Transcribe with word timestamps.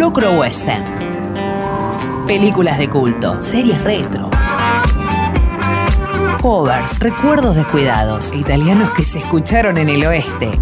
Locro 0.00 0.32
Western. 0.32 0.82
Películas 2.26 2.78
de 2.78 2.88
culto, 2.88 3.42
series 3.42 3.78
retro. 3.84 4.30
Covers, 6.40 6.98
recuerdos 7.00 7.54
descuidados, 7.54 8.32
italianos 8.32 8.92
que 8.92 9.04
se 9.04 9.18
escucharon 9.18 9.76
en 9.76 9.90
el 9.90 10.06
oeste. 10.06 10.52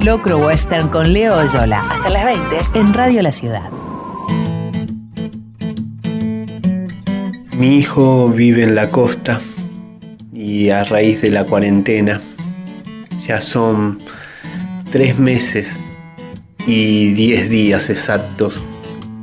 Locro 0.00 0.38
Western 0.38 0.88
con 0.90 1.12
Leo 1.12 1.38
Oyola. 1.38 1.80
Hasta 1.80 2.08
las 2.08 2.24
20 2.24 2.56
en 2.74 2.94
Radio 2.94 3.20
La 3.22 3.32
Ciudad. 3.32 3.68
Mi 7.56 7.78
hijo 7.78 8.28
vive 8.28 8.62
en 8.62 8.76
la 8.76 8.88
costa 8.92 9.40
y 10.32 10.70
a 10.70 10.84
raíz 10.84 11.20
de 11.20 11.32
la 11.32 11.42
cuarentena 11.42 12.20
ya 13.26 13.40
son 13.40 13.98
tres 14.92 15.18
meses 15.18 15.76
y 16.66 17.12
diez 17.14 17.48
días 17.48 17.90
exactos 17.90 18.62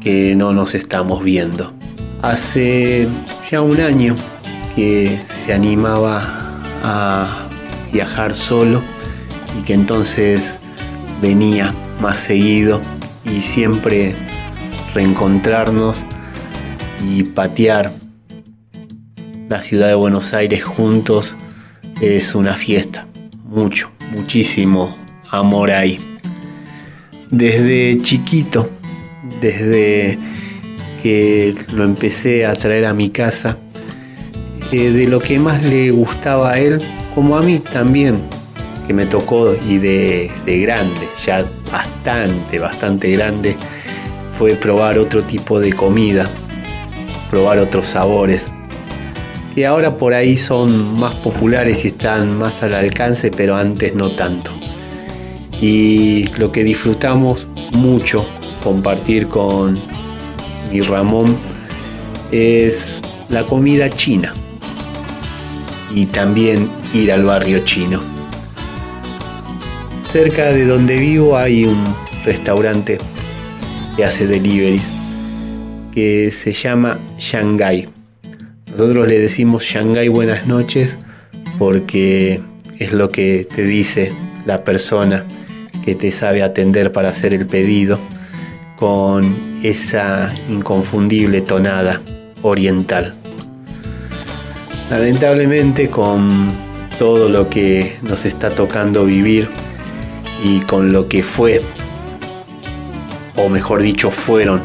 que 0.01 0.35
no 0.35 0.53
nos 0.53 0.75
estamos 0.75 1.23
viendo. 1.23 1.73
Hace 2.21 3.07
ya 3.49 3.61
un 3.61 3.79
año 3.79 4.15
que 4.75 5.19
se 5.45 5.53
animaba 5.53 6.21
a 6.83 7.49
viajar 7.91 8.35
solo 8.35 8.81
y 9.59 9.63
que 9.63 9.73
entonces 9.73 10.57
venía 11.21 11.73
más 12.01 12.17
seguido 12.17 12.81
y 13.25 13.41
siempre 13.41 14.15
reencontrarnos 14.93 16.03
y 17.03 17.23
patear 17.23 17.93
la 19.49 19.61
ciudad 19.61 19.87
de 19.87 19.95
Buenos 19.95 20.33
Aires 20.33 20.63
juntos 20.63 21.35
es 22.01 22.35
una 22.35 22.55
fiesta. 22.55 23.07
Mucho, 23.45 23.91
muchísimo 24.11 24.95
amor 25.29 25.71
ahí. 25.71 25.99
Desde 27.31 27.97
chiquito, 28.01 28.69
desde 29.41 30.17
que 31.01 31.55
lo 31.73 31.83
empecé 31.83 32.45
a 32.45 32.53
traer 32.53 32.85
a 32.85 32.93
mi 32.93 33.09
casa, 33.09 33.57
eh, 34.71 34.91
de 34.91 35.07
lo 35.07 35.19
que 35.19 35.39
más 35.39 35.63
le 35.63 35.91
gustaba 35.91 36.53
a 36.53 36.59
él, 36.59 36.81
como 37.13 37.37
a 37.37 37.41
mí 37.41 37.59
también, 37.59 38.19
que 38.87 38.93
me 38.93 39.05
tocó 39.05 39.55
y 39.67 39.77
de, 39.77 40.31
de 40.45 40.59
grande, 40.59 41.01
ya 41.25 41.45
bastante, 41.71 42.59
bastante 42.59 43.11
grande, 43.11 43.55
fue 44.37 44.51
probar 44.55 44.97
otro 44.99 45.23
tipo 45.23 45.59
de 45.59 45.73
comida, 45.73 46.25
probar 47.29 47.59
otros 47.59 47.87
sabores, 47.87 48.45
que 49.53 49.65
ahora 49.65 49.97
por 49.97 50.13
ahí 50.13 50.35
son 50.35 50.99
más 50.99 51.15
populares 51.15 51.85
y 51.85 51.89
están 51.89 52.37
más 52.37 52.61
al 52.61 52.73
alcance, 52.73 53.31
pero 53.31 53.55
antes 53.55 53.95
no 53.95 54.11
tanto. 54.11 54.51
Y 55.67 56.27
lo 56.37 56.51
que 56.51 56.63
disfrutamos 56.63 57.47
mucho 57.73 58.23
compartir 58.61 59.27
con 59.29 59.79
mi 60.71 60.79
Ramón 60.81 61.25
es 62.31 62.85
la 63.29 63.47
comida 63.47 63.89
china 63.89 64.31
y 65.91 66.05
también 66.05 66.69
ir 66.93 67.11
al 67.11 67.23
barrio 67.23 67.65
chino. 67.65 67.99
Cerca 70.11 70.51
de 70.51 70.67
donde 70.67 70.97
vivo 70.97 71.35
hay 71.35 71.65
un 71.65 71.83
restaurante 72.23 72.99
que 73.97 74.03
hace 74.05 74.27
deliveries 74.27 74.83
que 75.95 76.31
se 76.31 76.51
llama 76.51 76.99
Shanghai 77.17 77.89
nosotros 78.71 79.07
le 79.07 79.19
decimos 79.19 79.63
Shanghai 79.63 80.09
buenas 80.09 80.45
noches 80.45 80.95
porque 81.57 82.39
es 82.77 82.91
lo 82.91 83.09
que 83.09 83.47
te 83.55 83.63
dice 83.63 84.11
la 84.45 84.63
persona 84.63 85.25
que 85.85 85.95
te 85.95 86.11
sabe 86.11 86.41
atender 86.41 86.91
para 86.91 87.09
hacer 87.09 87.33
el 87.33 87.45
pedido 87.45 87.99
con 88.75 89.23
esa 89.63 90.33
inconfundible 90.49 91.41
tonada 91.41 92.01
oriental. 92.41 93.13
Lamentablemente 94.89 95.89
con 95.89 96.51
todo 96.97 97.29
lo 97.29 97.49
que 97.49 97.95
nos 98.01 98.25
está 98.25 98.49
tocando 98.49 99.05
vivir 99.05 99.47
y 100.43 100.59
con 100.61 100.91
lo 100.91 101.07
que 101.07 101.23
fue, 101.23 101.61
o 103.35 103.49
mejor 103.49 103.81
dicho, 103.81 104.11
fueron 104.11 104.61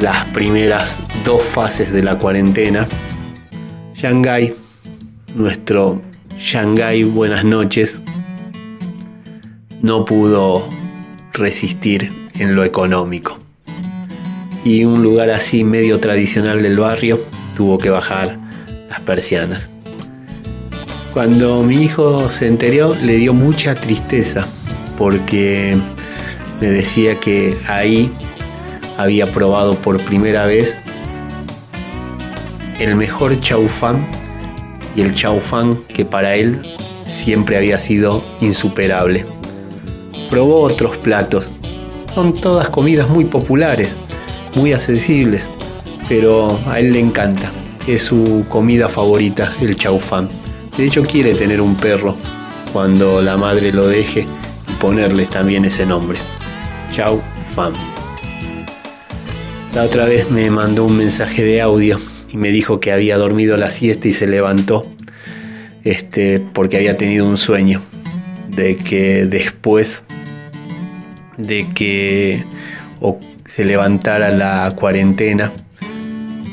las 0.00 0.24
primeras 0.26 0.96
dos 1.24 1.42
fases 1.42 1.92
de 1.92 2.02
la 2.02 2.16
cuarentena. 2.16 2.86
Shanghai, 3.94 4.54
nuestro 5.34 6.00
Shanghai 6.38 7.02
buenas 7.04 7.44
noches, 7.44 8.00
no 9.82 10.04
pudo 10.04 10.68
resistir 11.32 12.12
en 12.34 12.54
lo 12.54 12.64
económico. 12.64 13.38
Y 14.64 14.84
un 14.84 15.02
lugar 15.02 15.30
así 15.30 15.64
medio 15.64 16.00
tradicional 16.00 16.62
del 16.62 16.78
barrio 16.78 17.20
tuvo 17.56 17.78
que 17.78 17.90
bajar 17.90 18.36
las 18.88 19.00
persianas. 19.00 19.70
Cuando 21.14 21.62
mi 21.62 21.82
hijo 21.82 22.28
se 22.28 22.46
enteró 22.46 22.94
le 22.94 23.16
dio 23.16 23.32
mucha 23.32 23.74
tristeza 23.74 24.46
porque 24.98 25.76
me 26.60 26.68
decía 26.68 27.14
que 27.14 27.56
ahí 27.66 28.10
había 28.98 29.32
probado 29.32 29.74
por 29.76 29.98
primera 30.00 30.46
vez 30.46 30.76
el 32.78 32.96
mejor 32.96 33.40
chaufán 33.40 34.06
y 34.94 35.02
el 35.02 35.14
chaufán 35.14 35.82
que 35.88 36.04
para 36.04 36.34
él 36.34 36.60
siempre 37.24 37.56
había 37.56 37.78
sido 37.78 38.22
insuperable. 38.40 39.24
Probó 40.30 40.62
otros 40.62 40.96
platos. 40.98 41.50
Son 42.14 42.32
todas 42.32 42.68
comidas 42.68 43.08
muy 43.08 43.24
populares, 43.24 43.96
muy 44.54 44.72
accesibles, 44.72 45.44
pero 46.08 46.48
a 46.66 46.78
él 46.78 46.92
le 46.92 47.00
encanta. 47.00 47.50
Es 47.86 48.02
su 48.04 48.46
comida 48.48 48.88
favorita, 48.88 49.54
el 49.60 49.76
chaufán. 49.76 50.28
De 50.76 50.86
hecho 50.86 51.02
quiere 51.02 51.34
tener 51.34 51.60
un 51.60 51.74
perro 51.74 52.16
cuando 52.72 53.20
la 53.20 53.36
madre 53.36 53.72
lo 53.72 53.88
deje 53.88 54.26
y 54.68 54.72
ponerle 54.80 55.26
también 55.26 55.64
ese 55.64 55.84
nombre. 55.84 56.18
Chaufán. 56.92 57.72
La 59.74 59.84
otra 59.84 60.04
vez 60.04 60.30
me 60.30 60.50
mandó 60.50 60.84
un 60.84 60.96
mensaje 60.96 61.44
de 61.44 61.60
audio 61.60 62.00
y 62.28 62.36
me 62.36 62.50
dijo 62.50 62.80
que 62.80 62.92
había 62.92 63.16
dormido 63.18 63.56
la 63.56 63.70
siesta 63.70 64.08
y 64.08 64.12
se 64.12 64.26
levantó 64.26 64.86
este, 65.84 66.40
porque 66.52 66.76
había 66.76 66.96
tenido 66.96 67.26
un 67.26 67.36
sueño 67.36 67.82
de 68.48 68.76
que 68.76 69.26
después 69.26 70.02
de 71.46 71.66
que 71.74 72.44
se 73.46 73.64
levantara 73.64 74.30
la 74.30 74.72
cuarentena 74.76 75.52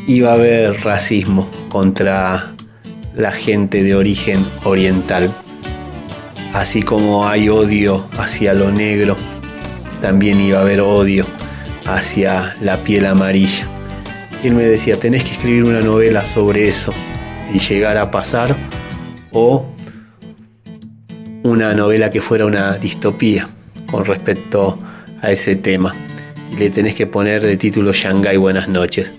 iba 0.08 0.32
a 0.32 0.36
haber 0.36 0.82
racismo 0.84 1.50
contra 1.70 2.54
la 3.16 3.32
gente 3.32 3.84
de 3.84 3.96
origen 3.96 4.44
oriental. 4.64 5.30
Así 6.54 6.82
como 6.82 7.28
hay 7.28 7.50
odio 7.50 8.08
hacia 8.18 8.54
lo 8.54 8.72
negro, 8.72 9.18
también 10.02 10.40
iba 10.40 10.60
a 10.60 10.62
haber 10.62 10.80
odio 10.80 11.26
hacia 11.86 12.56
la 12.62 12.78
piel 12.78 13.06
amarilla. 13.06 13.68
Y 14.44 14.48
él 14.48 14.56
me 14.56 14.64
decía, 14.64 14.96
tenés 14.96 15.24
que 15.24 15.32
escribir 15.32 15.66
una 15.66 15.82
novela 15.82 16.26
sobre 16.26 16.68
eso, 16.68 16.94
si 17.52 17.60
llegara 17.60 18.04
a 18.04 18.12
pasar, 18.12 18.56
o 19.32 19.66
una 21.44 21.74
novela 21.74 22.10
que 22.10 22.22
fuera 22.22 22.46
una 22.46 22.74
distopía 22.78 23.50
con 23.92 24.06
respecto 24.06 24.78
a 25.22 25.32
ese 25.32 25.56
tema. 25.56 25.94
Le 26.58 26.70
tenés 26.70 26.96
que 26.96 27.08
poner 27.08 27.44
de 27.44 27.58
título 27.58 27.92
Shanghai 27.92 28.38
Buenas 28.38 28.68
noches. 28.68 29.12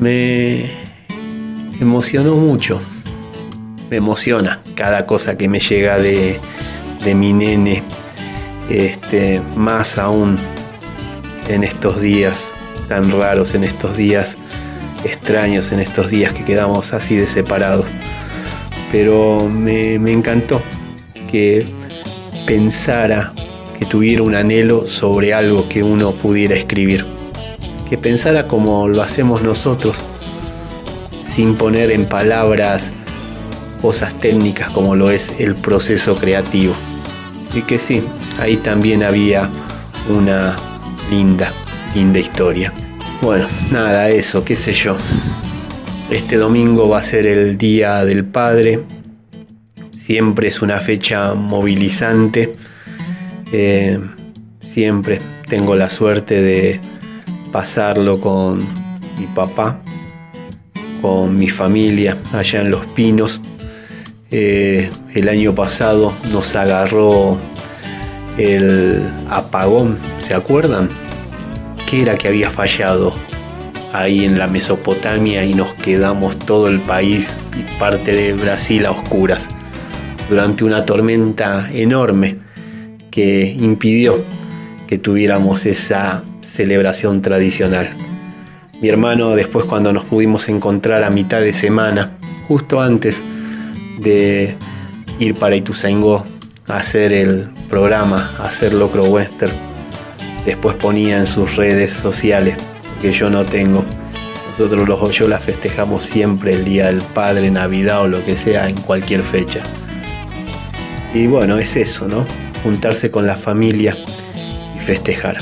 Me 0.00 0.66
emocionó 1.80 2.36
mucho. 2.36 2.80
Me 3.90 3.98
emociona 3.98 4.60
cada 4.74 5.06
cosa 5.06 5.36
que 5.36 5.48
me 5.48 5.60
llega 5.60 5.98
de, 5.98 6.38
de 7.04 7.14
mi 7.14 7.32
nene. 7.32 7.82
Este, 8.70 9.40
más 9.56 9.98
aún 9.98 10.38
en 11.48 11.64
estos 11.64 12.00
días 12.00 12.38
tan 12.88 13.10
raros, 13.10 13.54
en 13.54 13.64
estos 13.64 13.96
días 13.96 14.36
extraños, 15.04 15.72
en 15.72 15.80
estos 15.80 16.08
días 16.10 16.32
que 16.32 16.44
quedamos 16.44 16.92
así 16.92 17.16
de 17.16 17.26
separados. 17.26 17.86
Pero 18.90 19.48
me, 19.48 19.98
me 19.98 20.12
encantó 20.12 20.60
que 21.30 21.66
pensara, 22.46 23.32
que 23.78 23.84
tuviera 23.86 24.22
un 24.22 24.34
anhelo 24.34 24.86
sobre 24.88 25.34
algo 25.34 25.68
que 25.68 25.82
uno 25.82 26.12
pudiera 26.12 26.54
escribir. 26.54 27.04
Que 27.88 27.98
pensara 27.98 28.48
como 28.48 28.88
lo 28.88 29.02
hacemos 29.02 29.42
nosotros, 29.42 29.96
sin 31.34 31.56
poner 31.56 31.90
en 31.90 32.08
palabras 32.08 32.90
cosas 33.80 34.18
técnicas 34.20 34.70
como 34.70 34.94
lo 34.94 35.10
es 35.10 35.40
el 35.40 35.54
proceso 35.54 36.14
creativo. 36.14 36.74
Y 37.52 37.62
que 37.62 37.78
sí, 37.78 38.02
ahí 38.38 38.56
también 38.58 39.02
había 39.02 39.50
una 40.08 40.56
linda, 41.10 41.52
linda 41.94 42.18
historia. 42.18 42.72
Bueno, 43.20 43.46
nada, 43.70 44.08
eso, 44.08 44.44
qué 44.44 44.56
sé 44.56 44.72
yo. 44.72 44.96
Este 46.10 46.36
domingo 46.36 46.88
va 46.88 46.98
a 46.98 47.02
ser 47.02 47.26
el 47.26 47.58
Día 47.58 48.04
del 48.04 48.24
Padre. 48.24 48.80
Siempre 50.04 50.48
es 50.48 50.60
una 50.62 50.80
fecha 50.80 51.32
movilizante. 51.34 52.56
Eh, 53.52 54.00
siempre 54.60 55.20
tengo 55.46 55.76
la 55.76 55.88
suerte 55.90 56.42
de 56.42 56.80
pasarlo 57.52 58.20
con 58.20 58.58
mi 59.16 59.26
papá, 59.32 59.80
con 61.00 61.36
mi 61.36 61.48
familia 61.48 62.18
allá 62.32 62.62
en 62.62 62.70
Los 62.70 62.84
Pinos. 62.86 63.40
Eh, 64.32 64.90
el 65.14 65.28
año 65.28 65.54
pasado 65.54 66.12
nos 66.32 66.56
agarró 66.56 67.38
el 68.38 69.08
apagón, 69.30 70.00
¿se 70.18 70.34
acuerdan? 70.34 70.90
¿Qué 71.88 72.02
era 72.02 72.18
que 72.18 72.26
había 72.26 72.50
fallado 72.50 73.12
ahí 73.92 74.24
en 74.24 74.36
la 74.36 74.48
Mesopotamia 74.48 75.44
y 75.44 75.54
nos 75.54 75.72
quedamos 75.74 76.36
todo 76.40 76.66
el 76.66 76.80
país 76.80 77.36
y 77.56 77.78
parte 77.78 78.12
de 78.12 78.32
Brasil 78.32 78.84
a 78.84 78.90
oscuras 78.90 79.48
durante 80.32 80.64
una 80.64 80.86
tormenta 80.86 81.68
enorme 81.70 82.38
que 83.10 83.54
impidió 83.60 84.24
que 84.86 84.96
tuviéramos 84.96 85.66
esa 85.66 86.24
celebración 86.40 87.20
tradicional. 87.20 87.90
Mi 88.80 88.88
hermano 88.88 89.36
después 89.36 89.66
cuando 89.66 89.92
nos 89.92 90.04
pudimos 90.04 90.48
encontrar 90.48 91.04
a 91.04 91.10
mitad 91.10 91.40
de 91.40 91.52
semana, 91.52 92.16
justo 92.48 92.80
antes 92.80 93.20
de 93.98 94.56
ir 95.18 95.34
para 95.34 95.54
Ituzaingó 95.54 96.24
a 96.66 96.76
hacer 96.78 97.12
el 97.12 97.50
programa, 97.68 98.30
a 98.38 98.46
hacer 98.46 98.72
Locro 98.72 99.04
Western, 99.04 99.52
después 100.46 100.76
ponía 100.76 101.18
en 101.18 101.26
sus 101.26 101.56
redes 101.56 101.92
sociales, 101.92 102.56
que 103.02 103.12
yo 103.12 103.28
no 103.28 103.44
tengo, 103.44 103.84
nosotros 104.52 104.88
los 104.88 105.02
Oyolas 105.02 105.44
festejamos 105.44 106.04
siempre 106.04 106.54
el 106.54 106.64
Día 106.64 106.86
del 106.86 107.02
Padre, 107.14 107.50
Navidad 107.50 108.00
o 108.00 108.08
lo 108.08 108.24
que 108.24 108.34
sea, 108.34 108.66
en 108.70 108.76
cualquier 108.76 109.20
fecha. 109.20 109.62
Y 111.14 111.26
bueno, 111.26 111.58
es 111.58 111.76
eso, 111.76 112.08
¿no? 112.08 112.24
Juntarse 112.62 113.10
con 113.10 113.26
la 113.26 113.36
familia 113.36 113.96
y 114.76 114.80
festejar. 114.80 115.38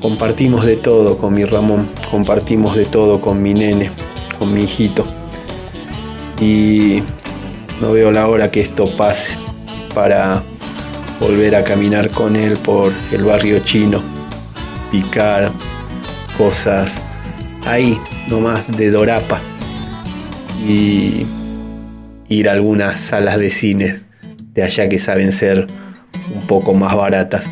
Compartimos 0.00 0.66
de 0.66 0.76
todo 0.76 1.16
con 1.16 1.34
mi 1.34 1.44
Ramón, 1.44 1.88
compartimos 2.10 2.76
de 2.76 2.84
todo 2.84 3.20
con 3.20 3.40
mi 3.42 3.54
nene, 3.54 3.90
con 4.38 4.52
mi 4.52 4.64
hijito. 4.64 5.04
Y 6.40 7.02
no 7.80 7.92
veo 7.92 8.10
la 8.10 8.28
hora 8.28 8.50
que 8.50 8.60
esto 8.60 8.96
pase 8.96 9.38
para 9.94 10.42
volver 11.20 11.54
a 11.54 11.64
caminar 11.64 12.10
con 12.10 12.36
él 12.36 12.56
por 12.58 12.92
el 13.12 13.24
barrio 13.24 13.60
chino, 13.60 14.02
picar, 14.90 15.50
cosas 16.36 16.94
ahí 17.64 17.98
nomás 18.28 18.76
de 18.76 18.90
Dorapa 18.90 19.38
y 20.66 21.24
ir 22.32 22.48
a 22.48 22.52
algunas 22.52 23.00
salas 23.00 23.38
de 23.38 23.50
cines 23.50 24.04
de 24.54 24.62
allá 24.62 24.88
que 24.88 24.98
saben 24.98 25.32
ser 25.32 25.66
un 26.34 26.46
poco 26.46 26.74
más 26.74 26.94
baratas, 26.94 27.48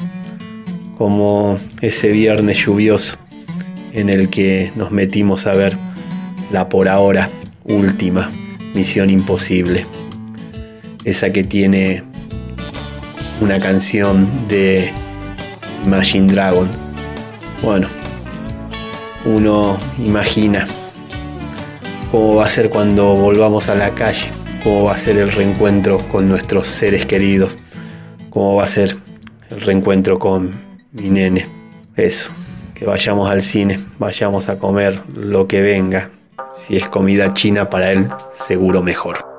como 0.97 1.59
ese 1.81 2.09
viernes 2.09 2.59
lluvioso 2.59 3.19
en 3.93 4.09
el 4.11 4.29
que 4.29 4.71
nos 4.77 4.91
metimos 4.91 5.47
a 5.47 5.53
ver 5.53 5.77
la 6.53 6.69
por 6.69 6.88
ahora 6.88 7.29
última 7.65 8.31
Misión 8.75 9.11
Imposible, 9.11 9.87
esa 11.05 11.32
que 11.32 11.43
tiene 11.43 12.03
una 13.41 13.59
canción 13.59 14.29
de 14.49 14.93
Imagine 15.85 16.32
Dragon. 16.32 16.69
Bueno, 17.62 17.88
uno 19.25 19.79
imagina 19.99 20.67
cómo 22.11 22.37
va 22.37 22.44
a 22.44 22.49
ser 22.49 22.71
cuando 22.71 23.15
volvamos 23.15 23.69
a 23.69 23.75
la 23.75 23.94
calle, 23.94 24.29
cómo 24.62 24.84
va 24.84 24.92
a 24.92 24.98
ser 24.98 25.16
el 25.16 25.32
reencuentro 25.32 25.98
con 26.10 26.28
nuestros 26.28 26.66
seres 26.66 27.06
queridos, 27.06 27.56
cómo 28.30 28.56
va 28.56 28.64
a 28.64 28.68
ser 28.68 28.96
el 29.50 29.60
reencuentro 29.60 30.18
con 30.18 30.50
mi 30.92 31.10
nene. 31.10 31.46
Eso, 31.96 32.30
que 32.74 32.84
vayamos 32.84 33.30
al 33.30 33.42
cine, 33.42 33.84
vayamos 33.98 34.48
a 34.48 34.58
comer 34.58 35.00
lo 35.14 35.46
que 35.46 35.60
venga. 35.60 36.10
Si 36.56 36.76
es 36.76 36.88
comida 36.88 37.32
china 37.32 37.70
para 37.70 37.92
él, 37.92 38.08
seguro 38.32 38.82
mejor. 38.82 39.30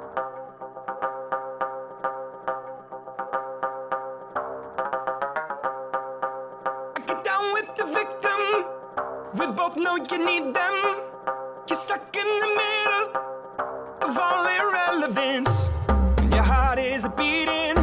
of 14.12 14.18
all 14.18 14.46
irrelevance, 14.46 15.70
when 16.18 16.32
your 16.32 16.44
heart 16.44 16.80
is 16.80 17.08
beating. 17.16 17.81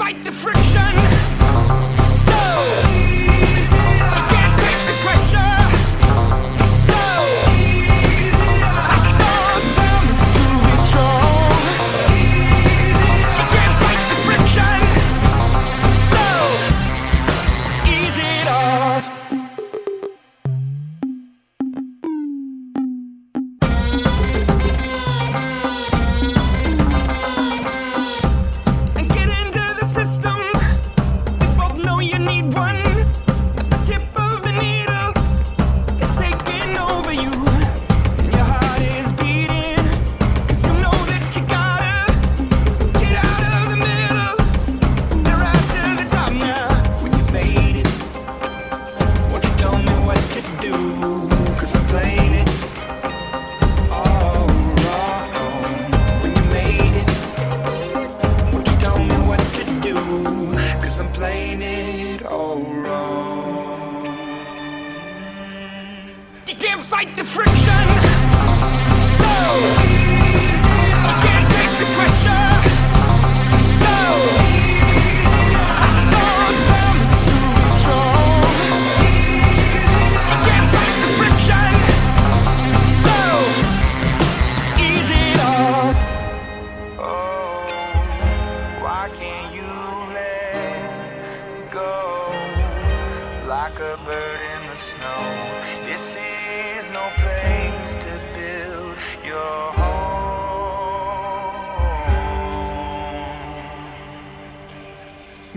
fight 0.00 0.24
the 0.24 0.32
friction. 0.32 1.09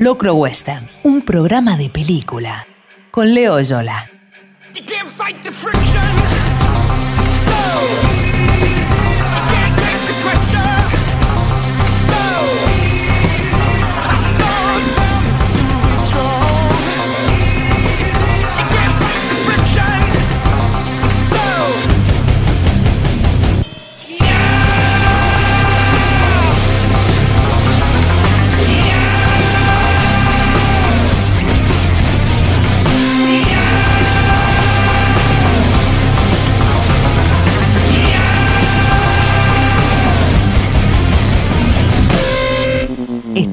Locro 0.04 0.34
Western, 0.34 0.90
un 1.04 1.22
programa 1.22 1.78
de 1.78 1.90
película 1.90 2.68
con 3.10 3.34
Leo 3.34 3.62
Yola. 3.62 4.13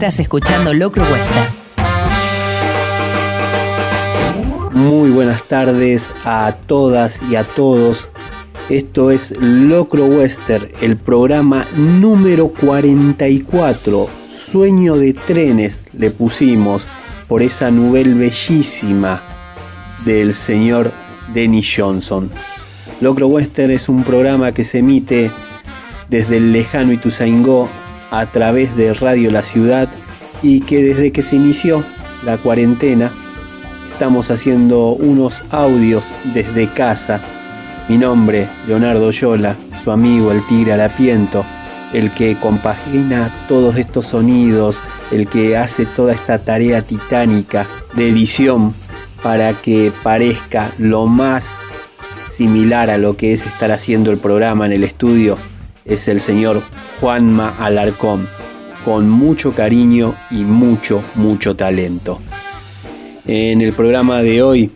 Estás 0.01 0.21
escuchando 0.21 0.73
Locro 0.73 1.05
Western. 1.13 1.47
Muy 4.73 5.11
buenas 5.11 5.43
tardes 5.43 6.15
a 6.25 6.55
todas 6.67 7.21
y 7.31 7.37
a 7.37 7.45
todos. 7.45 8.09
Esto 8.71 9.11
es 9.11 9.37
Locro 9.39 10.07
Western, 10.07 10.69
el 10.81 10.97
programa 10.97 11.67
número 11.77 12.49
44. 12.49 14.09
Sueño 14.51 14.97
de 14.97 15.13
trenes 15.13 15.85
le 15.93 16.11
pusimos 16.11 16.89
por 17.29 17.43
esa 17.43 17.71
novela 17.71 18.17
bellísima 18.17 19.23
del 20.07 20.33
señor 20.33 20.93
Dennis 21.35 21.75
Johnson. 21.77 22.31
Locro 23.03 23.27
Western 23.27 23.71
es 23.71 23.87
un 23.91 24.03
programa 24.03 24.53
que 24.53 24.65
se 24.65 24.79
emite 24.79 25.31
desde 26.09 26.39
el 26.39 26.55
lejano 26.55 26.91
Ituzaingó 26.95 27.69
a 28.11 28.27
través 28.27 28.77
de 28.77 28.93
Radio 28.95 29.31
La 29.31 29.43
Ciudad 29.43 29.89
y 30.43 30.61
que 30.61 30.83
desde 30.83 31.13
que 31.13 31.23
se 31.23 31.37
inició 31.37 31.85
la 32.25 32.37
cuarentena 32.37 33.11
estamos 33.93 34.31
haciendo 34.31 34.93
unos 34.93 35.43
audios 35.51 36.05
desde 36.33 36.69
casa. 36.69 37.21
Mi 37.89 37.99
nombre, 37.99 38.49
Leonardo 38.67 39.11
Yola, 39.11 39.55
su 39.85 39.91
amigo 39.91 40.33
el 40.33 40.47
Tigre 40.47 40.73
Alapiento, 40.73 41.45
el 41.93 42.11
que 42.13 42.37
compagina 42.37 43.31
todos 43.49 43.77
estos 43.77 44.07
sonidos, 44.07 44.81
el 45.11 45.27
que 45.27 45.57
hace 45.57 45.87
toda 45.87 46.13
esta 46.13 46.39
tarea 46.39 46.83
titánica 46.83 47.67
de 47.95 48.09
edición 48.09 48.75
para 49.23 49.53
que 49.53 49.93
parezca 50.03 50.71
lo 50.79 51.07
más 51.07 51.51
similar 52.33 52.89
a 52.89 52.97
lo 52.97 53.17
que 53.17 53.33
es 53.33 53.47
estar 53.47 53.71
haciendo 53.71 54.11
el 54.11 54.19
programa 54.19 54.67
en 54.67 54.73
el 54.73 54.85
estudio, 54.85 55.37
es 55.85 56.09
el 56.09 56.21
señor 56.21 56.63
Juanma 57.01 57.57
Alarcón, 57.59 58.29
con 58.85 59.09
mucho 59.09 59.53
cariño 59.53 60.15
y 60.31 60.45
mucho, 60.45 61.03
mucho 61.15 61.57
talento. 61.57 62.21
En 63.27 63.61
el 63.61 63.73
programa 63.73 64.23
de 64.23 64.43
hoy 64.43 64.71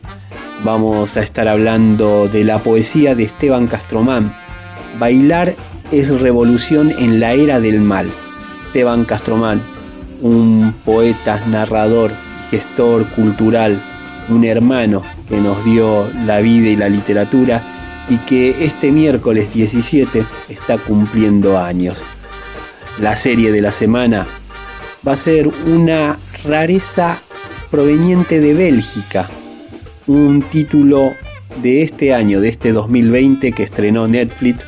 vamos 0.63 1.17
a 1.17 1.21
estar 1.21 1.49
hablando 1.49 2.29
de 2.29 2.45
la 2.45 2.59
poesía 2.59 3.15
de 3.15 3.25
Esteban 3.25 3.67
Castromán. 3.67 4.35
Bailar 4.99 5.55
es 5.93 6.21
revolución 6.21 6.93
en 6.99 7.21
la 7.21 7.33
era 7.33 7.61
del 7.61 7.81
mal. 7.81 8.11
Esteban 8.67 9.05
Castromán, 9.05 9.61
un 10.21 10.75
poeta, 10.85 11.41
narrador, 11.49 12.11
gestor 12.51 13.07
cultural, 13.11 13.81
un 14.29 14.45
hermano 14.45 15.03
que 15.29 15.41
nos 15.41 15.65
dio 15.65 16.09
la 16.27 16.41
vida 16.41 16.69
y 16.69 16.77
la 16.77 16.89
literatura 16.89 17.63
y 18.09 18.17
que 18.19 18.65
este 18.65 18.91
miércoles 18.91 19.53
17 19.53 20.25
está 20.49 20.79
cumpliendo 20.79 21.59
años. 21.59 22.05
La 23.01 23.17
serie 23.17 23.51
de 23.51 23.61
la 23.61 23.73
semana 23.73 24.27
va 25.07 25.13
a 25.13 25.17
ser 25.17 25.49
una 25.67 26.17
rareza 26.45 27.19
proveniente 27.71 28.41
de 28.41 28.55
Bélgica, 28.55 29.29
un 30.07 30.43
título 30.43 31.13
de 31.63 31.83
este 31.83 32.15
año, 32.15 32.41
de 32.41 32.49
este 32.49 32.73
2020 32.73 33.53
que 33.53 33.63
estrenó 33.63 34.07
Netflix 34.07 34.67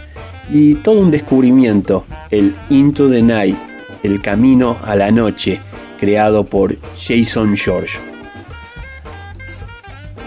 y 0.51 0.75
todo 0.75 1.01
un 1.01 1.11
descubrimiento, 1.11 2.05
el 2.31 2.55
Into 2.71 3.11
the 3.11 3.23
Night, 3.23 3.57
el 4.03 4.21
camino 4.23 4.77
a 4.85 4.97
la 4.97 5.11
noche, 5.11 5.61
creado 5.99 6.45
por 6.45 6.77
Jason 6.97 7.57
George. 7.57 7.99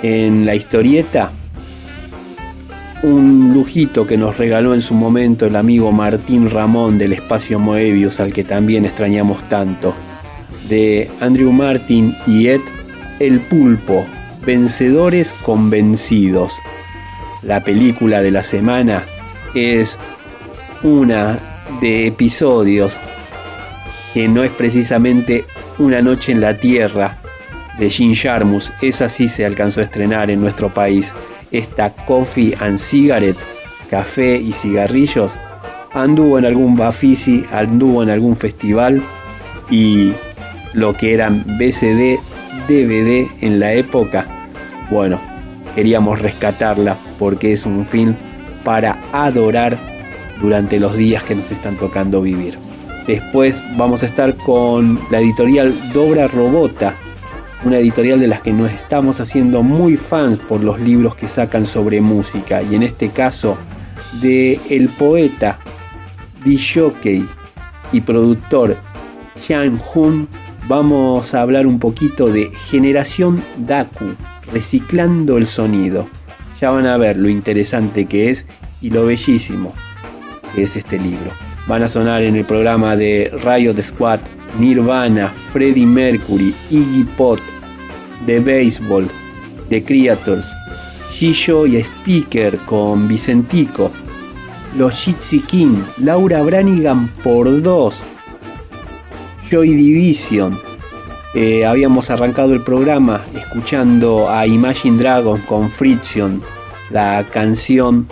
En 0.01 0.45
la 0.45 0.55
historieta 0.55 1.31
un 3.01 3.53
lujito 3.53 4.05
que 4.05 4.17
nos 4.17 4.37
regaló 4.37 4.73
en 4.73 4.81
su 4.81 4.93
momento 4.93 5.45
el 5.45 5.55
amigo 5.55 5.91
Martín 5.91 6.49
Ramón 6.49 6.97
del 6.97 7.13
espacio 7.13 7.59
Moebius, 7.59 8.19
al 8.19 8.33
que 8.33 8.43
también 8.43 8.85
extrañamos 8.85 9.41
tanto, 9.47 9.93
de 10.67 11.09
Andrew 11.21 11.51
Martin 11.51 12.15
y 12.27 12.47
Ed 12.47 12.61
El 13.19 13.39
Pulpo, 13.39 14.05
Vencedores 14.45 15.33
Convencidos. 15.43 16.53
La 17.41 17.63
película 17.63 18.21
de 18.21 18.31
la 18.31 18.43
semana 18.43 19.03
es 19.55 19.97
una 20.83 21.39
de 21.79 22.07
episodios 22.07 22.99
que 24.13 24.27
no 24.27 24.43
es 24.43 24.51
precisamente 24.51 25.45
Una 25.77 26.01
noche 26.01 26.33
en 26.33 26.41
la 26.41 26.57
Tierra 26.57 27.17
de 27.77 27.89
Jim 27.89 28.13
Jarmus, 28.13 28.73
esa 28.81 29.07
sí 29.07 29.29
se 29.29 29.45
alcanzó 29.45 29.79
a 29.79 29.83
estrenar 29.83 30.29
en 30.29 30.41
nuestro 30.41 30.67
país 30.67 31.13
esta 31.51 31.93
Coffee 32.05 32.55
and 32.59 32.77
Cigarette, 32.77 33.39
café 33.89 34.37
y 34.37 34.51
cigarrillos, 34.51 35.35
anduvo 35.93 36.37
en 36.37 36.45
algún 36.45 36.75
Bafisi, 36.75 37.45
anduvo 37.51 38.03
en 38.03 38.09
algún 38.09 38.35
festival 38.35 39.01
y 39.69 40.13
lo 40.73 40.93
que 40.93 41.13
eran 41.13 41.43
BCD, 41.57 42.19
DVD 42.67 43.27
en 43.41 43.59
la 43.59 43.73
época, 43.73 44.25
bueno, 44.89 45.19
queríamos 45.75 46.19
rescatarla 46.19 46.97
porque 47.17 47.53
es 47.53 47.65
un 47.65 47.85
film 47.85 48.15
para 48.63 48.97
adorar 49.11 49.77
durante 50.41 50.79
los 50.79 50.95
días 50.95 51.23
que 51.23 51.35
nos 51.35 51.51
están 51.51 51.75
tocando 51.75 52.21
vivir. 52.21 52.57
Después 53.07 53.63
vamos 53.75 54.03
a 54.03 54.05
estar 54.05 54.35
con 54.35 54.99
la 55.09 55.19
editorial 55.19 55.73
Dobra 55.93 56.27
Robota, 56.27 56.93
una 57.63 57.77
editorial 57.77 58.19
de 58.19 58.27
las 58.27 58.41
que 58.41 58.53
nos 58.53 58.71
estamos 58.71 59.19
haciendo 59.19 59.63
muy 59.63 59.97
fans 59.97 60.39
por 60.39 60.63
los 60.63 60.79
libros 60.79 61.15
que 61.15 61.27
sacan 61.27 61.67
sobre 61.67 61.99
música 62.01 62.61
y 62.63 62.75
en 62.75 62.83
este 62.83 63.09
caso 63.09 63.57
de 64.21 64.59
el 64.69 64.89
poeta, 64.89 65.59
jockey 66.43 67.27
y 67.91 68.01
productor 68.01 68.77
Xiang 69.41 69.79
Hun 69.93 70.27
vamos 70.67 71.33
a 71.33 71.41
hablar 71.41 71.67
un 71.67 71.79
poquito 71.79 72.27
de 72.27 72.51
Generación 72.69 73.43
Daku, 73.57 74.15
reciclando 74.53 75.37
el 75.37 75.45
sonido. 75.45 76.07
Ya 76.61 76.71
van 76.71 76.87
a 76.87 76.97
ver 76.97 77.17
lo 77.17 77.29
interesante 77.29 78.05
que 78.05 78.29
es 78.29 78.45
y 78.81 78.89
lo 78.89 79.05
bellísimo 79.05 79.73
que 80.55 80.63
es 80.63 80.75
este 80.75 80.97
libro. 80.97 81.31
Van 81.67 81.83
a 81.83 81.89
sonar 81.89 82.21
en 82.21 82.35
el 82.35 82.45
programa 82.45 82.95
de 82.95 83.31
Riot 83.43 83.81
Squad 83.81 84.19
Nirvana, 84.57 85.31
Freddie 85.51 85.85
Mercury, 85.85 86.53
Iggy 86.69 87.03
Pop, 87.17 87.39
The 88.25 88.39
Baseball, 88.39 89.07
The 89.69 89.83
Creators, 89.83 90.53
Gillo 91.11 91.65
y 91.65 91.81
Speaker 91.81 92.57
con 92.59 93.07
Vicentico, 93.07 93.91
Los 94.77 94.95
Jitsi 94.95 95.41
King, 95.41 95.83
Laura 95.97 96.41
Branigan 96.41 97.09
por 97.23 97.61
dos, 97.61 98.01
Joy 99.49 99.69
Division. 99.73 100.57
Eh, 101.35 101.65
habíamos 101.65 102.09
arrancado 102.09 102.53
el 102.53 102.61
programa 102.61 103.21
escuchando 103.35 104.29
a 104.29 104.47
Imagine 104.47 104.97
Dragons 104.97 105.43
con 105.45 105.69
Friction, 105.69 106.41
la 106.89 107.23
canción 107.31 108.07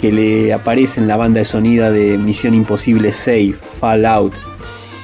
que 0.00 0.10
le 0.10 0.52
aparece 0.52 1.00
en 1.00 1.06
la 1.06 1.16
banda 1.16 1.40
de 1.40 1.44
sonido 1.44 1.92
de 1.92 2.18
Misión 2.18 2.54
Imposible 2.54 3.12
6, 3.12 3.54
Fallout 3.78 4.51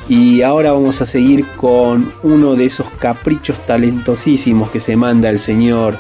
y 0.08 0.40
ahora 0.40 0.72
vamos 0.72 1.02
a 1.02 1.06
seguir 1.06 1.44
con 1.56 2.10
uno 2.22 2.54
de 2.54 2.64
esos 2.64 2.88
caprichos 2.98 3.60
talentosísimos 3.66 4.70
que 4.70 4.80
se 4.80 4.96
manda 4.96 5.28
el 5.28 5.38
señor 5.38 5.98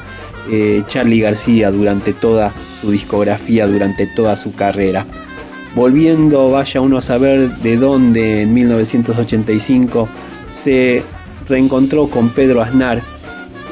eh, 0.50 0.82
Charlie 0.88 1.20
García 1.20 1.70
durante 1.70 2.14
toda 2.14 2.54
su 2.80 2.90
discografía, 2.90 3.66
durante 3.66 4.06
toda 4.06 4.34
su 4.36 4.54
carrera. 4.54 5.06
Volviendo, 5.74 6.50
vaya 6.50 6.80
uno 6.80 6.96
a 6.96 7.02
saber 7.02 7.50
de 7.58 7.76
dónde 7.76 8.42
en 8.42 8.54
1985 8.54 10.08
se 10.64 11.02
reencontró 11.46 12.08
con 12.08 12.30
Pedro 12.30 12.62
Aznar 12.62 13.02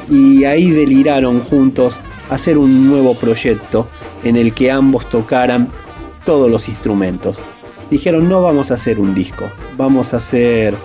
y 0.09 0.43
ahí 0.45 0.69
deliraron 0.69 1.39
juntos 1.41 1.99
hacer 2.29 2.59
un 2.59 2.87
nuevo 2.87 3.15
proyecto 3.15 3.87
en 4.23 4.35
el 4.35 4.53
que 4.53 4.69
ambos 4.69 5.09
tocaran 5.09 5.69
todos 6.25 6.49
los 6.51 6.69
instrumentos 6.69 7.41
dijeron 7.89 8.27
no 8.27 8.41
vamos 8.41 8.71
a 8.71 8.75
hacer 8.75 8.99
un 8.99 9.13
disco, 9.13 9.49
vamos 9.77 10.13
a 10.13 10.17
hacer 10.17 10.75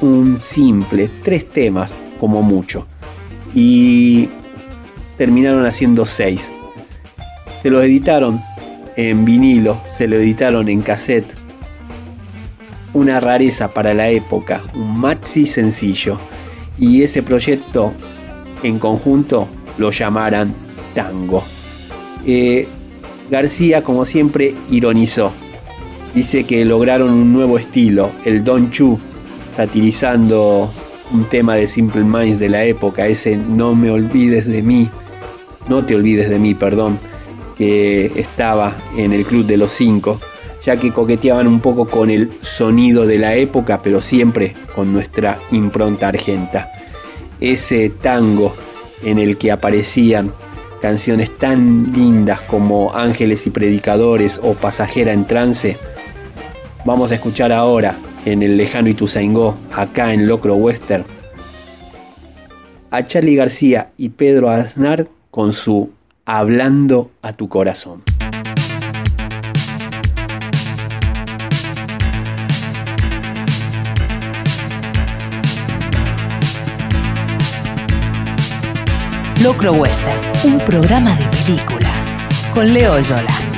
un 0.00 0.40
simple, 0.42 1.10
tres 1.22 1.50
temas 1.50 1.94
como 2.18 2.42
mucho. 2.42 2.86
Y 3.54 4.28
terminaron 5.16 5.64
haciendo 5.66 6.04
seis. 6.04 6.50
Se 7.62 7.70
los 7.70 7.84
editaron 7.84 8.40
en 8.96 9.24
vinilo, 9.24 9.80
se 9.96 10.06
lo 10.06 10.16
editaron 10.16 10.68
en 10.68 10.82
cassette. 10.82 11.26
Una 12.92 13.20
rareza 13.20 13.68
para 13.68 13.94
la 13.94 14.08
época, 14.08 14.62
un 14.74 14.98
maxi 14.98 15.46
sencillo. 15.46 16.18
Y 16.78 17.02
ese 17.02 17.22
proyecto 17.22 17.92
en 18.62 18.78
conjunto 18.78 19.48
lo 19.78 19.90
llamaran 19.90 20.52
Tango. 20.94 21.42
Eh, 22.26 22.66
García, 23.30 23.82
como 23.82 24.04
siempre, 24.04 24.54
ironizó 24.70 25.32
dice 26.16 26.44
que 26.44 26.64
lograron 26.64 27.10
un 27.10 27.34
nuevo 27.34 27.58
estilo, 27.58 28.10
el 28.24 28.42
Don 28.42 28.70
Chu, 28.70 28.98
satirizando 29.54 30.72
un 31.12 31.24
tema 31.26 31.56
de 31.56 31.66
Simple 31.66 32.04
Minds 32.04 32.40
de 32.40 32.48
la 32.48 32.64
época, 32.64 33.06
ese 33.06 33.36
No 33.36 33.74
me 33.74 33.90
olvides 33.90 34.46
de 34.46 34.62
mí, 34.62 34.88
no 35.68 35.84
te 35.84 35.94
olvides 35.94 36.30
de 36.30 36.38
mí, 36.38 36.54
perdón, 36.54 36.98
que 37.58 38.06
estaba 38.16 38.74
en 38.96 39.12
el 39.12 39.26
Club 39.26 39.44
de 39.44 39.58
los 39.58 39.72
Cinco. 39.72 40.18
ya 40.64 40.78
que 40.78 40.90
coqueteaban 40.90 41.46
un 41.46 41.60
poco 41.60 41.86
con 41.86 42.10
el 42.10 42.30
sonido 42.40 43.06
de 43.06 43.18
la 43.18 43.36
época, 43.36 43.82
pero 43.82 44.00
siempre 44.00 44.54
con 44.74 44.92
nuestra 44.92 45.38
impronta 45.52 46.08
argenta. 46.08 46.72
Ese 47.40 47.90
tango 47.90 48.52
en 49.04 49.18
el 49.18 49.36
que 49.36 49.52
aparecían 49.52 50.32
canciones 50.80 51.30
tan 51.36 51.92
lindas 51.92 52.40
como 52.40 52.96
Ángeles 52.96 53.46
y 53.46 53.50
Predicadores 53.50 54.40
o 54.42 54.54
Pasajera 54.54 55.12
en 55.12 55.26
Trance, 55.26 55.76
vamos 56.86 57.10
a 57.10 57.16
escuchar 57.16 57.50
ahora 57.50 57.96
en 58.24 58.44
el 58.44 58.56
lejano 58.56 58.88
Ituzaingó, 58.88 59.58
acá 59.74 60.14
en 60.14 60.28
Locro 60.28 60.54
Western, 60.54 61.04
a 62.92 63.02
Charlie 63.02 63.34
García 63.34 63.90
y 63.98 64.10
Pedro 64.10 64.48
Aznar 64.48 65.08
con 65.30 65.52
su 65.52 65.90
Hablando 66.24 67.10
a 67.22 67.32
tu 67.32 67.48
corazón. 67.48 68.02
Locro 79.42 79.72
Western, 79.72 80.18
un 80.44 80.58
programa 80.60 81.14
de 81.14 81.26
película 81.28 81.92
con 82.54 82.72
Leo 82.72 82.98
Yola. 83.00 83.55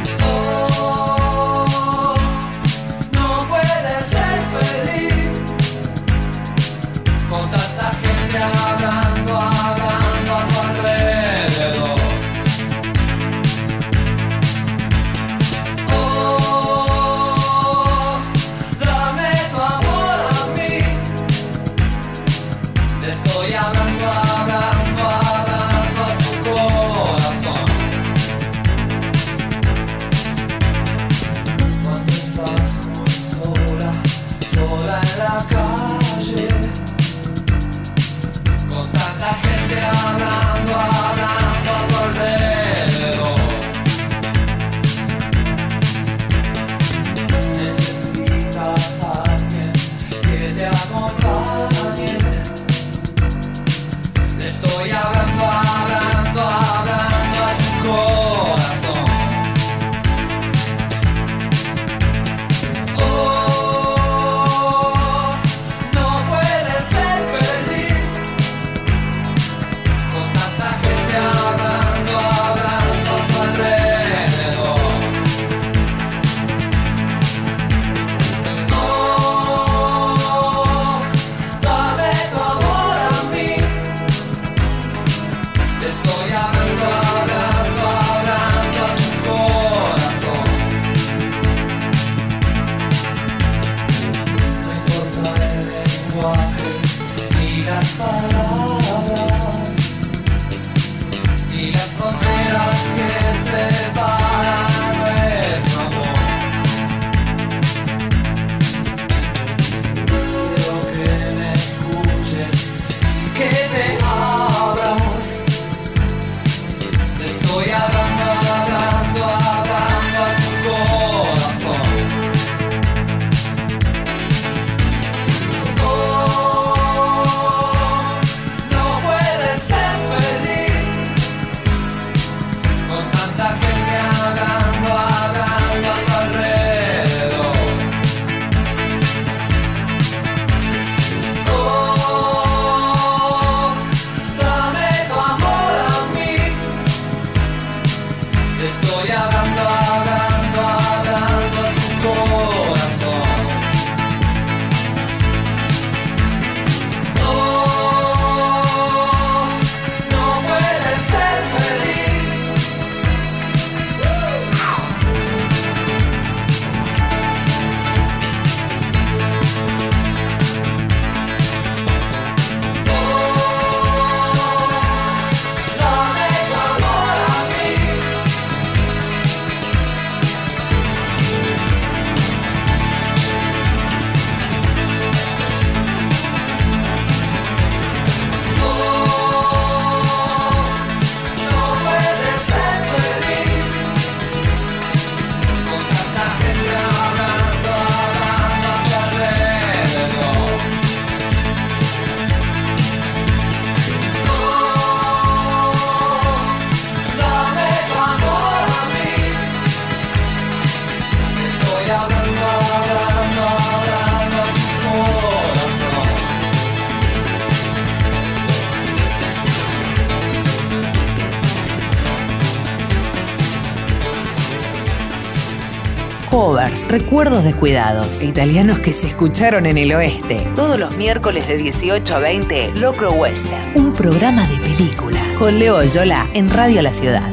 Recuerdos 226.89 227.45
descuidados, 227.45 228.23
italianos 228.23 228.79
que 228.79 228.95
se 228.95 229.09
escucharon 229.09 229.67
en 229.67 229.77
el 229.77 229.93
oeste. 229.93 230.41
Todos 230.57 230.79
los 230.79 230.97
miércoles 230.97 231.47
de 231.47 231.59
18 231.59 232.15
a 232.15 232.19
20, 232.19 232.77
Locro 232.81 233.13
Western, 233.13 233.73
un 233.75 233.93
programa 233.93 234.49
de 234.49 234.57
película. 234.57 235.21
Con 235.39 235.59
Leo 235.59 235.83
Yola 235.83 236.27
en 236.33 236.49
Radio 236.49 236.81
La 236.81 236.91
Ciudad. 236.91 237.31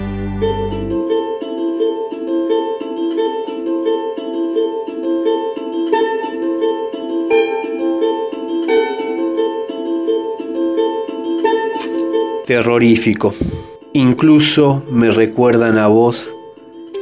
Terrorífico. 12.45 13.33
Incluso 13.93 14.83
me 14.91 15.11
recuerdan 15.11 15.77
a 15.77 15.87
vos 15.87 16.29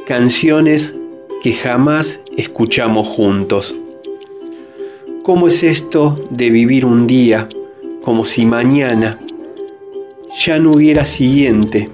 canciones 0.05 0.93
que 1.41 1.53
jamás 1.53 2.21
escuchamos 2.37 3.07
juntos. 3.07 3.75
¿Cómo 5.23 5.47
es 5.47 5.63
esto 5.63 6.19
de 6.29 6.49
vivir 6.49 6.85
un 6.85 7.07
día 7.07 7.47
como 8.03 8.25
si 8.25 8.45
mañana 8.45 9.19
ya 10.43 10.59
no 10.59 10.73
hubiera 10.73 11.05
siguiente, 11.05 11.89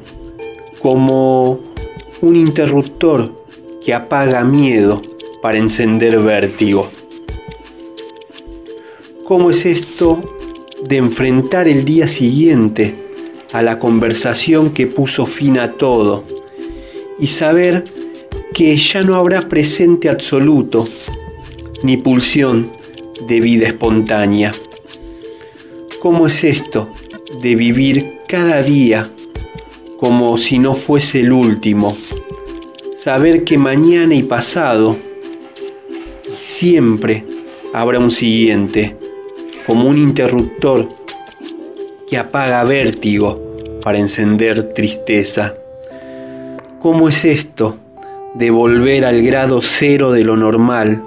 como 0.82 1.60
un 2.22 2.36
interruptor 2.36 3.34
que 3.84 3.94
apaga 3.94 4.44
miedo 4.44 5.02
para 5.42 5.60
encender 5.60 6.20
vértigo? 6.20 6.90
¿Cómo 9.26 9.52
es 9.52 9.66
esto 9.66 10.36
de 10.88 10.98
enfrentar 10.98 11.68
el 11.68 11.86
día 11.86 12.08
siguiente 12.08 12.96
a 13.54 13.62
la 13.62 13.78
conversación 13.78 14.72
que 14.72 14.88
puso 14.88 15.26
fin 15.26 15.60
a 15.60 15.74
todo 15.74 16.24
y 17.20 17.28
saber 17.28 17.84
que 18.60 18.76
ya 18.76 19.00
no 19.00 19.16
habrá 19.16 19.48
presente 19.48 20.10
absoluto 20.10 20.86
ni 21.82 21.96
pulsión 21.96 22.70
de 23.26 23.40
vida 23.40 23.68
espontánea? 23.68 24.52
¿Cómo 26.02 26.28
es 26.28 26.44
esto 26.44 26.90
de 27.42 27.56
vivir 27.56 28.18
cada 28.28 28.62
día 28.62 29.10
como 29.98 30.38
si 30.38 30.60
no 30.60 30.76
fuese 30.76 31.22
el 31.22 31.32
último? 31.32 31.96
Saber 33.02 33.46
que 33.46 33.58
mañana 33.58 34.14
y 34.14 34.24
pasado 34.24 34.98
siempre 36.38 37.24
habrá 37.74 37.98
un 37.98 38.12
siguiente 38.12 38.98
como 39.66 39.88
un 39.88 39.98
interruptor 39.98 40.90
que 42.10 42.18
apaga 42.18 42.66
vértigo 42.66 43.40
para 43.82 44.00
encender 44.00 44.74
tristeza. 44.74 45.56
¿Cómo 46.82 47.08
es 47.08 47.24
esto 47.24 47.78
de 48.34 48.52
volver 48.52 49.06
al 49.06 49.22
grado 49.22 49.62
cero 49.62 50.12
de 50.12 50.24
lo 50.24 50.38
normal, 50.38 51.02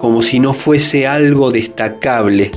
como 0.00 0.22
si 0.22 0.40
no 0.40 0.54
fuese 0.54 1.06
algo 1.06 1.50
destacable? 1.50 2.50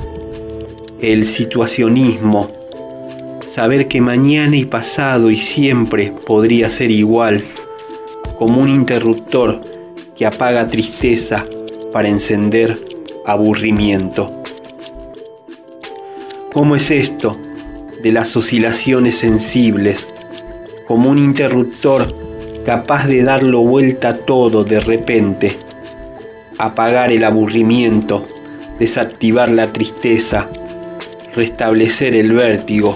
El 1.00 1.24
situacionismo, 1.24 2.50
saber 3.52 3.88
que 3.88 4.00
mañana 4.00 4.56
y 4.56 4.64
pasado 4.64 5.30
y 5.30 5.36
siempre 5.36 6.12
podría 6.26 6.70
ser 6.70 6.90
igual, 6.90 7.44
como 8.38 8.60
un 8.60 8.68
interruptor 8.68 9.60
que 10.16 10.26
apaga 10.26 10.66
tristeza 10.66 11.46
para 11.92 12.08
encender 12.08 12.76
aburrimiento. 13.26 14.42
¿Cómo 16.52 16.76
es 16.76 16.90
esto 16.90 17.36
de 18.02 18.12
las 18.12 18.36
oscilaciones 18.36 19.18
sensibles? 19.18 20.06
Como 20.86 21.10
un 21.10 21.18
interruptor 21.18 22.27
capaz 22.68 23.06
de 23.06 23.22
darlo 23.22 23.60
vuelta 23.60 24.26
todo 24.26 24.62
de 24.62 24.78
repente, 24.78 25.56
apagar 26.58 27.10
el 27.10 27.24
aburrimiento, 27.24 28.26
desactivar 28.78 29.48
la 29.48 29.72
tristeza, 29.72 30.50
restablecer 31.34 32.14
el 32.14 32.32
vértigo, 32.32 32.94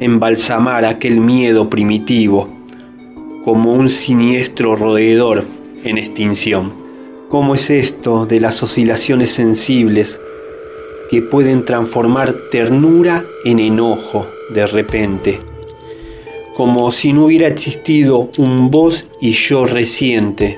embalsamar 0.00 0.84
aquel 0.84 1.20
miedo 1.20 1.70
primitivo 1.70 2.48
como 3.44 3.72
un 3.72 3.88
siniestro 3.88 4.74
roedor 4.74 5.44
en 5.84 5.96
extinción. 5.96 6.72
¿Cómo 7.28 7.54
es 7.54 7.70
esto 7.70 8.26
de 8.26 8.40
las 8.40 8.60
oscilaciones 8.60 9.30
sensibles 9.30 10.20
que 11.12 11.22
pueden 11.22 11.64
transformar 11.64 12.34
ternura 12.50 13.24
en 13.44 13.60
enojo 13.60 14.26
de 14.52 14.66
repente, 14.66 15.53
como 16.56 16.90
si 16.92 17.12
no 17.12 17.24
hubiera 17.24 17.48
existido 17.48 18.30
un 18.38 18.70
vos 18.70 19.06
y 19.20 19.32
yo 19.32 19.64
reciente, 19.64 20.56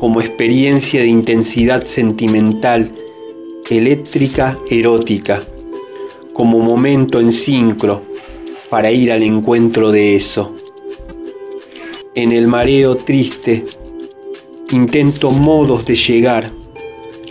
como 0.00 0.20
experiencia 0.20 1.02
de 1.02 1.08
intensidad 1.08 1.84
sentimental, 1.84 2.92
eléctrica, 3.68 4.58
erótica, 4.70 5.42
como 6.32 6.60
momento 6.60 7.20
en 7.20 7.32
sincro 7.32 8.02
para 8.70 8.90
ir 8.90 9.12
al 9.12 9.22
encuentro 9.22 9.92
de 9.92 10.16
eso. 10.16 10.54
En 12.14 12.32
el 12.32 12.46
mareo 12.46 12.96
triste, 12.96 13.64
intento 14.70 15.30
modos 15.30 15.84
de 15.84 15.94
llegar 15.94 16.50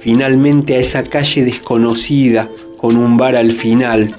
finalmente 0.01 0.75
a 0.75 0.79
esa 0.79 1.03
calle 1.03 1.43
desconocida 1.43 2.49
con 2.77 2.95
un 2.95 3.17
bar 3.17 3.35
al 3.35 3.51
final, 3.51 4.15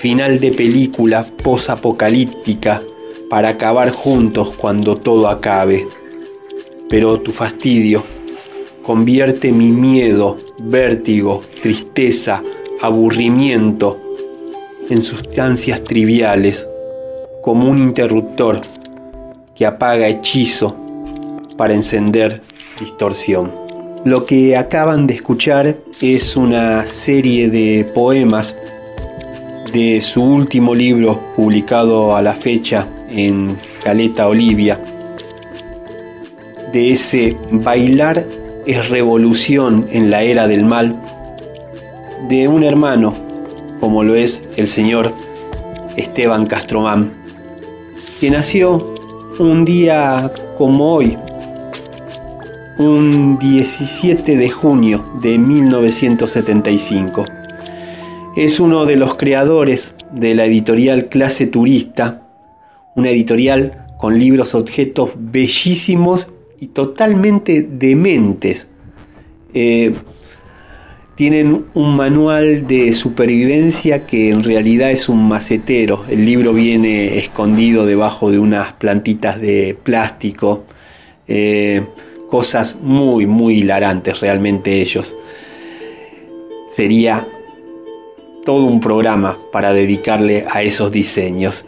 final 0.00 0.40
de 0.40 0.52
película 0.52 1.22
posapocalíptica 1.42 2.80
para 3.28 3.50
acabar 3.50 3.90
juntos 3.90 4.56
cuando 4.56 4.94
todo 4.94 5.28
acabe. 5.28 5.86
Pero 6.88 7.20
tu 7.20 7.32
fastidio 7.32 8.02
convierte 8.82 9.52
mi 9.52 9.68
miedo, 9.68 10.38
vértigo, 10.62 11.42
tristeza, 11.60 12.42
aburrimiento 12.80 13.98
en 14.88 15.02
sustancias 15.02 15.84
triviales, 15.84 16.66
como 17.42 17.68
un 17.68 17.78
interruptor 17.78 18.62
que 19.54 19.66
apaga 19.66 20.08
hechizo 20.08 20.74
para 21.58 21.74
encender 21.74 22.40
distorsión. 22.80 23.52
Lo 24.06 24.24
que 24.24 24.56
acaban 24.56 25.06
de 25.06 25.12
escuchar 25.12 25.76
es 26.00 26.34
una 26.36 26.86
serie 26.86 27.50
de 27.50 27.84
poemas 27.94 28.56
de 29.72 30.00
su 30.00 30.22
último 30.22 30.74
libro 30.74 31.20
publicado 31.36 32.16
a 32.16 32.22
la 32.22 32.34
fecha 32.34 32.86
en 33.10 33.56
Caleta 33.84 34.28
Olivia, 34.28 34.78
de 36.72 36.92
ese 36.92 37.36
Bailar 37.50 38.24
es 38.66 38.88
revolución 38.88 39.86
en 39.90 40.10
la 40.10 40.22
era 40.22 40.48
del 40.48 40.64
mal, 40.64 40.96
de 42.28 42.48
un 42.48 42.62
hermano 42.62 43.12
como 43.80 44.04
lo 44.04 44.14
es 44.14 44.42
el 44.56 44.68
señor 44.68 45.12
Esteban 45.96 46.46
Castromán, 46.46 47.10
que 48.20 48.30
nació 48.30 48.94
un 49.38 49.64
día 49.64 50.30
como 50.58 50.94
hoy, 50.94 51.16
un 52.78 53.38
17 53.38 54.36
de 54.36 54.50
junio 54.50 55.02
de 55.22 55.38
1975. 55.38 57.39
Es 58.36 58.60
uno 58.60 58.86
de 58.86 58.94
los 58.94 59.16
creadores 59.16 59.96
de 60.12 60.34
la 60.34 60.44
editorial 60.44 61.08
Clase 61.08 61.48
Turista, 61.48 62.28
una 62.94 63.10
editorial 63.10 63.86
con 63.98 64.20
libros 64.20 64.54
objetos 64.54 65.10
bellísimos 65.16 66.32
y 66.60 66.68
totalmente 66.68 67.62
dementes. 67.62 68.68
Eh, 69.52 69.92
tienen 71.16 71.66
un 71.74 71.96
manual 71.96 72.68
de 72.68 72.92
supervivencia 72.92 74.06
que 74.06 74.30
en 74.30 74.44
realidad 74.44 74.92
es 74.92 75.08
un 75.08 75.28
macetero. 75.28 76.04
El 76.08 76.24
libro 76.24 76.52
viene 76.54 77.18
escondido 77.18 77.84
debajo 77.84 78.30
de 78.30 78.38
unas 78.38 78.74
plantitas 78.74 79.40
de 79.40 79.76
plástico. 79.82 80.64
Eh, 81.26 81.82
cosas 82.30 82.78
muy, 82.80 83.26
muy 83.26 83.58
hilarantes 83.58 84.20
realmente 84.20 84.80
ellos. 84.80 85.16
Sería 86.68 87.26
todo 88.44 88.64
un 88.64 88.80
programa 88.80 89.38
para 89.52 89.72
dedicarle 89.72 90.46
a 90.50 90.62
esos 90.62 90.92
diseños. 90.92 91.66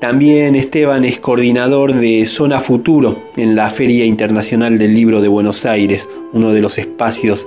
También 0.00 0.54
Esteban 0.54 1.04
es 1.04 1.18
coordinador 1.18 1.94
de 1.94 2.24
Zona 2.26 2.60
Futuro 2.60 3.16
en 3.36 3.56
la 3.56 3.70
Feria 3.70 4.04
Internacional 4.04 4.78
del 4.78 4.94
Libro 4.94 5.20
de 5.20 5.28
Buenos 5.28 5.66
Aires, 5.66 6.08
uno 6.32 6.52
de 6.52 6.60
los 6.60 6.78
espacios 6.78 7.46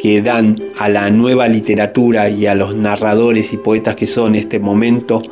que 0.00 0.20
dan 0.20 0.58
a 0.78 0.88
la 0.88 1.10
nueva 1.10 1.46
literatura 1.46 2.28
y 2.28 2.46
a 2.46 2.54
los 2.56 2.74
narradores 2.74 3.52
y 3.52 3.56
poetas 3.56 3.94
que 3.94 4.06
son 4.06 4.34
en 4.34 4.40
este 4.40 4.58
momento 4.58 5.22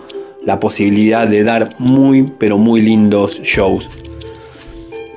la 0.45 0.61
posibilidad 0.61 1.27
de 1.27 1.43
dar 1.43 1.75
muy 1.79 2.23
pero 2.39 2.57
muy 2.57 2.81
lindos 2.81 3.41
shows 3.43 3.89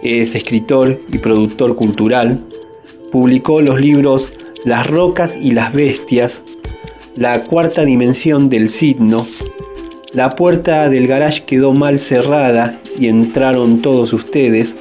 es 0.04 0.36
escritor 0.36 1.00
y 1.12 1.18
productor 1.18 1.76
cultural. 1.76 2.44
Publicó 3.12 3.62
los 3.62 3.80
libros 3.80 4.34
Las 4.66 4.88
rocas 4.88 5.36
y 5.36 5.52
las 5.52 5.74
bestias, 5.74 6.44
La 7.15 7.43
cuarta 7.43 7.86
dimensión 7.86 8.49
del 8.49 8.69
signo, 8.69 9.28
La 10.13 10.36
puerta 10.36 10.89
del 10.89 11.06
garage 11.06 11.43
quedó 11.45 11.71
mal 11.71 11.99
cerrada 11.99 12.80
y 12.99 13.08
entraron 13.08 13.84
todos 13.84 14.13
ustedes, 14.13 14.76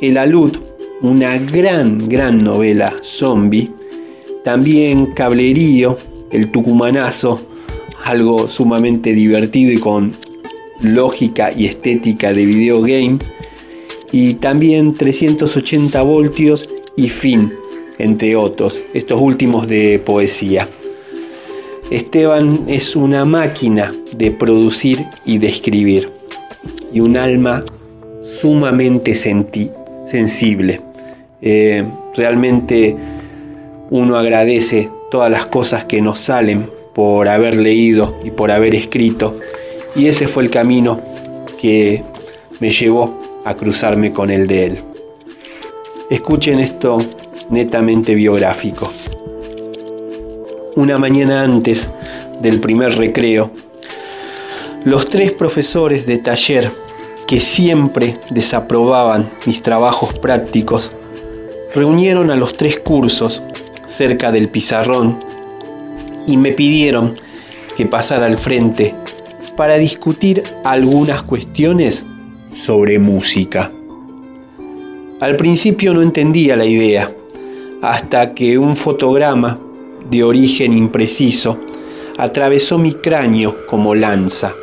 El 0.00 0.18
alud, 0.18 0.56
una 1.02 1.38
gran, 1.38 1.98
gran 2.08 2.42
novela 2.42 2.92
zombie, 3.00 3.70
también 4.44 5.06
Cablerío, 5.14 5.96
El 6.32 6.50
tucumanazo, 6.50 7.40
algo 8.04 8.48
sumamente 8.48 9.12
divertido 9.12 9.70
y 9.70 9.78
con 9.78 10.10
lógica 10.80 11.52
y 11.56 11.66
estética 11.66 12.32
de 12.32 12.44
videogame, 12.44 13.18
y 14.10 14.34
también 14.34 14.94
380 14.94 16.02
voltios 16.02 16.68
y 16.96 17.08
fin, 17.08 17.52
entre 17.98 18.34
otros, 18.34 18.82
estos 18.94 19.20
últimos 19.20 19.68
de 19.68 20.02
poesía. 20.04 20.66
Esteban 21.92 22.64
es 22.68 22.96
una 22.96 23.26
máquina 23.26 23.92
de 24.16 24.30
producir 24.30 25.04
y 25.26 25.36
de 25.36 25.48
escribir 25.48 26.08
y 26.90 27.00
un 27.00 27.18
alma 27.18 27.66
sumamente 28.40 29.14
sensible. 29.14 30.80
Eh, 31.42 31.84
realmente 32.16 32.96
uno 33.90 34.16
agradece 34.16 34.88
todas 35.10 35.30
las 35.30 35.44
cosas 35.44 35.84
que 35.84 36.00
nos 36.00 36.18
salen 36.18 36.66
por 36.94 37.28
haber 37.28 37.56
leído 37.56 38.18
y 38.24 38.30
por 38.30 38.50
haber 38.50 38.74
escrito. 38.74 39.38
Y 39.94 40.06
ese 40.06 40.26
fue 40.28 40.44
el 40.44 40.50
camino 40.50 40.98
que 41.60 42.02
me 42.58 42.70
llevó 42.70 43.20
a 43.44 43.52
cruzarme 43.52 44.14
con 44.14 44.30
el 44.30 44.46
de 44.46 44.64
él. 44.64 44.78
Escuchen 46.08 46.58
esto 46.58 47.04
netamente 47.50 48.14
biográfico. 48.14 48.90
Una 50.74 50.96
mañana 50.96 51.42
antes 51.42 51.90
del 52.40 52.58
primer 52.58 52.96
recreo, 52.96 53.50
los 54.86 55.04
tres 55.10 55.32
profesores 55.32 56.06
de 56.06 56.16
taller 56.16 56.70
que 57.28 57.40
siempre 57.40 58.14
desaprobaban 58.30 59.28
mis 59.44 59.62
trabajos 59.62 60.18
prácticos 60.18 60.90
reunieron 61.74 62.30
a 62.30 62.36
los 62.36 62.54
tres 62.54 62.78
cursos 62.78 63.42
cerca 63.86 64.32
del 64.32 64.48
pizarrón 64.48 65.18
y 66.26 66.38
me 66.38 66.52
pidieron 66.52 67.16
que 67.76 67.84
pasara 67.84 68.24
al 68.24 68.38
frente 68.38 68.94
para 69.58 69.76
discutir 69.76 70.42
algunas 70.64 71.20
cuestiones 71.22 72.06
sobre 72.64 72.98
música. 72.98 73.70
Al 75.20 75.36
principio 75.36 75.92
no 75.92 76.00
entendía 76.00 76.56
la 76.56 76.64
idea, 76.64 77.12
hasta 77.82 78.32
que 78.32 78.56
un 78.56 78.74
fotograma 78.74 79.58
de 80.12 80.22
origen 80.22 80.76
impreciso 80.76 81.58
atravesó 82.18 82.78
mi 82.78 82.92
cráneo 82.92 83.66
como 83.66 83.94
lanza. 83.94 84.54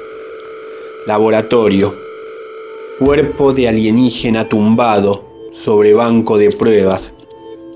Laboratorio. 1.08 1.96
Cuerpo 3.00 3.52
de 3.52 3.68
alienígena 3.68 4.48
tumbado 4.48 5.26
sobre 5.64 5.96
banco 5.96 6.38
de 6.38 6.52
pruebas. 6.52 7.14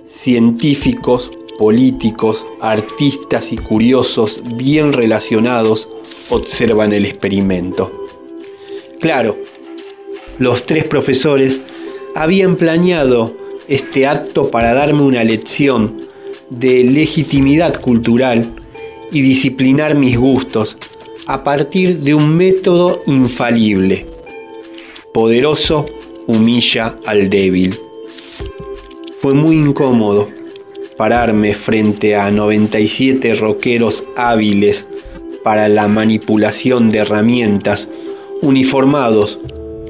Científicos, 0.07 1.31
políticos, 1.57 2.45
artistas 2.61 3.51
y 3.51 3.57
curiosos 3.57 4.39
bien 4.55 4.93
relacionados 4.93 5.89
observan 6.29 6.93
el 6.93 7.05
experimento. 7.05 7.91
Claro, 8.99 9.35
los 10.37 10.67
tres 10.67 10.85
profesores 10.85 11.61
habían 12.13 12.55
planeado 12.55 13.33
este 13.67 14.05
acto 14.05 14.43
para 14.43 14.75
darme 14.75 15.01
una 15.01 15.23
lección 15.23 16.12
de 16.59 16.83
legitimidad 16.83 17.79
cultural 17.81 18.45
y 19.11 19.21
disciplinar 19.21 19.95
mis 19.95 20.17
gustos 20.17 20.77
a 21.27 21.43
partir 21.43 21.99
de 21.99 22.13
un 22.13 22.35
método 22.35 23.01
infalible. 23.07 24.05
Poderoso 25.13 25.85
humilla 26.27 26.97
al 27.05 27.29
débil. 27.29 27.75
Fue 29.19 29.33
muy 29.33 29.55
incómodo 29.55 30.27
pararme 30.97 31.53
frente 31.53 32.15
a 32.15 32.29
97 32.29 33.35
rockeros 33.35 34.03
hábiles 34.15 34.87
para 35.43 35.67
la 35.67 35.87
manipulación 35.87 36.91
de 36.91 36.99
herramientas 36.99 37.87
uniformados 38.41 39.39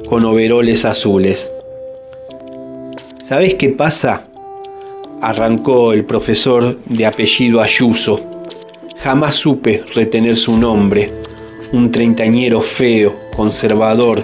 con 0.08 0.26
overoles 0.26 0.86
azules. 0.86 1.50
¿Sabes 3.24 3.56
qué 3.56 3.70
pasa? 3.70 4.28
Arrancó 5.24 5.94
el 5.94 6.04
profesor 6.04 6.78
de 6.84 7.06
apellido 7.06 7.62
Ayuso. 7.62 8.20
Jamás 9.00 9.36
supe 9.36 9.82
retener 9.96 10.36
su 10.36 10.60
nombre. 10.60 11.14
Un 11.72 11.94
treintañero 11.94 12.60
feo, 12.60 13.16
conservador. 13.34 14.22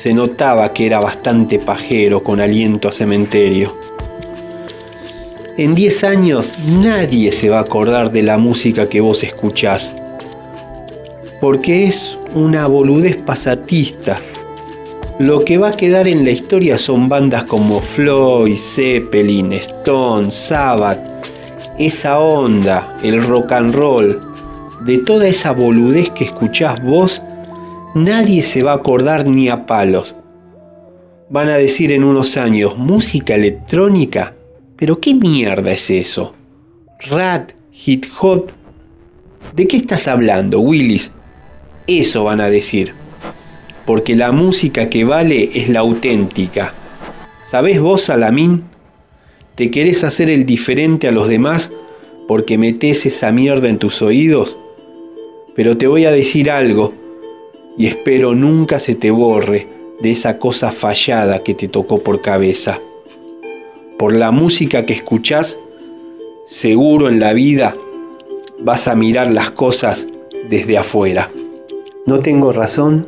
Se 0.00 0.12
notaba 0.12 0.72
que 0.72 0.86
era 0.86 1.00
bastante 1.00 1.58
pajero 1.58 2.22
con 2.22 2.40
aliento 2.40 2.88
a 2.88 2.92
cementerio. 2.92 3.74
En 5.56 5.74
10 5.74 6.04
años 6.04 6.52
nadie 6.78 7.32
se 7.32 7.50
va 7.50 7.58
a 7.58 7.62
acordar 7.62 8.12
de 8.12 8.22
la 8.22 8.38
música 8.38 8.88
que 8.88 9.00
vos 9.00 9.24
escuchás. 9.24 9.92
Porque 11.40 11.88
es 11.88 12.16
una 12.36 12.68
boludez 12.68 13.16
pasatista 13.16 14.20
lo 15.18 15.44
que 15.44 15.58
va 15.58 15.70
a 15.70 15.76
quedar 15.76 16.06
en 16.06 16.24
la 16.24 16.30
historia 16.30 16.78
son 16.78 17.08
bandas 17.08 17.42
como 17.44 17.80
Floyd, 17.80 18.56
Zeppelin, 18.56 19.52
Stone, 19.52 20.30
Sabbath, 20.30 21.00
esa 21.76 22.20
onda, 22.20 22.96
el 23.02 23.24
rock 23.24 23.50
and 23.52 23.74
roll, 23.74 24.20
de 24.84 24.98
toda 24.98 25.26
esa 25.26 25.50
boludez 25.50 26.10
que 26.10 26.24
escuchás 26.24 26.80
vos, 26.84 27.20
nadie 27.96 28.44
se 28.44 28.62
va 28.62 28.72
a 28.72 28.76
acordar 28.76 29.26
ni 29.26 29.48
a 29.48 29.66
palos. 29.66 30.14
Van 31.30 31.48
a 31.48 31.56
decir 31.56 31.90
en 31.90 32.04
unos 32.04 32.36
años, 32.36 32.78
música 32.78 33.34
electrónica, 33.34 34.34
pero 34.76 35.00
¿qué 35.00 35.14
mierda 35.14 35.72
es 35.72 35.90
eso? 35.90 36.32
Rat, 37.10 37.52
hip 37.72 38.06
hop. 38.20 38.50
¿De 39.56 39.66
qué 39.66 39.78
estás 39.78 40.06
hablando, 40.06 40.60
Willis? 40.60 41.10
Eso 41.88 42.24
van 42.24 42.40
a 42.40 42.50
decir 42.50 42.94
porque 43.88 44.14
la 44.14 44.32
música 44.32 44.90
que 44.90 45.02
vale 45.04 45.48
es 45.54 45.70
la 45.70 45.80
auténtica. 45.80 46.74
¿Sabés 47.50 47.80
vos, 47.80 48.02
Salamín? 48.02 48.64
¿Te 49.54 49.70
querés 49.70 50.04
hacer 50.04 50.28
el 50.28 50.44
diferente 50.44 51.08
a 51.08 51.10
los 51.10 51.26
demás 51.26 51.70
porque 52.26 52.58
metés 52.58 53.06
esa 53.06 53.32
mierda 53.32 53.70
en 53.70 53.78
tus 53.78 54.02
oídos? 54.02 54.58
Pero 55.56 55.78
te 55.78 55.86
voy 55.86 56.04
a 56.04 56.10
decir 56.10 56.50
algo, 56.50 56.92
y 57.78 57.86
espero 57.86 58.34
nunca 58.34 58.78
se 58.78 58.94
te 58.94 59.10
borre 59.10 59.66
de 60.02 60.10
esa 60.10 60.38
cosa 60.38 60.70
fallada 60.70 61.42
que 61.42 61.54
te 61.54 61.66
tocó 61.66 62.02
por 62.02 62.20
cabeza. 62.20 62.78
Por 63.98 64.12
la 64.12 64.30
música 64.30 64.84
que 64.84 64.92
escuchás, 64.92 65.56
seguro 66.46 67.08
en 67.08 67.20
la 67.20 67.32
vida 67.32 67.74
vas 68.60 68.86
a 68.86 68.94
mirar 68.94 69.30
las 69.30 69.50
cosas 69.52 70.06
desde 70.50 70.76
afuera. 70.76 71.30
No 72.04 72.18
tengo 72.18 72.52
razón 72.52 73.06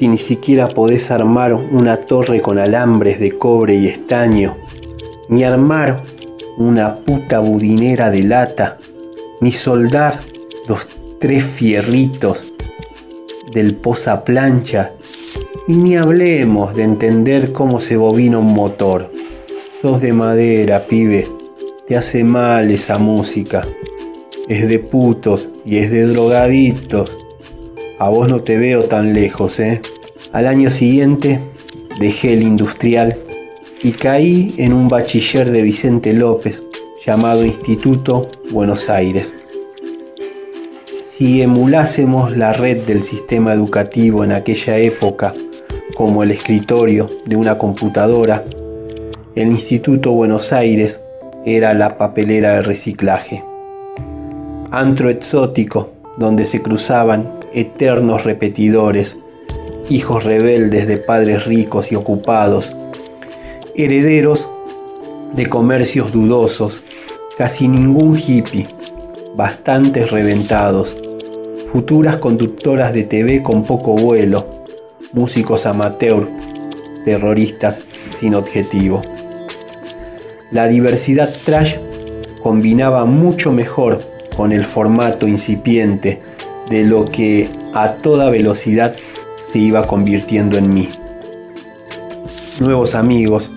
si 0.00 0.08
ni 0.08 0.16
siquiera 0.16 0.70
podés 0.70 1.10
armar 1.10 1.52
una 1.52 1.98
torre 1.98 2.40
con 2.40 2.58
alambres 2.58 3.20
de 3.20 3.32
cobre 3.32 3.74
y 3.74 3.86
estaño, 3.86 4.56
ni 5.28 5.44
armar 5.44 6.02
una 6.56 6.94
puta 6.94 7.40
budinera 7.40 8.10
de 8.10 8.22
lata, 8.22 8.78
ni 9.42 9.52
soldar 9.52 10.18
los 10.66 10.86
tres 11.18 11.44
fierritos 11.44 12.50
del 13.52 13.76
plancha, 14.24 14.92
y 15.68 15.74
ni 15.74 15.98
hablemos 15.98 16.74
de 16.74 16.84
entender 16.84 17.52
cómo 17.52 17.78
se 17.78 17.98
bobina 17.98 18.38
un 18.38 18.54
motor. 18.54 19.12
Sos 19.82 20.00
de 20.00 20.14
madera, 20.14 20.86
pibe, 20.86 21.28
te 21.86 21.98
hace 21.98 22.24
mal 22.24 22.70
esa 22.70 22.96
música. 22.96 23.66
Es 24.48 24.66
de 24.66 24.78
putos 24.78 25.50
y 25.66 25.76
es 25.76 25.90
de 25.90 26.06
drogaditos 26.06 27.18
a 28.00 28.08
vos 28.08 28.28
no 28.30 28.40
te 28.40 28.56
veo 28.56 28.84
tan 28.84 29.12
lejos, 29.12 29.60
¿eh? 29.60 29.82
Al 30.32 30.46
año 30.46 30.70
siguiente 30.70 31.38
dejé 32.00 32.32
el 32.32 32.42
industrial 32.42 33.14
y 33.82 33.92
caí 33.92 34.54
en 34.56 34.72
un 34.72 34.88
bachiller 34.88 35.50
de 35.50 35.60
Vicente 35.60 36.14
López 36.14 36.62
llamado 37.04 37.44
Instituto 37.44 38.22
Buenos 38.52 38.88
Aires. 38.88 39.34
Si 41.04 41.42
emulásemos 41.42 42.34
la 42.34 42.54
red 42.54 42.86
del 42.86 43.02
sistema 43.02 43.52
educativo 43.52 44.24
en 44.24 44.32
aquella 44.32 44.78
época 44.78 45.34
como 45.94 46.22
el 46.22 46.30
escritorio 46.30 47.06
de 47.26 47.36
una 47.36 47.58
computadora, 47.58 48.42
el 49.34 49.48
Instituto 49.48 50.12
Buenos 50.12 50.54
Aires 50.54 51.02
era 51.44 51.74
la 51.74 51.98
papelera 51.98 52.54
de 52.54 52.62
reciclaje. 52.62 53.44
Antro 54.70 55.10
exótico 55.10 55.90
donde 56.16 56.44
se 56.44 56.62
cruzaban 56.62 57.39
eternos 57.52 58.24
repetidores, 58.24 59.18
hijos 59.88 60.24
rebeldes 60.24 60.86
de 60.86 60.98
padres 60.98 61.46
ricos 61.46 61.90
y 61.92 61.96
ocupados, 61.96 62.74
herederos 63.74 64.48
de 65.34 65.46
comercios 65.48 66.12
dudosos, 66.12 66.82
casi 67.36 67.68
ningún 67.68 68.18
hippie, 68.18 68.66
bastantes 69.36 70.10
reventados, 70.10 70.96
futuras 71.72 72.16
conductoras 72.16 72.92
de 72.92 73.04
TV 73.04 73.42
con 73.42 73.62
poco 73.62 73.94
vuelo, 73.94 74.46
músicos 75.12 75.66
amateur, 75.66 76.26
terroristas 77.04 77.86
sin 78.18 78.34
objetivo. 78.34 79.02
La 80.52 80.66
diversidad 80.66 81.32
trash 81.44 81.76
combinaba 82.42 83.04
mucho 83.04 83.52
mejor 83.52 84.00
con 84.36 84.52
el 84.52 84.64
formato 84.64 85.28
incipiente 85.28 86.20
de 86.70 86.84
lo 86.84 87.06
que 87.06 87.50
a 87.74 87.94
toda 87.94 88.30
velocidad 88.30 88.94
se 89.52 89.58
iba 89.58 89.86
convirtiendo 89.86 90.56
en 90.56 90.72
mí. 90.72 90.88
Nuevos 92.60 92.94
amigos, 92.94 93.50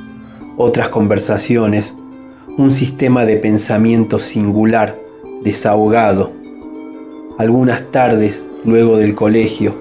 otras 0.58 0.90
conversaciones, 0.90 1.94
un 2.58 2.72
sistema 2.72 3.26
de 3.26 3.38
pensamiento 3.38 4.20
singular, 4.20 4.98
desahogado. 5.44 6.32
Algunas 7.38 7.92
tardes, 7.92 8.48
luego 8.66 8.98
del 8.98 9.16
colegio, 9.16 9.74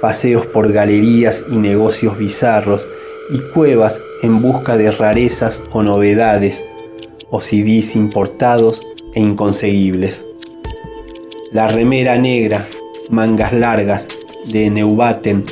paseos 0.00 0.46
por 0.46 0.72
galerías 0.72 1.44
y 1.50 1.56
negocios 1.56 2.18
bizarros 2.18 2.88
y 3.30 3.40
cuevas 3.52 4.00
en 4.22 4.40
busca 4.42 4.76
de 4.76 4.90
rarezas 4.90 5.62
o 5.72 5.82
novedades, 5.82 6.64
o 7.30 7.40
CDs 7.40 7.94
importados 7.94 8.82
e 9.14 9.20
inconseguibles. 9.20 10.27
La 11.50 11.66
remera 11.66 12.18
negra, 12.18 12.68
mangas 13.08 13.54
largas, 13.54 14.06
de 14.52 14.68
Neubaten, 14.68 15.46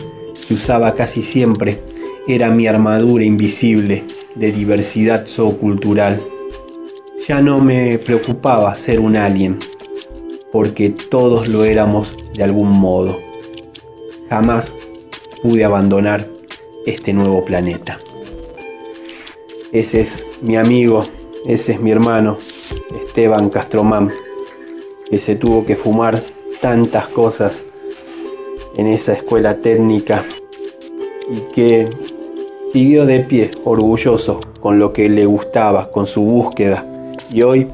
que 0.47 0.53
usaba 0.53 0.95
casi 0.95 1.23
siempre, 1.23 1.81
era 2.29 2.51
mi 2.51 2.67
armadura 2.67 3.25
invisible 3.25 4.05
de 4.35 4.53
diversidad 4.53 5.27
zoocultural. 5.27 6.21
Ya 7.27 7.41
no 7.41 7.63
me 7.63 7.97
preocupaba 7.97 8.75
ser 8.75 9.01
un 9.01 9.17
alien, 9.17 9.59
porque 10.53 10.91
todos 10.91 11.49
lo 11.49 11.65
éramos 11.65 12.15
de 12.35 12.45
algún 12.45 12.69
modo. 12.69 13.19
Jamás 14.29 14.75
pude 15.43 15.65
abandonar 15.65 16.27
este 16.85 17.15
nuevo 17.15 17.43
planeta. 17.43 17.99
Ese 19.73 20.03
es 20.03 20.27
mi 20.43 20.57
amigo, 20.57 21.07
ese 21.47 21.73
es 21.73 21.81
mi 21.81 21.91
hermano, 21.91 22.37
Esteban 23.03 23.49
Castromán, 23.49 24.11
que 25.11 25.19
se 25.19 25.37
tuvo 25.37 25.65
que 25.65 25.77
fumar 25.77 26.21
tantas 26.61 27.07
cosas 27.09 27.65
en 28.77 28.87
esa 28.87 29.13
escuela 29.13 29.59
técnica 29.59 30.25
y 31.31 31.41
que 31.55 31.89
siguió 32.73 33.07
de 33.07 33.21
pie, 33.21 33.51
orgulloso 33.65 34.41
con 34.61 34.79
lo 34.79 34.93
que 34.93 35.09
le 35.09 35.27
gustaba, 35.27 35.91
con 35.91 36.07
su 36.07 36.23
búsqueda. 36.23 36.85
Y 37.33 37.43
hoy 37.43 37.69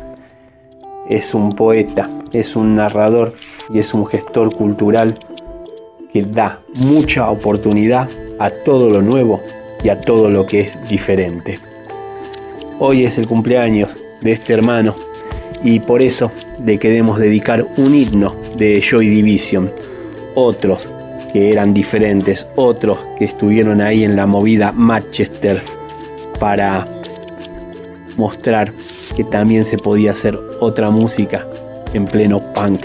es 1.09 1.35
un 1.35 1.55
poeta, 1.55 2.09
es 2.33 2.57
un 2.57 2.75
narrador 2.75 3.35
y 3.73 3.79
es 3.79 3.95
un 3.95 4.07
gestor 4.07 4.55
cultural 4.55 5.19
que 6.13 6.23
da 6.23 6.61
mucha 6.75 7.31
oportunidad 7.31 8.09
a 8.39 8.51
todo 8.51 8.91
lo 8.91 9.03
nuevo 9.03 9.41
y 9.83 9.89
a 9.89 10.01
todo 10.01 10.31
lo 10.31 10.47
que 10.47 10.61
es 10.61 10.89
diferente. 10.89 11.59
Hoy 12.79 13.05
es 13.05 13.19
el 13.19 13.27
cumpleaños 13.27 13.91
de 14.21 14.33
este 14.33 14.53
hermano 14.53 14.95
y 15.65 15.81
por 15.81 16.03
eso 16.03 16.31
le 16.65 16.79
queremos 16.79 17.19
dedicar 17.19 17.65
un 17.77 17.95
himno 17.95 18.35
de 18.57 18.81
Joy 18.81 19.09
Division. 19.09 19.71
Otros 20.35 20.91
que 21.33 21.51
eran 21.51 21.73
diferentes, 21.73 22.47
otros 22.57 22.99
que 23.19 23.25
estuvieron 23.25 23.81
ahí 23.81 24.05
en 24.05 24.17
la 24.17 24.27
movida 24.27 24.73
Manchester 24.73 25.63
para 26.39 26.87
mostrar 28.17 28.73
que 29.17 29.25
también 29.25 29.65
se 29.65 29.79
podía 29.79 30.11
hacer 30.11 30.39
otra 30.61 30.91
música 30.91 31.47
en 31.95 32.07
pleno 32.07 32.41
punk 32.55 32.83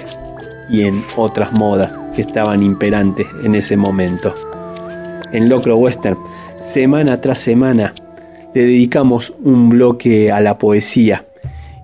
y 0.70 0.84
en 0.84 1.04
otras 1.16 1.52
modas 1.54 1.98
que 2.16 2.22
estaban 2.22 2.62
imperantes 2.62 3.28
en 3.44 3.56
ese 3.56 3.76
momento. 3.76 4.34
En 5.32 5.50
Locro 5.50 5.78
Western, 5.78 6.18
semana 6.62 7.20
tras 7.20 7.40
semana, 7.40 7.94
le 8.54 8.62
dedicamos 8.64 9.34
un 9.44 9.70
bloque 9.70 10.32
a 10.32 10.40
la 10.40 10.58
poesía 10.58 11.27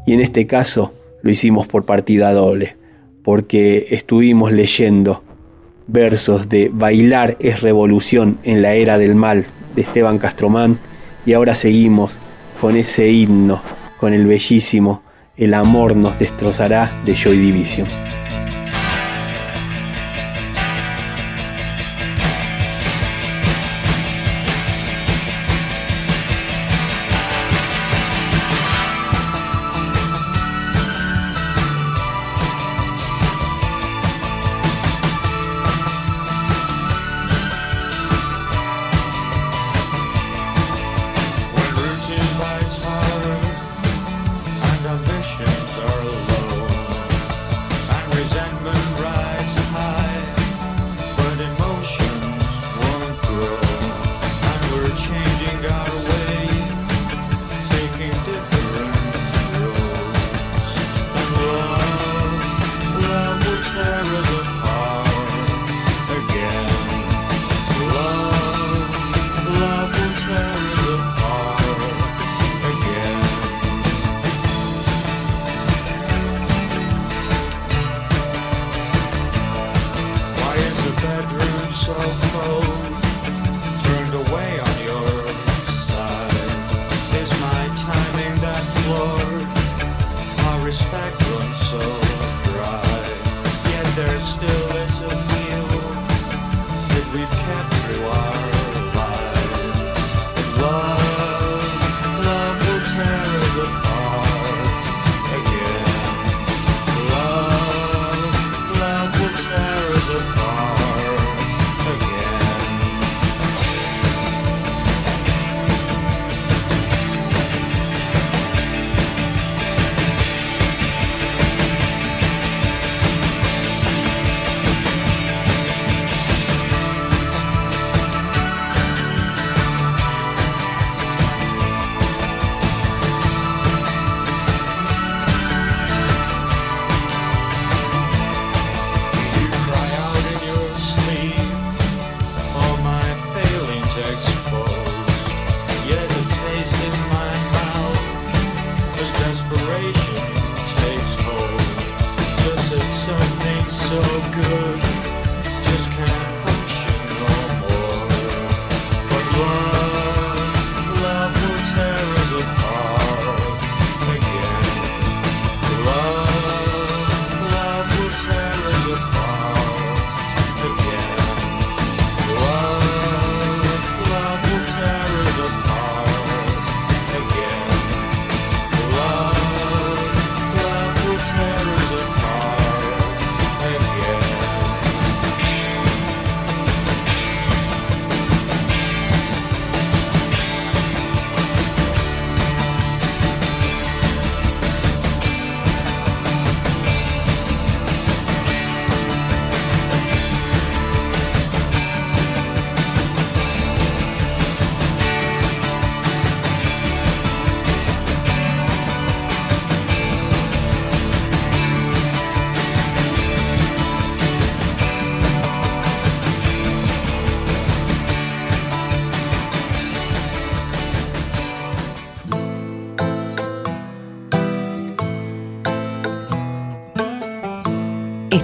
y 0.05 0.13
en 0.13 0.21
este 0.21 0.47
caso 0.47 0.93
lo 1.21 1.31
hicimos 1.31 1.67
por 1.67 1.85
partida 1.85 2.33
doble, 2.33 2.75
porque 3.23 3.87
estuvimos 3.91 4.51
leyendo 4.51 5.23
versos 5.87 6.49
de 6.49 6.69
Bailar 6.71 7.37
es 7.39 7.61
revolución 7.61 8.37
en 8.43 8.61
la 8.61 8.73
era 8.73 8.97
del 8.97 9.15
mal 9.15 9.45
de 9.75 9.81
Esteban 9.81 10.17
Castromán 10.17 10.77
y 11.25 11.33
ahora 11.33 11.55
seguimos 11.55 12.17
con 12.59 12.75
ese 12.75 13.09
himno, 13.09 13.61
con 13.97 14.13
el 14.13 14.25
bellísimo 14.25 15.01
El 15.35 15.53
amor 15.53 15.95
nos 15.95 16.19
destrozará 16.19 17.01
de 17.05 17.15
Joy 17.15 17.37
Division. 17.37 17.87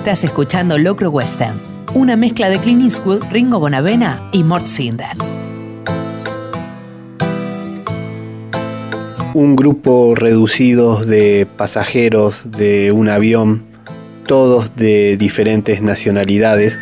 Estás 0.09 0.23
escuchando 0.23 0.79
Locro 0.79 1.11
Western, 1.11 1.61
una 1.93 2.15
mezcla 2.15 2.49
de 2.49 2.57
Clint 2.57 2.81
Eastwood, 2.81 3.25
Ringo 3.29 3.59
Bonavena 3.59 4.19
y 4.31 4.43
Mort 4.43 4.65
Sinder. 4.65 5.15
Un 9.35 9.55
grupo 9.55 10.15
reducido 10.15 11.05
de 11.05 11.45
pasajeros 11.57 12.41
de 12.43 12.91
un 12.91 13.07
avión, 13.07 13.61
todos 14.25 14.75
de 14.75 15.15
diferentes 15.15 15.79
nacionalidades, 15.79 16.79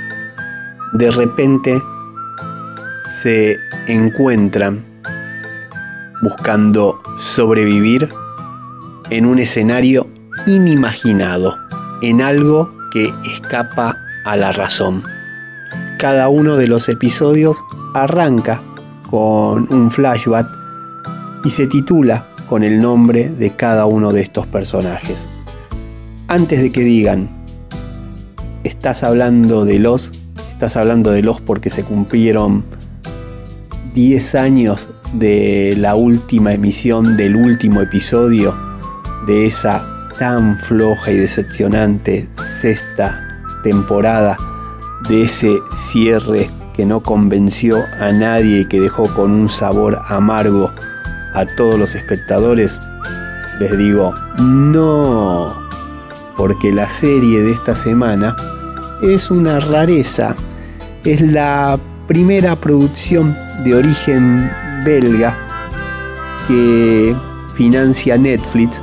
de 0.93 1.11
repente 1.11 1.81
se 3.21 3.57
encuentran 3.89 4.85
buscando 6.21 7.01
sobrevivir 7.19 8.07
en 9.09 9.25
un 9.25 9.39
escenario 9.39 10.07
inimaginado, 10.45 11.57
en 12.01 12.21
algo 12.21 12.76
escapa 13.05 13.97
a 14.25 14.35
la 14.35 14.51
razón. 14.51 15.03
Cada 15.97 16.29
uno 16.29 16.57
de 16.57 16.67
los 16.67 16.89
episodios 16.89 17.63
arranca 17.93 18.61
con 19.09 19.71
un 19.73 19.89
flashback 19.89 20.47
y 21.43 21.49
se 21.49 21.67
titula 21.67 22.25
con 22.49 22.63
el 22.63 22.79
nombre 22.79 23.29
de 23.29 23.51
cada 23.51 23.85
uno 23.85 24.11
de 24.11 24.21
estos 24.21 24.45
personajes. 24.47 25.27
Antes 26.27 26.61
de 26.61 26.71
que 26.71 26.81
digan, 26.81 27.29
estás 28.63 29.03
hablando 29.03 29.65
de 29.65 29.79
los, 29.79 30.11
estás 30.51 30.77
hablando 30.77 31.11
de 31.11 31.23
los 31.23 31.41
porque 31.41 31.69
se 31.69 31.83
cumplieron 31.83 32.63
10 33.93 34.35
años 34.35 34.89
de 35.13 35.75
la 35.77 35.95
última 35.95 36.53
emisión 36.53 37.17
del 37.17 37.35
último 37.35 37.81
episodio 37.81 38.55
de 39.25 39.45
esa 39.45 39.96
tan 40.19 40.57
floja 40.57 41.11
y 41.11 41.17
decepcionante 41.17 42.27
sexta 42.61 43.23
temporada, 43.63 44.37
de 45.09 45.23
ese 45.23 45.59
cierre 45.73 46.49
que 46.75 46.85
no 46.85 47.01
convenció 47.01 47.83
a 47.99 48.11
nadie 48.11 48.61
y 48.61 48.65
que 48.65 48.79
dejó 48.79 49.03
con 49.13 49.31
un 49.31 49.49
sabor 49.49 49.99
amargo 50.09 50.71
a 51.33 51.45
todos 51.45 51.79
los 51.79 51.95
espectadores, 51.95 52.79
les 53.59 53.77
digo, 53.77 54.13
no, 54.39 55.53
porque 56.35 56.71
la 56.71 56.89
serie 56.89 57.41
de 57.41 57.51
esta 57.51 57.75
semana 57.75 58.35
es 59.01 59.29
una 59.29 59.59
rareza, 59.59 60.35
es 61.03 61.21
la 61.21 61.79
primera 62.07 62.55
producción 62.55 63.35
de 63.63 63.75
origen 63.75 64.49
belga 64.83 65.37
que 66.47 67.15
financia 67.53 68.17
Netflix 68.17 68.81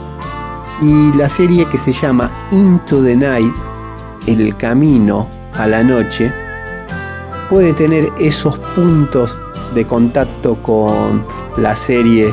y 0.82 1.12
la 1.16 1.28
serie 1.28 1.66
que 1.68 1.78
se 1.78 1.92
llama 1.92 2.30
Into 2.50 3.02
the 3.02 3.16
Night, 3.16 3.54
El 4.26 4.56
Camino 4.56 5.28
a 5.54 5.66
la 5.66 5.82
Noche, 5.82 6.32
puede 7.48 7.72
tener 7.72 8.10
esos 8.18 8.58
puntos 8.74 9.38
de 9.74 9.86
contacto 9.86 10.60
con 10.62 11.24
la 11.56 11.76
serie 11.76 12.32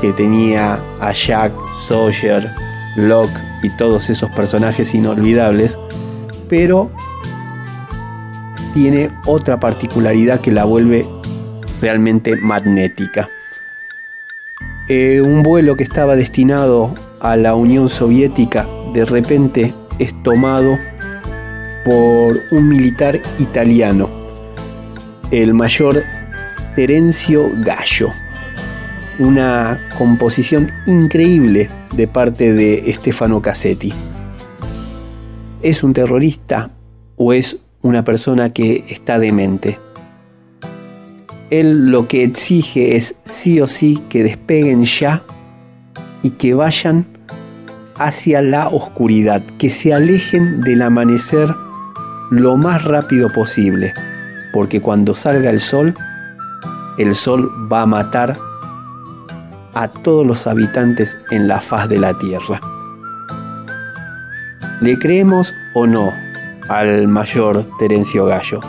que 0.00 0.12
tenía 0.12 0.78
a 1.00 1.12
Jack, 1.12 1.52
Sawyer, 1.86 2.50
Locke 2.96 3.38
y 3.62 3.70
todos 3.70 4.08
esos 4.10 4.30
personajes 4.30 4.94
inolvidables, 4.94 5.78
pero 6.48 6.90
tiene 8.74 9.10
otra 9.26 9.58
particularidad 9.58 10.40
que 10.40 10.52
la 10.52 10.64
vuelve 10.64 11.06
realmente 11.80 12.36
magnética. 12.36 13.28
Eh, 14.88 15.20
un 15.20 15.42
vuelo 15.42 15.76
que 15.76 15.82
estaba 15.82 16.14
destinado 16.14 16.94
a 17.20 17.36
la 17.36 17.54
Unión 17.54 17.88
Soviética 17.88 18.66
de 18.92 19.04
repente 19.04 19.74
es 19.98 20.14
tomado 20.22 20.78
por 21.84 22.40
un 22.50 22.68
militar 22.68 23.20
italiano, 23.38 24.08
el 25.30 25.54
mayor 25.54 26.02
Terencio 26.74 27.50
Gallo. 27.64 28.10
Una 29.18 29.80
composición 29.96 30.70
increíble 30.86 31.70
de 31.94 32.06
parte 32.06 32.52
de 32.52 32.92
Stefano 32.92 33.40
Cassetti. 33.40 33.92
¿Es 35.62 35.82
un 35.82 35.94
terrorista 35.94 36.70
o 37.16 37.32
es 37.32 37.58
una 37.82 38.04
persona 38.04 38.52
que 38.52 38.84
está 38.88 39.18
demente? 39.18 39.78
Él 41.50 41.90
lo 41.90 42.08
que 42.08 42.24
exige 42.24 42.96
es 42.96 43.16
sí 43.24 43.60
o 43.60 43.66
sí 43.66 44.02
que 44.08 44.22
despeguen 44.22 44.84
ya 44.84 45.24
y 46.22 46.30
que 46.30 46.54
vayan 46.54 47.06
hacia 47.98 48.42
la 48.42 48.68
oscuridad, 48.68 49.42
que 49.58 49.68
se 49.68 49.94
alejen 49.94 50.60
del 50.60 50.82
amanecer 50.82 51.54
lo 52.30 52.56
más 52.56 52.84
rápido 52.84 53.28
posible, 53.32 53.94
porque 54.52 54.80
cuando 54.80 55.14
salga 55.14 55.50
el 55.50 55.60
sol, 55.60 55.94
el 56.98 57.14
sol 57.14 57.50
va 57.72 57.82
a 57.82 57.86
matar 57.86 58.38
a 59.74 59.88
todos 59.88 60.26
los 60.26 60.46
habitantes 60.46 61.16
en 61.30 61.48
la 61.48 61.60
faz 61.60 61.88
de 61.88 61.98
la 61.98 62.16
tierra. 62.18 62.60
¿Le 64.80 64.98
creemos 64.98 65.54
o 65.74 65.86
no 65.86 66.12
al 66.68 67.08
mayor 67.08 67.64
Terencio 67.78 68.26
Gallo? 68.26 68.60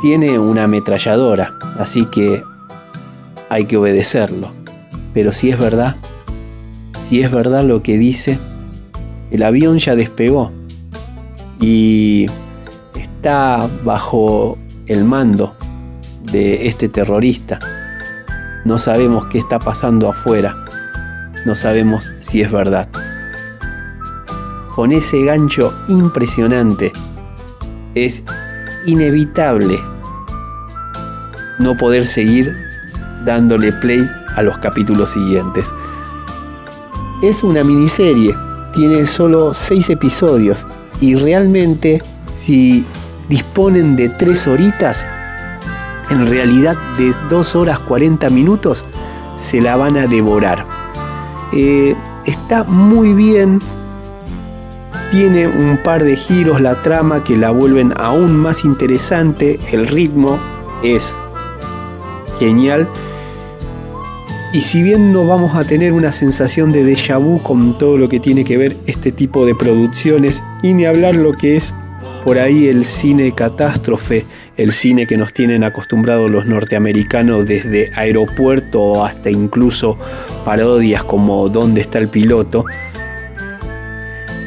Tiene 0.00 0.38
una 0.38 0.64
ametralladora, 0.64 1.54
así 1.78 2.04
que 2.06 2.42
hay 3.48 3.64
que 3.64 3.76
obedecerlo. 3.76 4.50
Pero 5.14 5.32
si 5.32 5.50
es 5.50 5.58
verdad, 5.58 5.96
si 7.08 7.22
es 7.22 7.30
verdad 7.30 7.64
lo 7.64 7.82
que 7.82 7.96
dice, 7.96 8.38
el 9.30 9.42
avión 9.42 9.78
ya 9.78 9.96
despegó 9.96 10.52
y 11.58 12.26
está 12.94 13.66
bajo 13.82 14.58
el 14.86 15.04
mando 15.04 15.54
de 16.30 16.66
este 16.66 16.88
terrorista. 16.88 17.58
No 18.66 18.76
sabemos 18.76 19.24
qué 19.26 19.38
está 19.38 19.58
pasando 19.58 20.10
afuera. 20.10 20.54
No 21.46 21.54
sabemos 21.54 22.10
si 22.16 22.42
es 22.42 22.52
verdad. 22.52 22.88
Con 24.74 24.92
ese 24.92 25.24
gancho 25.24 25.72
impresionante 25.88 26.92
es 27.94 28.22
inevitable 28.84 29.78
no 31.58 31.74
poder 31.76 32.06
seguir 32.06 32.54
dándole 33.24 33.72
play 33.72 34.06
a 34.36 34.42
los 34.42 34.58
capítulos 34.58 35.08
siguientes. 35.10 35.74
Es 37.20 37.42
una 37.42 37.64
miniserie, 37.64 38.34
tiene 38.72 39.04
solo 39.04 39.52
6 39.52 39.90
episodios 39.90 40.66
y 41.00 41.16
realmente 41.16 42.00
si 42.32 42.84
disponen 43.28 43.96
de 43.96 44.08
3 44.08 44.46
horitas, 44.46 45.04
en 46.10 46.28
realidad 46.28 46.76
de 46.96 47.12
2 47.28 47.56
horas 47.56 47.80
40 47.80 48.30
minutos, 48.30 48.84
se 49.36 49.60
la 49.60 49.76
van 49.76 49.96
a 49.96 50.06
devorar. 50.06 50.64
Eh, 51.52 51.96
está 52.24 52.62
muy 52.64 53.12
bien 53.14 53.58
tiene 55.10 55.48
un 55.48 55.78
par 55.82 56.04
de 56.04 56.16
giros 56.16 56.60
la 56.60 56.82
trama 56.82 57.24
que 57.24 57.36
la 57.36 57.50
vuelven 57.50 57.94
aún 57.96 58.36
más 58.36 58.64
interesante, 58.64 59.58
el 59.72 59.86
ritmo 59.86 60.38
es 60.82 61.18
genial. 62.38 62.88
Y 64.52 64.62
si 64.62 64.82
bien 64.82 65.12
no 65.12 65.26
vamos 65.26 65.54
a 65.54 65.64
tener 65.64 65.92
una 65.92 66.12
sensación 66.12 66.72
de 66.72 66.82
déjà 66.82 67.18
vu 67.18 67.38
con 67.42 67.76
todo 67.76 67.98
lo 67.98 68.08
que 68.08 68.18
tiene 68.18 68.44
que 68.44 68.56
ver 68.56 68.76
este 68.86 69.12
tipo 69.12 69.44
de 69.44 69.54
producciones, 69.54 70.42
y 70.62 70.72
ni 70.72 70.86
hablar 70.86 71.14
lo 71.14 71.32
que 71.32 71.56
es 71.56 71.74
por 72.24 72.38
ahí 72.38 72.66
el 72.66 72.84
cine 72.84 73.32
catástrofe, 73.32 74.24
el 74.56 74.72
cine 74.72 75.06
que 75.06 75.16
nos 75.16 75.32
tienen 75.32 75.64
acostumbrados 75.64 76.30
los 76.30 76.46
norteamericanos 76.46 77.46
desde 77.46 77.90
aeropuerto 77.94 79.04
hasta 79.04 79.30
incluso 79.30 79.98
parodias 80.44 81.04
como 81.04 81.48
¿Dónde 81.48 81.82
está 81.82 81.98
el 81.98 82.08
piloto? 82.08 82.64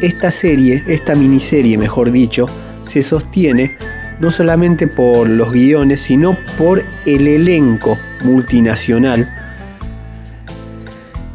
esta 0.02 0.32
serie, 0.32 0.84
esta 0.88 1.16
miniserie 1.16 1.78
mejor 1.78 2.12
dicho, 2.12 2.48
se 2.88 3.04
sostiene 3.04 3.78
no 4.20 4.32
solamente 4.32 4.88
por 4.88 5.30
los 5.30 5.52
guiones, 5.52 6.02
sino 6.02 6.36
por 6.58 6.84
el 7.06 7.28
elenco 7.28 7.98
multinacional, 8.24 9.41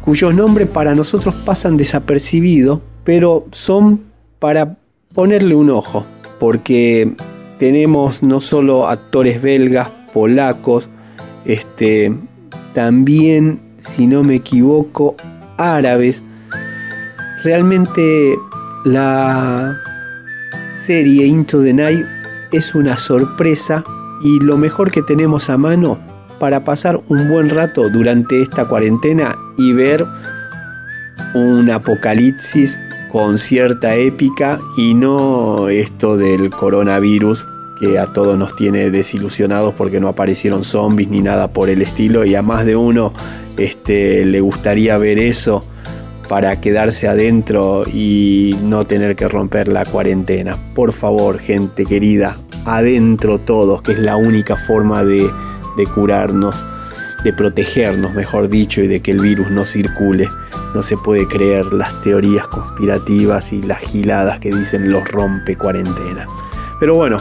cuyos 0.07 0.33
nombres 0.33 0.69
para 0.69 0.95
nosotros 0.95 1.35
pasan 1.43 1.75
desapercibidos, 1.75 2.79
pero 3.03 3.45
son 3.51 4.03
para 4.39 4.77
ponerle 5.13 5.53
un 5.53 5.69
ojo, 5.69 6.05
porque 6.39 7.13
tenemos 7.59 8.23
no 8.23 8.39
solo 8.39 8.87
actores 8.87 9.41
belgas, 9.41 9.89
polacos, 10.13 10.87
este, 11.43 12.15
también, 12.73 13.59
si 13.79 14.07
no 14.07 14.23
me 14.23 14.35
equivoco, 14.35 15.17
árabes. 15.57 16.23
Realmente 17.43 18.39
la 18.85 19.77
serie 20.85 21.25
Into 21.25 21.61
the 21.61 21.73
Night 21.73 22.05
es 22.53 22.73
una 22.73 22.95
sorpresa 22.95 23.83
y 24.23 24.39
lo 24.39 24.55
mejor 24.55 24.89
que 24.89 25.01
tenemos 25.01 25.49
a 25.49 25.57
mano 25.57 25.99
para 26.39 26.63
pasar 26.63 27.01
un 27.09 27.27
buen 27.27 27.49
rato 27.49 27.89
durante 27.89 28.41
esta 28.41 28.65
cuarentena 28.69 29.35
y 29.57 29.73
ver 29.73 30.05
un 31.33 31.69
apocalipsis 31.69 32.79
con 33.11 33.37
cierta 33.37 33.95
épica 33.95 34.59
y 34.77 34.93
no 34.93 35.69
esto 35.69 36.17
del 36.17 36.49
coronavirus 36.49 37.47
que 37.79 37.99
a 37.99 38.07
todos 38.07 38.37
nos 38.37 38.55
tiene 38.55 38.89
desilusionados 38.89 39.73
porque 39.75 39.99
no 39.99 40.07
aparecieron 40.07 40.63
zombies 40.63 41.09
ni 41.09 41.21
nada 41.21 41.47
por 41.47 41.69
el 41.69 41.81
estilo 41.81 42.25
y 42.25 42.35
a 42.35 42.41
más 42.41 42.65
de 42.65 42.75
uno 42.75 43.13
este, 43.57 44.25
le 44.25 44.41
gustaría 44.41 44.97
ver 44.97 45.19
eso 45.19 45.63
para 46.27 46.59
quedarse 46.59 47.07
adentro 47.07 47.83
y 47.87 48.55
no 48.63 48.85
tener 48.85 49.15
que 49.15 49.27
romper 49.29 49.67
la 49.67 49.85
cuarentena. 49.85 50.57
Por 50.75 50.91
favor, 50.91 51.39
gente 51.39 51.85
querida, 51.85 52.37
adentro 52.65 53.39
todos, 53.39 53.81
que 53.81 53.93
es 53.93 53.99
la 53.99 54.17
única 54.17 54.57
forma 54.57 55.03
de, 55.05 55.29
de 55.77 55.85
curarnos, 55.85 56.55
de 57.27 57.33
protegernos, 57.33 58.13
mejor 58.13 58.47
dicho, 58.47 58.81
y 58.81 58.87
de 58.87 59.01
que 59.01 59.11
el 59.11 59.19
virus 59.19 59.51
no 59.51 59.65
circule. 59.65 60.29
No 60.73 60.81
se 60.81 60.95
puede 60.95 61.27
creer 61.27 61.65
las 61.73 62.01
teorías 62.01 62.47
conspirativas 62.47 63.51
y 63.51 63.61
las 63.63 63.79
giladas 63.79 64.39
que 64.39 64.49
dicen 64.49 64.89
los 64.89 65.05
rompe 65.09 65.57
cuarentena. 65.57 66.25
Pero 66.79 66.95
bueno, 66.95 67.17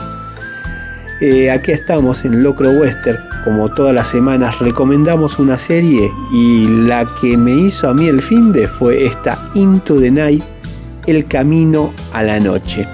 eh, 1.21 1.51
aquí 1.51 1.73
estamos 1.73 2.25
en 2.25 2.45
Locro 2.45 2.71
Western. 2.71 3.19
Como 3.43 3.69
todas 3.69 3.93
las 3.95 4.07
semanas 4.07 4.61
recomendamos 4.61 5.41
una 5.41 5.59
serie 5.59 6.09
y 6.33 6.69
la 6.87 7.05
que 7.21 7.37
me 7.37 7.53
hizo 7.53 7.89
a 7.89 7.95
mí 7.95 8.07
el 8.07 8.23
fin 8.23 8.53
de 8.53 8.69
fue 8.69 9.07
esta 9.07 9.37
Into 9.55 9.99
the 9.99 10.11
Night, 10.11 10.45
El 11.09 11.27
Camino 11.27 11.93
a 12.13 12.23
la 12.23 12.39
Noche. 12.39 12.87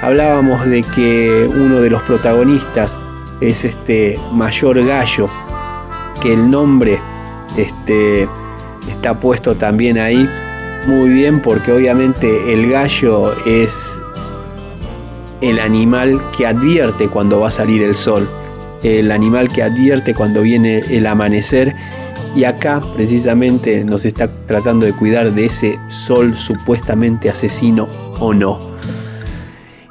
Hablábamos 0.00 0.64
de 0.64 0.82
que 0.94 1.46
uno 1.54 1.80
de 1.82 1.90
los 1.90 2.02
protagonistas 2.02 2.98
es 3.42 3.64
este 3.64 4.18
mayor 4.32 4.82
gallo, 4.86 5.28
que 6.24 6.32
el 6.32 6.50
nombre 6.50 6.98
este, 7.56 8.26
está 8.88 9.20
puesto 9.20 9.54
también 9.54 9.98
ahí. 9.98 10.28
Muy 10.86 11.10
bien 11.10 11.40
porque 11.40 11.70
obviamente 11.70 12.52
el 12.52 12.70
gallo 12.70 13.34
es 13.46 14.00
el 15.42 15.58
animal 15.60 16.20
que 16.36 16.46
advierte 16.46 17.08
cuando 17.08 17.40
va 17.40 17.48
a 17.48 17.50
salir 17.50 17.82
el 17.82 17.94
sol, 17.94 18.26
el 18.82 19.10
animal 19.12 19.48
que 19.50 19.62
advierte 19.62 20.14
cuando 20.14 20.40
viene 20.40 20.78
el 20.90 21.06
amanecer. 21.06 21.76
Y 22.34 22.44
acá 22.44 22.80
precisamente 22.96 23.84
nos 23.84 24.06
está 24.06 24.28
tratando 24.46 24.86
de 24.86 24.92
cuidar 24.92 25.30
de 25.30 25.44
ese 25.44 25.78
sol 25.88 26.34
supuestamente 26.34 27.28
asesino 27.28 27.86
o 28.18 28.32
no. 28.32 28.58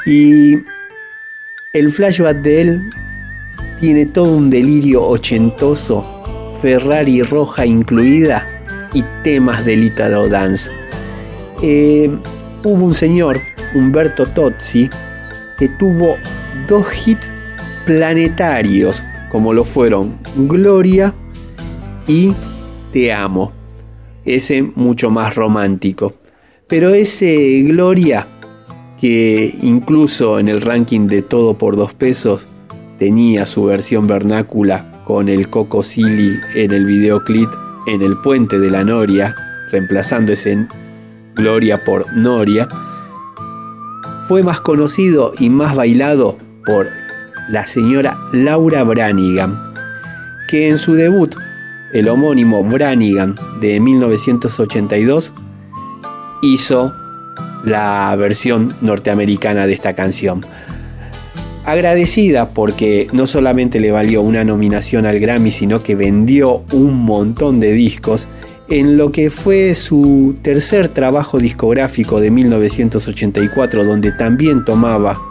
Y 0.08 0.56
el 1.74 1.92
flashback 1.92 2.38
de 2.42 2.62
él 2.62 2.90
tiene 3.84 4.06
todo 4.06 4.32
un 4.38 4.50
delirio 4.50 5.04
ochentoso, 5.04 6.06
Ferrari 6.64 7.22
roja 7.22 7.66
incluida 7.66 8.48
y 8.94 9.04
temas 9.22 9.66
del 9.66 9.84
Italo 9.84 10.30
Dance. 10.30 10.72
Eh, 11.62 12.10
hubo 12.64 12.86
un 12.86 12.94
señor, 12.94 13.42
Humberto 13.76 14.26
Tozzi, 14.26 14.90
que 15.60 15.68
tuvo 15.68 16.16
dos 16.70 16.86
hits 17.06 17.34
planetarios, 17.86 19.04
como 19.30 19.52
lo 19.52 19.66
fueron 19.66 20.18
Gloria 20.38 21.14
y 22.08 22.34
Te 22.94 23.12
amo. 23.12 23.52
Ese 24.24 24.62
mucho 24.62 25.10
más 25.10 25.36
romántico. 25.36 26.14
Pero 26.68 26.94
ese 26.94 27.64
Gloria, 27.64 28.26
que 29.02 29.54
incluso 29.62 30.40
en 30.40 30.48
el 30.48 30.62
ranking 30.62 31.08
de 31.08 31.24
todo 31.24 31.58
por 31.58 31.76
dos 31.76 31.94
pesos 31.94 32.48
tenía 33.00 33.46
su 33.46 33.66
versión 33.66 34.08
vernácula 34.08 34.93
con 35.06 35.30
el 35.30 35.50
Coco 35.50 35.84
Silly 35.84 36.40
en 36.56 36.72
el 36.72 36.86
videoclip 36.86 37.50
en 37.88 38.02
el 38.02 38.18
puente 38.18 38.60
de 38.60 38.70
la 38.70 38.84
Noria, 38.84 39.36
reemplazando 39.72 40.34
ese 40.34 40.66
Gloria 41.36 41.84
por 41.84 42.12
Noria, 42.16 42.68
fue 44.28 44.44
más 44.44 44.62
conocido 44.62 45.34
y 45.38 45.50
más 45.50 45.76
bailado 45.76 46.38
por 46.66 46.88
la 47.50 47.68
señora 47.68 48.18
Laura 48.32 48.84
Branigan, 48.84 49.74
que 50.50 50.70
en 50.70 50.78
su 50.78 50.94
debut, 50.94 51.36
el 51.92 52.08
homónimo 52.08 52.64
Branigan 52.64 53.36
de 53.60 53.80
1982, 53.80 55.34
hizo 56.42 56.94
la 57.66 58.16
versión 58.18 58.74
norteamericana 58.82 59.66
de 59.66 59.74
esta 59.74 59.94
canción. 59.94 60.46
Agradecida 61.66 62.50
porque 62.50 63.08
no 63.14 63.26
solamente 63.26 63.80
le 63.80 63.92
valió 63.92 64.22
una 64.22 64.44
nominación 64.44 65.06
al 65.06 65.20
Grammy, 65.20 65.50
sino 65.50 65.82
que 65.82 65.96
vendió 65.96 66.64
un 66.74 67.06
montón 67.06 67.60
de 67.60 67.72
discos 67.72 68.28
en 68.70 68.98
lo 68.98 69.12
que 69.12 69.30
fue 69.30 69.74
su 69.76 70.36
tercer 70.42 70.90
trabajo 70.90 71.38
discográfico 71.38 72.20
de 72.20 72.32
1984, 72.32 73.84
donde 73.86 74.12
también 74.12 74.66
tomaba 74.66 75.22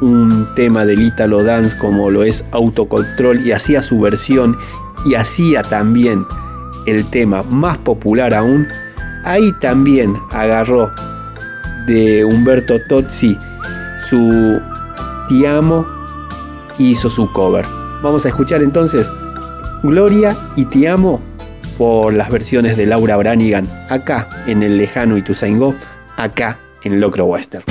un 0.00 0.48
tema 0.54 0.84
del 0.84 1.02
Italo 1.02 1.42
Dance 1.42 1.76
como 1.76 2.10
lo 2.10 2.22
es 2.22 2.44
Autocontrol 2.52 3.46
y 3.46 3.52
hacía 3.52 3.82
su 3.82 4.00
versión 4.00 4.56
y 5.04 5.14
hacía 5.14 5.62
también 5.62 6.24
el 6.86 7.04
tema 7.10 7.42
más 7.42 7.78
popular 7.78 8.32
aún, 8.34 8.66
ahí 9.24 9.52
también 9.60 10.14
agarró 10.30 10.90
de 11.86 12.24
Humberto 12.24 12.78
Tozzi 12.88 13.36
su 14.08 14.60
Ti 15.30 15.46
amo 15.46 15.86
hizo 16.76 17.08
su 17.08 17.32
cover. 17.32 17.64
Vamos 18.02 18.26
a 18.26 18.30
escuchar 18.30 18.64
entonces 18.64 19.08
Gloria 19.84 20.36
y 20.56 20.64
Te 20.64 20.88
amo 20.88 21.22
por 21.78 22.12
las 22.12 22.30
versiones 22.30 22.76
de 22.76 22.86
Laura 22.86 23.16
Branigan 23.16 23.68
acá 23.90 24.28
en 24.48 24.64
el 24.64 24.76
lejano 24.76 25.16
Ituzaingó, 25.16 25.76
acá 26.16 26.58
en 26.82 26.98
Locro 26.98 27.26
Western. 27.26 27.62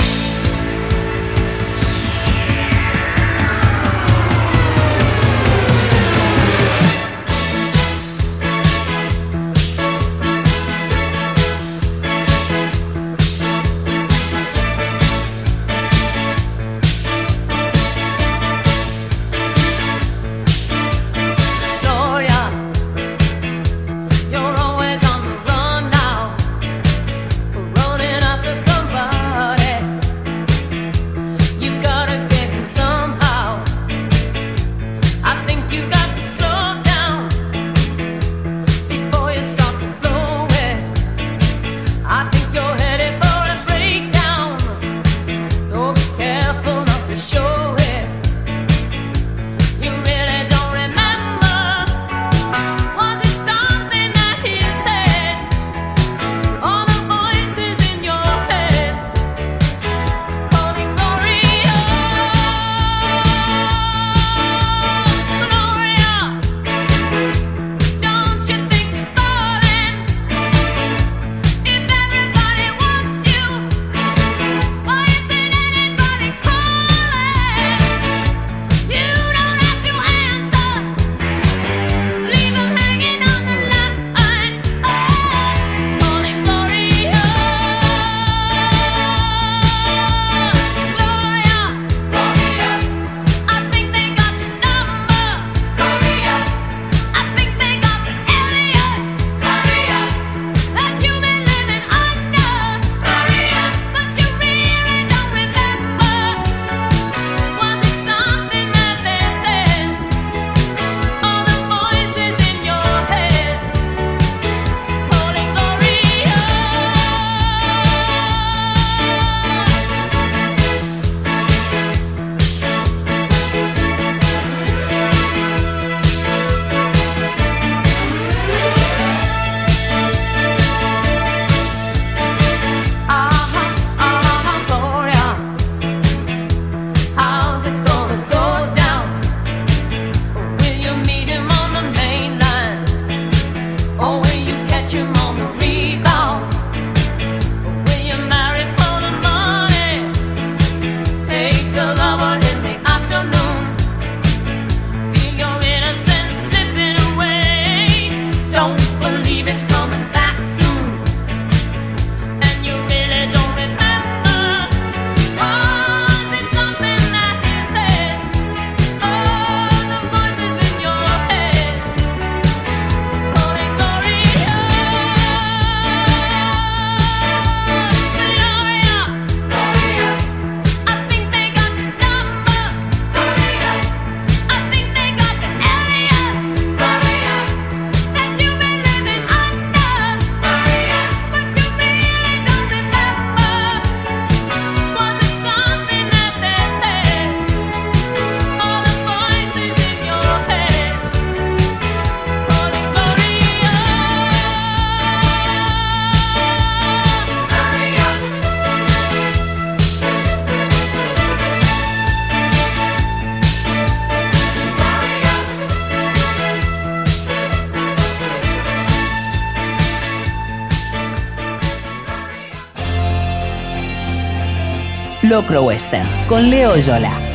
Locro 225.29 225.61
Western 225.61 226.07
con 226.27 226.49
Leo 226.49 226.75
Yola. 226.77 227.28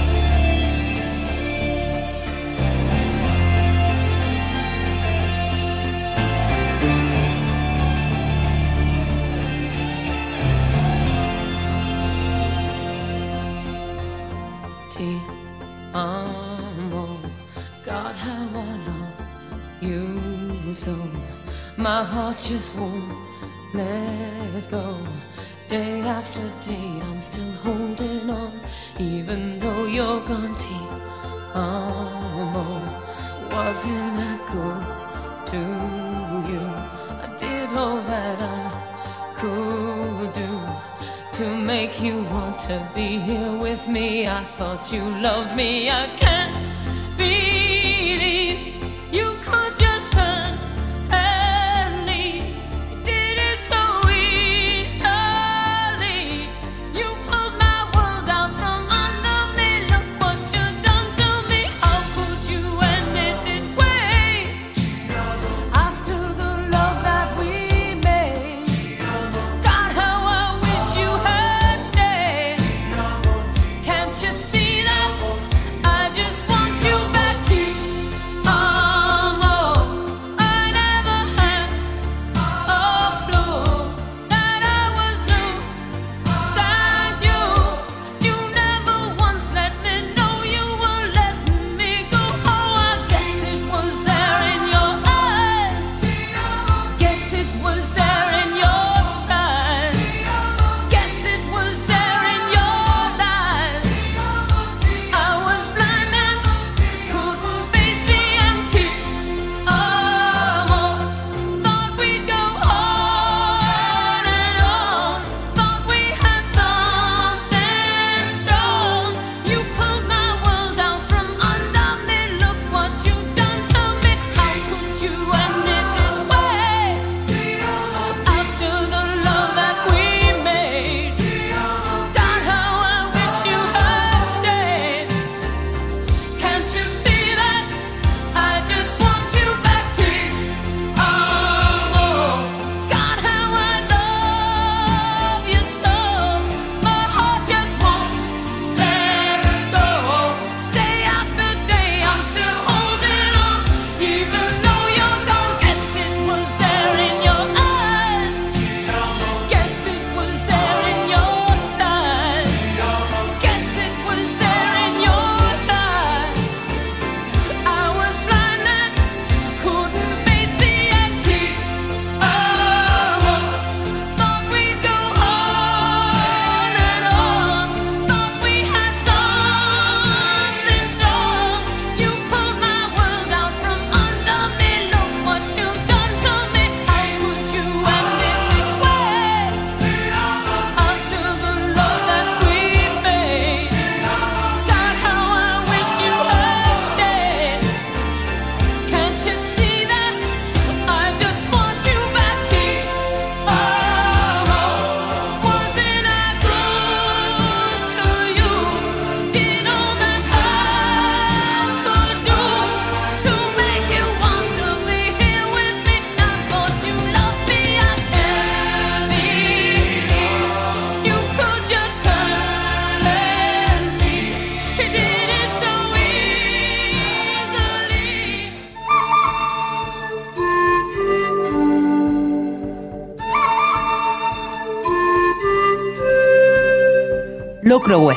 Locro 237.87 238.09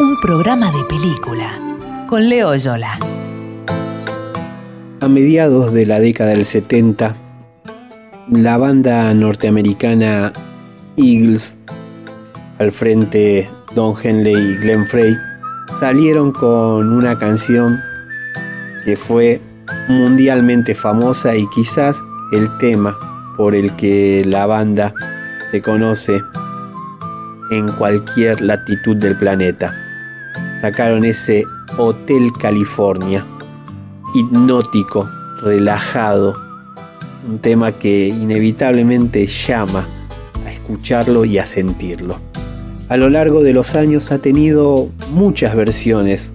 un 0.00 0.18
programa 0.20 0.72
de 0.72 0.82
película 0.86 1.52
con 2.08 2.28
Leo 2.28 2.56
Yola. 2.56 2.98
A 5.00 5.06
mediados 5.06 5.72
de 5.72 5.86
la 5.86 6.00
década 6.00 6.30
del 6.30 6.44
70, 6.44 7.14
la 8.32 8.58
banda 8.58 9.14
norteamericana 9.14 10.32
Eagles, 10.96 11.54
al 12.58 12.72
frente 12.72 13.48
Don 13.76 13.94
Henley 14.02 14.34
y 14.34 14.56
Glenn 14.56 14.84
Frey, 14.84 15.16
salieron 15.78 16.32
con 16.32 16.92
una 16.92 17.16
canción 17.16 17.80
que 18.84 18.96
fue 18.96 19.40
mundialmente 19.86 20.74
famosa 20.74 21.36
y 21.36 21.46
quizás 21.54 22.02
el 22.32 22.48
tema 22.58 22.98
por 23.36 23.54
el 23.54 23.70
que 23.76 24.24
la 24.26 24.46
banda 24.46 24.92
se 25.52 25.62
conoce 25.62 26.20
en 27.50 27.68
cualquier 27.72 28.40
latitud 28.40 28.96
del 28.96 29.16
planeta. 29.16 29.74
Sacaron 30.60 31.04
ese 31.04 31.44
Hotel 31.76 32.30
California, 32.40 33.24
hipnótico, 34.14 35.08
relajado, 35.42 36.40
un 37.28 37.38
tema 37.38 37.72
que 37.72 38.08
inevitablemente 38.08 39.26
llama 39.26 39.86
a 40.46 40.52
escucharlo 40.52 41.24
y 41.24 41.38
a 41.38 41.46
sentirlo. 41.46 42.18
A 42.88 42.96
lo 42.96 43.08
largo 43.08 43.42
de 43.42 43.52
los 43.52 43.74
años 43.74 44.12
ha 44.12 44.18
tenido 44.18 44.88
muchas 45.10 45.56
versiones, 45.56 46.30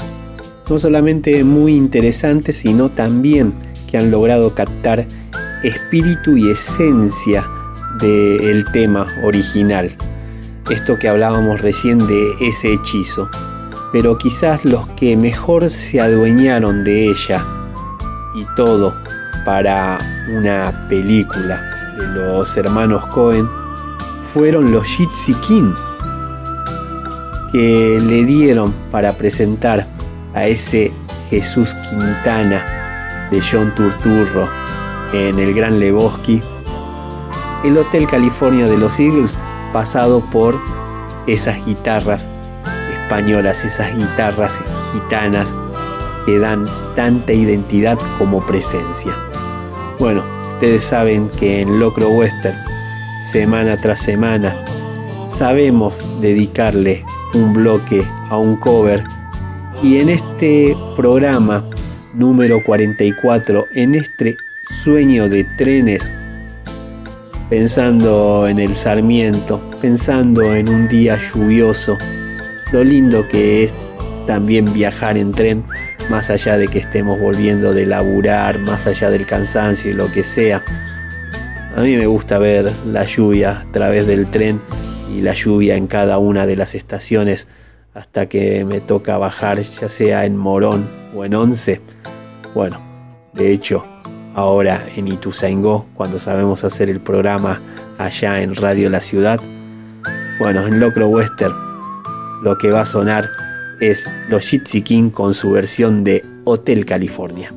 no 0.70 0.80
solamente 0.80 1.44
muy 1.44 1.76
interesantes, 1.76 2.58
sino 2.58 2.90
también 2.90 3.54
que 3.90 3.98
han 3.98 4.12
logrado 4.12 4.54
captar 4.54 5.06
espíritu 5.64 6.38
y 6.38 6.52
esencia 6.52 7.46
del 8.00 8.66
tema 8.72 9.08
original. 9.24 9.92
Esto 10.70 11.00
que 11.00 11.10
hablábamos 11.10 11.62
recién 11.62 11.98
de 12.06 12.36
ese 12.40 12.74
hechizo. 12.74 13.28
Pero 13.92 14.20
quizás 14.20 14.64
los 14.66 14.88
que 14.90 15.18
mejor 15.18 15.68
se 15.70 16.00
adueñaron 16.00 16.84
de 16.84 17.10
ella 17.10 17.44
y 18.36 18.46
todo 18.56 18.94
para 19.46 19.98
una 20.30 20.88
película 20.88 21.60
de 21.98 22.08
los 22.08 22.56
hermanos 22.56 23.04
Cohen 23.08 23.50
fueron 24.32 24.72
los 24.72 24.86
Jitsi 24.86 25.34
King 25.36 25.74
que 27.52 28.00
le 28.00 28.26
dieron 28.26 28.72
para 28.92 29.12
presentar 29.14 29.88
a 30.36 30.46
ese 30.46 30.92
Jesús 31.32 31.74
Quintana 31.90 33.28
de 33.32 33.42
John 33.42 33.74
Turturro 33.74 34.48
en 35.14 35.40
el 35.40 35.56
Gran 35.56 35.80
Lebowski, 35.80 36.44
el 37.64 37.76
Hotel 37.76 38.06
California 38.08 38.68
de 38.68 38.78
los 38.78 39.00
Eagles 39.00 39.36
pasado 39.72 40.22
por 40.32 40.60
esas 41.28 41.64
guitarras 41.66 42.30
españolas, 42.92 43.64
esas 43.66 43.96
guitarras 43.96 44.60
gitanas 44.94 45.54
que 46.26 46.40
dan 46.40 46.66
tanta 46.96 47.34
identidad 47.34 47.98
como 48.18 48.46
presencia. 48.46 49.16
Bueno, 50.00 50.24
ustedes 50.54 50.84
saben 50.84 51.30
que 51.40 51.62
en 51.62 51.80
Locro 51.80 52.10
Western, 52.10 52.58
semana 53.32 53.78
tras 53.78 54.00
semana, 54.00 54.56
sabemos 55.38 55.98
dedicarle 56.22 57.06
un 57.34 57.54
bloque 57.54 58.06
a 58.30 58.38
un 58.38 58.56
cover 58.58 59.04
y 59.82 60.00
en 60.00 60.10
este 60.10 60.76
programa 60.96 61.64
número 62.14 62.62
44, 62.64 63.68
en 63.74 63.96
este 63.96 64.36
sueño 64.84 65.30
de 65.30 65.46
trenes, 65.58 66.12
pensando 67.50 68.48
en 68.48 68.60
el 68.60 68.76
Sarmiento, 68.76 69.60
pensando 69.82 70.54
en 70.54 70.70
un 70.70 70.88
día 70.88 71.18
lluvioso, 71.18 71.98
lo 72.72 72.84
lindo 72.84 73.28
que 73.28 73.64
es 73.64 73.76
también 74.28 74.72
viajar 74.72 75.18
en 75.18 75.32
tren, 75.32 75.66
más 76.12 76.30
allá 76.30 76.58
de 76.58 76.68
que 76.68 76.80
estemos 76.80 77.20
volviendo 77.20 77.74
de 77.74 77.88
laburar, 77.88 78.60
más 78.60 78.86
allá 78.86 79.10
del 79.10 79.26
cansancio 79.26 79.90
y 79.90 79.94
lo 79.94 80.12
que 80.12 80.24
sea. 80.24 80.64
A 81.76 81.82
mí 81.82 81.96
me 81.96 82.06
gusta 82.06 82.38
ver 82.38 82.72
la 82.86 83.06
lluvia 83.06 83.62
a 83.62 83.72
través 83.72 84.06
del 84.06 84.30
tren 84.30 84.62
y 85.12 85.22
la 85.22 85.34
lluvia 85.34 85.76
en 85.76 85.88
cada 85.88 86.20
una 86.20 86.46
de 86.46 86.56
las 86.56 86.76
estaciones 86.76 87.48
hasta 87.96 88.28
que 88.28 88.64
me 88.64 88.80
toca 88.80 89.18
bajar, 89.18 89.60
ya 89.60 89.90
sea 89.90 90.26
en 90.26 90.38
Morón 90.38 90.88
o 91.16 91.26
en 91.26 91.34
Once. 91.34 91.82
Bueno, 92.54 92.80
de 93.34 93.52
hecho, 93.52 93.84
ahora 94.40 94.86
en 94.96 95.10
Ituzaingó, 95.10 95.86
cuando 95.96 96.18
sabemos 96.18 96.64
hacer 96.64 96.90
el 96.90 97.02
programa 97.02 97.62
allá 97.98 98.42
en 98.42 98.56
Radio 98.56 98.90
La 98.90 99.02
Ciudad, 99.02 99.40
bueno, 100.40 100.66
en 100.66 100.80
Locro 100.80 101.10
Western, 101.10 101.54
lo 102.42 102.58
que 102.58 102.72
va 102.72 102.82
a 102.82 102.86
sonar 102.86 103.30
es 103.82 104.10
los 104.30 104.48
Jitsi 104.48 104.82
King 104.82 105.10
con 105.10 105.34
su 105.34 105.52
versión 105.52 106.06
de 106.06 106.24
Hotel 106.46 106.86
California. 106.86 107.54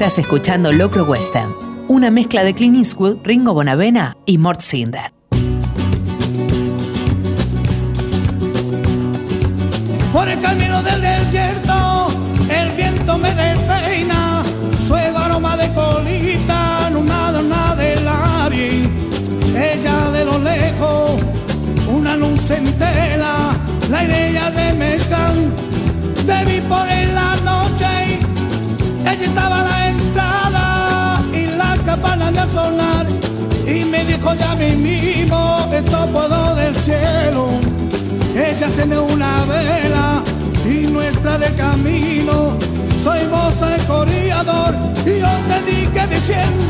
Estás 0.00 0.18
escuchando 0.18 0.70
Locro 0.70 1.02
Western, 1.02 1.52
una 1.88 2.08
mezcla 2.08 2.44
de 2.44 2.54
Clint 2.54 2.76
Eastwood, 2.76 3.16
Ringo 3.24 3.52
Bonavena 3.52 4.16
y 4.26 4.38
Mort 4.38 4.60
Cinder. 4.60 5.12
Por 10.12 10.28
el 10.28 10.40
camino 10.40 10.80
del 10.84 11.00
desierto, 11.00 12.12
el 12.48 12.70
viento 12.76 13.18
me 13.18 13.34
despeina, 13.34 14.44
suave 14.86 15.16
aroma 15.16 15.56
de 15.56 15.74
colita, 15.74 16.90
nada, 16.90 17.42
nada 17.42 17.74
de 17.74 18.00
la 18.02 18.48
vi. 18.48 18.88
Ella 19.50 20.10
de 20.12 20.24
lo 20.24 20.38
lejos, 20.38 21.20
una 21.88 22.16
luz 22.16 22.48
entera, 22.50 23.50
la 23.90 24.04
idea 24.04 24.48
de 24.52 24.72
mezcal, 24.74 25.52
te 26.24 26.44
vi 26.44 26.60
por 26.68 26.88
en 26.88 27.16
la 27.16 27.34
noche, 27.44 28.20
ella 29.02 29.24
estaba 29.24 29.64
la 29.64 29.77
y 33.66 33.84
me 33.84 34.04
dijo 34.04 34.34
ya 34.34 34.54
mismo, 34.54 35.68
esto 35.72 36.06
puedo 36.12 36.54
del 36.54 36.74
cielo. 36.76 37.48
Ella 38.34 38.68
de 38.68 38.98
una 38.98 39.44
vela 39.44 40.22
y 40.64 40.86
nuestra 40.86 41.38
de 41.38 41.52
camino. 41.54 42.56
Soy 43.02 43.26
vos 43.28 43.54
el 43.62 43.84
corredor 43.86 44.74
y 45.06 45.20
yo 45.20 45.28
te 45.48 45.70
dije 45.70 46.06
diciendo 46.08 46.64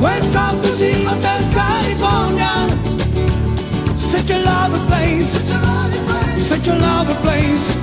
Welcome 0.00 0.62
to 0.62 0.68
the 0.78 1.06
Hotel 1.06 1.42
California 1.54 2.50
Such 3.96 4.30
a 4.30 4.38
lovely 4.38 4.80
place 4.88 5.32
Such 6.40 6.68
a 6.68 6.74
lovely 6.74 7.14
place 7.22 7.76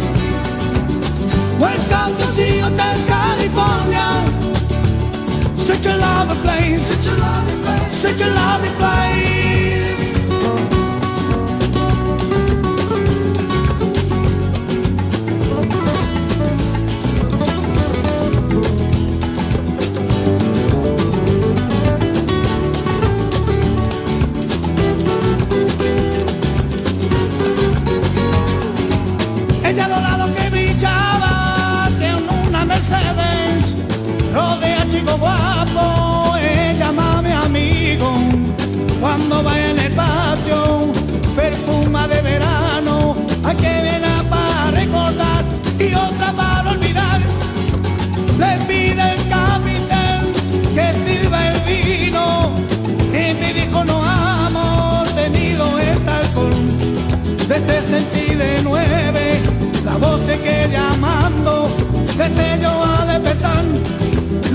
Welcome 1.59 2.17
to 2.17 2.27
the 2.35 2.59
Hotel 2.61 2.97
California 3.07 4.38
Such 5.69 5.85
a 5.85 5.97
lovely 5.97 6.35
place. 6.41 6.83
Such 6.87 8.21
a 8.21 8.27
lovely 8.27 8.69
place. 8.79 9.29
Ella 9.69 9.88
amor 35.21 36.18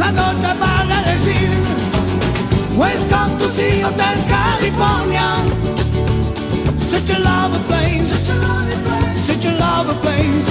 la 0.05 0.11
noche 0.13 0.49
van 0.61 0.93
a 0.93 1.03
decir 1.03 1.49
Welcome 2.77 3.39
to 3.39 3.49
see 3.57 3.81
Hotel 3.81 4.17
California. 4.29 5.29
Such 6.77 7.11
a 7.11 7.19
lovely 7.21 7.61
place. 7.69 8.11
Such 8.17 8.31
a 8.31 8.37
lovely 8.47 8.77
place. 8.85 9.21
Such 9.29 9.45
a 9.47 9.53
lovely 9.65 9.97
place. 10.03 10.49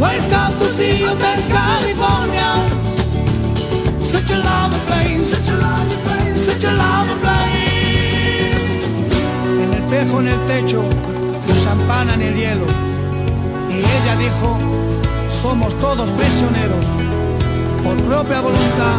Welcome 0.00 0.52
to 0.60 0.66
see 0.76 1.04
Hotel 1.04 1.40
California. 1.56 2.50
Such 4.00 4.30
a 4.30 4.38
lovely 4.48 4.80
place. 4.88 5.28
Such 6.46 6.64
a 6.64 6.72
lovely 6.84 7.16
place. 7.24 7.64
En 9.62 9.72
el 9.72 9.74
espejo, 9.82 10.20
en 10.20 10.28
el 10.28 10.40
techo, 10.46 10.82
los 11.48 11.64
champana 11.64 12.14
en 12.14 12.22
el 12.22 12.34
hielo. 12.34 12.66
Y 13.68 13.78
ella 13.78 14.16
dijo, 14.16 14.58
somos 15.42 15.74
todos 15.80 16.08
prisioneros 16.12 17.03
por 17.84 17.96
propia 18.02 18.40
voluntad. 18.40 18.98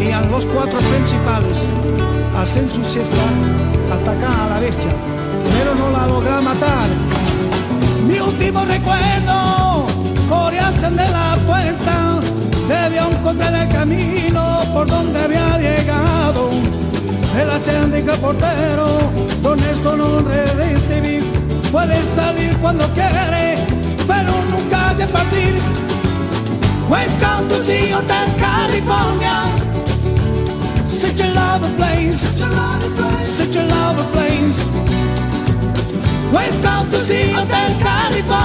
Y 0.00 0.12
a 0.12 0.20
los 0.22 0.46
cuatro 0.46 0.78
principales 0.78 1.58
hacen 2.36 2.70
su 2.70 2.82
siesta, 2.84 3.24
atacan 3.92 4.40
a 4.40 4.50
la 4.50 4.60
bestia, 4.60 4.92
pero 5.58 5.74
no 5.74 5.90
la 5.90 6.06
logran 6.06 6.44
matar. 6.44 6.88
Mi 8.06 8.18
último 8.20 8.64
recuerdo, 8.64 9.86
corearse 10.28 10.90
de 10.90 11.08
la 11.10 11.36
puerta, 11.46 12.20
debió 12.68 13.10
encontrar 13.10 13.54
el 13.54 13.68
camino 13.68 14.60
por 14.72 14.86
donde 14.86 15.18
había 15.18 15.58
llegado. 15.58 16.50
El 17.40 17.50
acéndico 17.50 18.12
portero, 18.16 18.98
con 19.42 19.58
eso 19.58 19.96
no 19.96 20.20
recibir, 20.20 21.24
puede 21.72 21.96
salir 22.14 22.56
cuando 22.58 22.84
quiere, 22.94 23.58
pero 24.06 24.32
nunca 24.50 24.94
de 24.94 25.06
partir. 25.08 25.83
Welcome 26.88 27.48
to 27.48 27.64
see 27.64 27.88
Hotel 27.88 28.28
California. 28.38 29.36
Such 30.86 31.20
a 31.20 31.32
lovely 31.34 31.74
place, 31.76 32.20
such 32.20 32.40
a 32.42 32.48
lovely 32.50 32.90
place, 32.96 33.28
such 33.28 33.56
a 33.56 33.64
lovely. 33.64 34.04
Welcome 36.32 36.90
to 36.90 36.98
see 37.06 37.32
Hotel 37.32 37.70
California. 37.80 38.43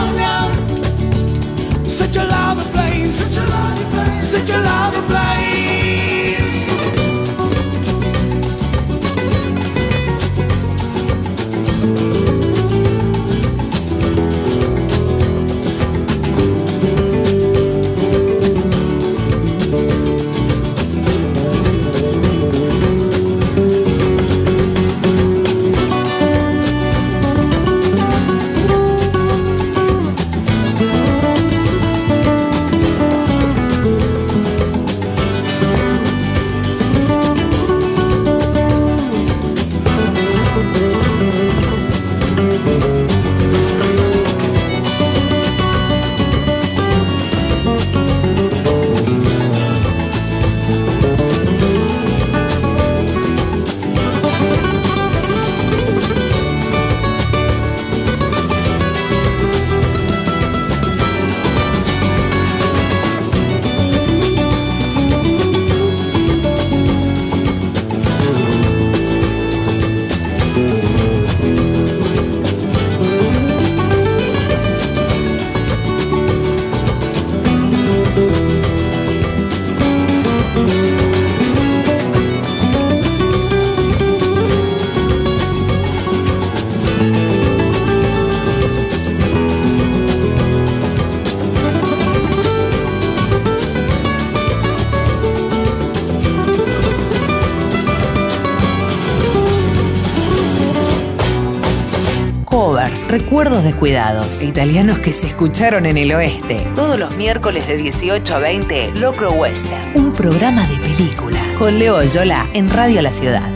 Recuerdos 103.10 103.64
descuidados, 103.64 104.39
italianos 104.39 104.99
que 104.99 105.14
se 105.14 105.26
escucharon 105.26 105.88
en 105.88 105.97
el 105.97 106.14
oeste. 106.14 106.68
Todos 106.76 106.99
los 106.99 107.18
miércoles 107.18 107.68
de 107.68 107.76
18 107.76 108.36
a 108.36 108.38
20, 108.38 108.91
Locro 108.99 109.32
Western, 109.32 109.82
un 109.95 110.14
programa 110.14 110.68
de 110.68 110.76
película. 110.78 111.39
Con 111.57 111.80
Leo 111.80 112.03
Yola 112.03 112.45
en 112.53 112.70
Radio 112.70 113.01
La 113.01 113.12
Ciudad. 113.12 113.49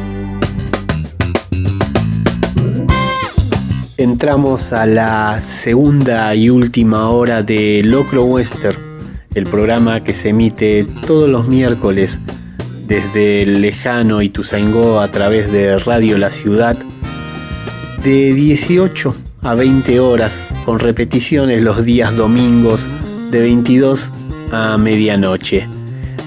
Entramos 3.97 4.73
a 4.73 4.87
la 4.87 5.39
segunda 5.39 6.33
y 6.33 6.49
última 6.49 7.09
hora 7.11 7.43
de 7.43 7.83
Locro 7.83 8.23
Western, 8.23 8.79
el 9.35 9.43
programa 9.43 10.03
que 10.03 10.13
se 10.13 10.29
emite 10.29 10.83
todos 11.05 11.29
los 11.29 11.47
miércoles 11.47 12.17
desde 12.87 13.43
el 13.43 13.61
lejano 13.61 14.23
Ituzaingó 14.23 14.99
a 14.99 15.11
través 15.11 15.51
de 15.51 15.77
Radio 15.77 16.17
La 16.17 16.31
Ciudad 16.31 16.75
de 18.03 18.33
18 18.33 19.15
a 19.43 19.55
20 19.55 19.99
horas 19.99 20.39
con 20.65 20.79
repeticiones 20.79 21.61
los 21.61 21.83
días 21.83 22.15
domingos 22.15 22.79
de 23.29 23.41
22 23.41 24.11
a 24.51 24.77
medianoche. 24.77 25.67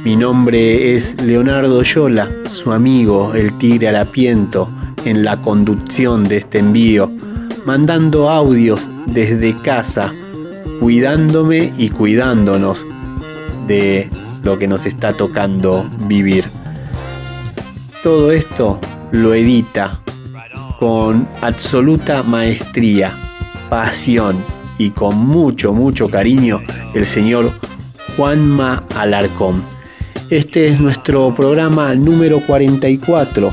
Mi 0.04 0.16
nombre 0.16 0.94
es 0.94 1.14
Leonardo 1.22 1.82
Yola, 1.82 2.28
su 2.52 2.72
amigo 2.72 3.34
el 3.34 3.56
Tigre 3.58 3.88
Harapiento, 3.88 4.68
en 5.04 5.24
la 5.24 5.40
conducción 5.40 6.24
de 6.24 6.38
este 6.38 6.58
envío, 6.58 7.10
mandando 7.64 8.28
audios 8.28 8.80
desde 9.06 9.56
casa, 9.56 10.12
cuidándome 10.80 11.72
y 11.78 11.88
cuidándonos 11.88 12.84
de 13.66 14.10
lo 14.42 14.58
que 14.58 14.68
nos 14.68 14.84
está 14.84 15.12
tocando 15.12 15.88
vivir. 16.06 16.44
Todo 18.02 18.30
esto 18.30 18.78
lo 19.12 19.32
edita 19.32 20.00
con 20.78 21.26
absoluta 21.40 22.22
maestría, 22.22 23.12
pasión 23.68 24.36
y 24.78 24.90
con 24.90 25.16
mucho, 25.18 25.72
mucho 25.72 26.08
cariño 26.08 26.60
el 26.94 27.06
señor 27.06 27.50
Juanma 28.16 28.84
Alarcón. 28.94 29.64
Este 30.30 30.66
es 30.66 30.80
nuestro 30.80 31.34
programa 31.34 31.94
número 31.94 32.40
44, 32.40 33.50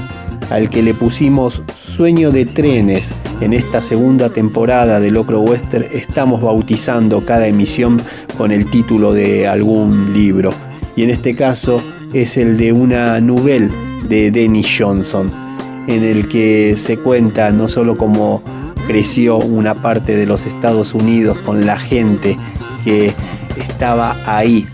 al 0.50 0.70
que 0.70 0.82
le 0.82 0.94
pusimos 0.94 1.62
Sueño 1.78 2.32
de 2.32 2.46
Trenes. 2.46 3.12
En 3.42 3.54
esta 3.54 3.80
segunda 3.80 4.30
temporada 4.30 5.00
de 5.00 5.12
Locro 5.12 5.42
Western 5.42 5.86
estamos 5.92 6.42
bautizando 6.42 7.24
cada 7.24 7.48
emisión 7.48 8.02
con 8.38 8.52
el 8.52 8.66
título 8.70 9.14
de 9.14 9.48
algún 9.48 10.14
libro. 10.14 10.52
Y 10.96 11.04
en 11.04 11.10
este 11.10 11.36
caso 11.36 11.82
es 12.14 12.38
el 12.38 12.58
de 12.58 12.72
una 12.72 13.20
novela 13.22 13.70
de 14.08 14.32
Dennis 14.32 14.76
Johnson 14.78 15.43
en 15.88 16.04
el 16.04 16.28
que 16.28 16.76
se 16.78 16.98
cuenta 16.98 17.52
no 17.52 17.68
solo 17.68 17.98
cómo 17.98 18.42
creció 18.88 19.38
una 19.38 19.76
parte 19.76 20.16
de 20.16 20.26
los 20.26 20.46
Estados 20.46 20.94
Unidos 20.94 21.38
con 21.40 21.66
la 21.66 21.78
gente 21.78 22.38
que 22.84 23.14
estaba 23.58 24.16
ahí 24.26 24.68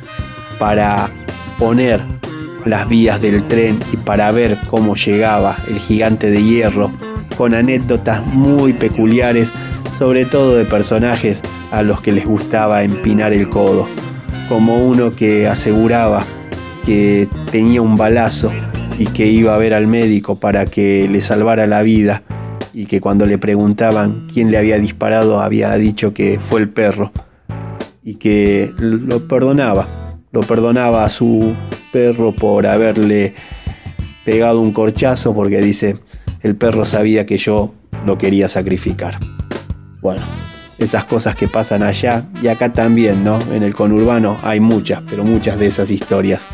para 0.57 1.09
poner 1.57 2.03
las 2.65 2.87
vías 2.89 3.21
del 3.21 3.43
tren 3.47 3.79
y 3.93 3.97
para 3.97 4.31
ver 4.31 4.57
cómo 4.69 4.95
llegaba 4.95 5.57
el 5.67 5.79
gigante 5.79 6.29
de 6.29 6.43
hierro, 6.43 6.91
con 7.37 7.53
anécdotas 7.53 8.25
muy 8.25 8.73
peculiares, 8.73 9.51
sobre 9.97 10.25
todo 10.25 10.55
de 10.55 10.65
personajes 10.65 11.41
a 11.71 11.83
los 11.83 12.01
que 12.01 12.11
les 12.11 12.25
gustaba 12.25 12.83
empinar 12.83 13.33
el 13.33 13.49
codo, 13.49 13.87
como 14.47 14.77
uno 14.77 15.11
que 15.11 15.47
aseguraba 15.47 16.25
que 16.85 17.27
tenía 17.51 17.81
un 17.81 17.97
balazo 17.97 18.51
y 18.99 19.05
que 19.05 19.27
iba 19.27 19.55
a 19.55 19.57
ver 19.57 19.73
al 19.73 19.87
médico 19.87 20.35
para 20.35 20.65
que 20.65 21.07
le 21.09 21.21
salvara 21.21 21.65
la 21.65 21.81
vida 21.81 22.21
y 22.73 22.85
que 22.85 22.99
cuando 22.99 23.25
le 23.25 23.37
preguntaban 23.37 24.27
quién 24.31 24.51
le 24.51 24.57
había 24.57 24.77
disparado 24.77 25.39
había 25.39 25.73
dicho 25.75 26.13
que 26.13 26.37
fue 26.37 26.59
el 26.59 26.69
perro 26.69 27.13
y 28.03 28.15
que 28.15 28.73
lo 28.77 29.25
perdonaba, 29.25 29.87
lo 30.33 30.41
perdonaba 30.41 31.05
a 31.05 31.09
su 31.09 31.55
perro 31.93 32.35
por 32.35 32.67
haberle 32.67 33.33
pegado 34.25 34.59
un 34.59 34.73
corchazo 34.73 35.33
porque 35.33 35.61
dice, 35.61 35.97
el 36.41 36.57
perro 36.57 36.83
sabía 36.83 37.25
que 37.25 37.37
yo 37.37 37.73
lo 38.05 38.17
quería 38.17 38.49
sacrificar. 38.49 39.17
Bueno, 40.01 40.21
esas 40.77 41.05
cosas 41.05 41.35
que 41.35 41.47
pasan 41.47 41.83
allá 41.83 42.25
y 42.43 42.47
acá 42.47 42.73
también, 42.73 43.23
¿no? 43.23 43.39
En 43.53 43.63
el 43.63 43.73
conurbano 43.73 44.35
hay 44.43 44.59
muchas, 44.59 45.01
pero 45.09 45.23
muchas 45.23 45.57
de 45.57 45.67
esas 45.67 45.89
historias. 45.89 46.47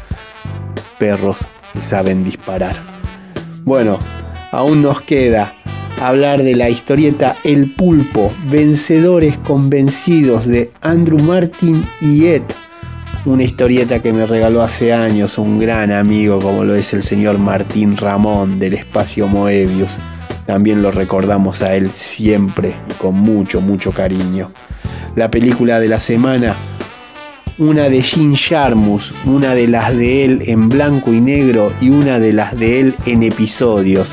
Perros 0.99 1.39
saben 1.81 2.23
disparar. 2.23 2.75
Bueno, 3.63 3.99
aún 4.51 4.81
nos 4.81 5.01
queda 5.01 5.53
hablar 6.01 6.43
de 6.43 6.55
la 6.55 6.69
historieta 6.69 7.35
El 7.43 7.73
Pulpo, 7.73 8.31
Vencedores 8.49 9.37
Convencidos 9.39 10.45
de 10.45 10.71
Andrew 10.81 11.19
Martin 11.19 11.83
y 12.01 12.25
Ed. 12.25 12.43
Una 13.25 13.43
historieta 13.43 14.01
que 14.01 14.13
me 14.13 14.25
regaló 14.25 14.61
hace 14.61 14.93
años 14.93 15.37
un 15.39 15.57
gran 15.57 15.91
amigo 15.91 16.39
como 16.39 16.63
lo 16.63 16.75
es 16.75 16.93
el 16.93 17.01
señor 17.01 17.39
Martín 17.39 17.97
Ramón 17.97 18.59
del 18.59 18.75
espacio 18.75 19.27
Moebius. 19.27 19.97
También 20.45 20.83
lo 20.83 20.91
recordamos 20.91 21.63
a 21.63 21.73
él 21.75 21.89
siempre 21.89 22.73
con 22.99 23.15
mucho, 23.15 23.61
mucho 23.61 23.91
cariño. 23.91 24.51
La 25.15 25.31
película 25.31 25.79
de 25.79 25.87
la 25.87 25.99
semana, 25.99 26.53
una 27.57 27.89
de 27.89 28.01
Jim 28.01 28.35
Jarmus, 28.35 29.13
una 29.25 29.55
de 29.55 29.67
las 29.67 29.95
de 29.95 30.25
él 30.25 30.43
en 30.47 30.67
blanco 30.67 31.13
y 31.13 31.21
negro 31.21 31.71
y 31.79 31.89
una 31.89 32.19
de 32.19 32.33
las 32.33 32.57
de 32.57 32.81
él 32.81 32.95
en 33.05 33.23
episodios. 33.23 34.09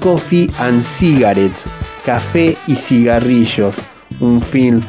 Coffee 0.00 0.50
and 0.58 0.82
Cigarettes, 0.82 1.66
Café 2.04 2.56
y 2.66 2.74
Cigarrillos, 2.74 3.76
un 4.18 4.42
film 4.42 4.80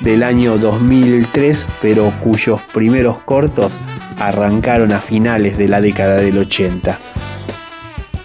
del 0.00 0.24
año 0.24 0.58
2003, 0.58 1.68
pero 1.80 2.12
cuyos 2.22 2.60
primeros 2.74 3.20
cortos 3.20 3.78
arrancaron 4.18 4.92
a 4.92 4.98
finales 4.98 5.56
de 5.56 5.68
la 5.68 5.80
década 5.80 6.16
del 6.16 6.38
80. 6.38 6.98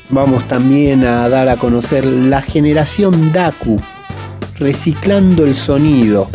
Vamos 0.09 0.47
también 0.47 1.05
a 1.05 1.29
dar 1.29 1.47
a 1.47 1.57
conocer 1.57 2.05
la 2.05 2.41
generación 2.41 3.31
Daku, 3.31 3.79
Reciclando 4.57 5.45
el 5.45 5.55
Sonido, 5.55 6.29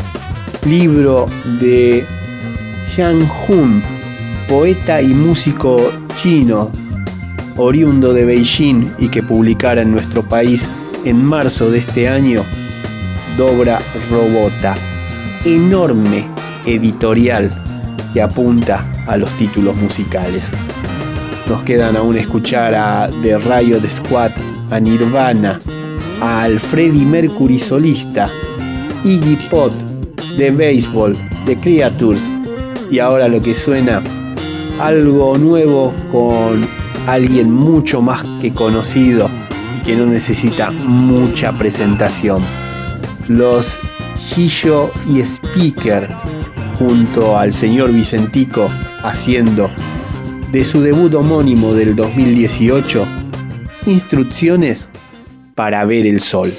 libro 0.65 1.27
de 1.61 2.05
Yang 2.97 3.29
Hun, 3.47 3.83
poeta 4.49 5.03
y 5.03 5.09
músico 5.09 5.93
chino, 6.17 6.71
oriundo 7.59 8.15
de 8.15 8.25
Beijing 8.25 8.91
y 8.99 9.09
que 9.09 9.23
publicara 9.23 9.83
en 9.83 9.93
nuestro 9.93 10.23
país 10.23 10.71
en 11.05 11.23
marzo 11.23 11.71
de 11.71 11.79
este 11.81 12.09
año, 12.09 12.43
Dobra 13.37 13.81
Robota, 14.11 14.79
enorme 15.45 16.27
editorial 16.65 17.53
que 18.15 18.23
apunta 18.23 18.87
a 19.07 19.19
los 19.19 19.29
títulos 19.33 19.77
musicales. 19.77 20.51
Nos 21.51 21.65
quedan 21.65 21.97
aún 21.97 22.17
escuchar 22.17 22.75
a 22.75 23.11
The 23.21 23.37
Riot 23.37 23.87
Squad, 23.89 24.31
a 24.71 24.81
Nirvana, 24.81 25.61
a 26.23 26.45
Alfredi 26.45 27.05
Mercury 27.05 27.59
solista, 27.59 28.31
Iggy 29.05 29.37
Pop, 29.51 29.73
The 30.39 30.51
Baseball, 30.51 31.15
The 31.45 31.61
Creatures 31.61 32.23
y 32.91 32.99
ahora 32.99 33.29
lo 33.29 33.41
que 33.41 33.55
suena, 33.55 34.03
algo 34.79 35.37
nuevo 35.39 35.93
con 36.13 36.67
alguien 37.07 37.53
mucho 37.53 38.03
más 38.03 38.25
que 38.41 38.53
conocido 38.53 39.29
y 39.79 39.85
que 39.85 39.97
no 39.97 40.07
necesita 40.07 40.71
mucha 40.71 41.53
presentación. 41.57 42.43
Los 43.29 43.79
Gillo 44.19 44.91
y 45.09 45.21
Speaker 45.21 46.09
junto 46.79 47.39
al 47.39 47.53
señor 47.53 47.93
Vicentico 47.93 48.69
haciendo 49.03 49.71
de 50.53 50.65
su 50.65 50.81
debut 50.81 51.15
homónimo 51.15 51.75
del 51.75 51.97
2018 51.97 53.07
instrucciones 53.87 54.91
para 55.55 55.85
ver 55.85 56.07
el 56.07 56.21
sol. 56.21 56.53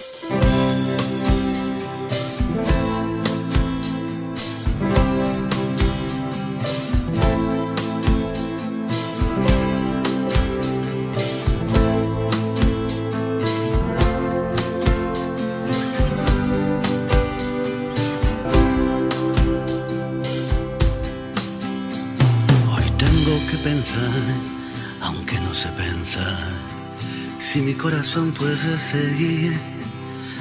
Puede 28.57 28.77
seguir, 28.79 29.59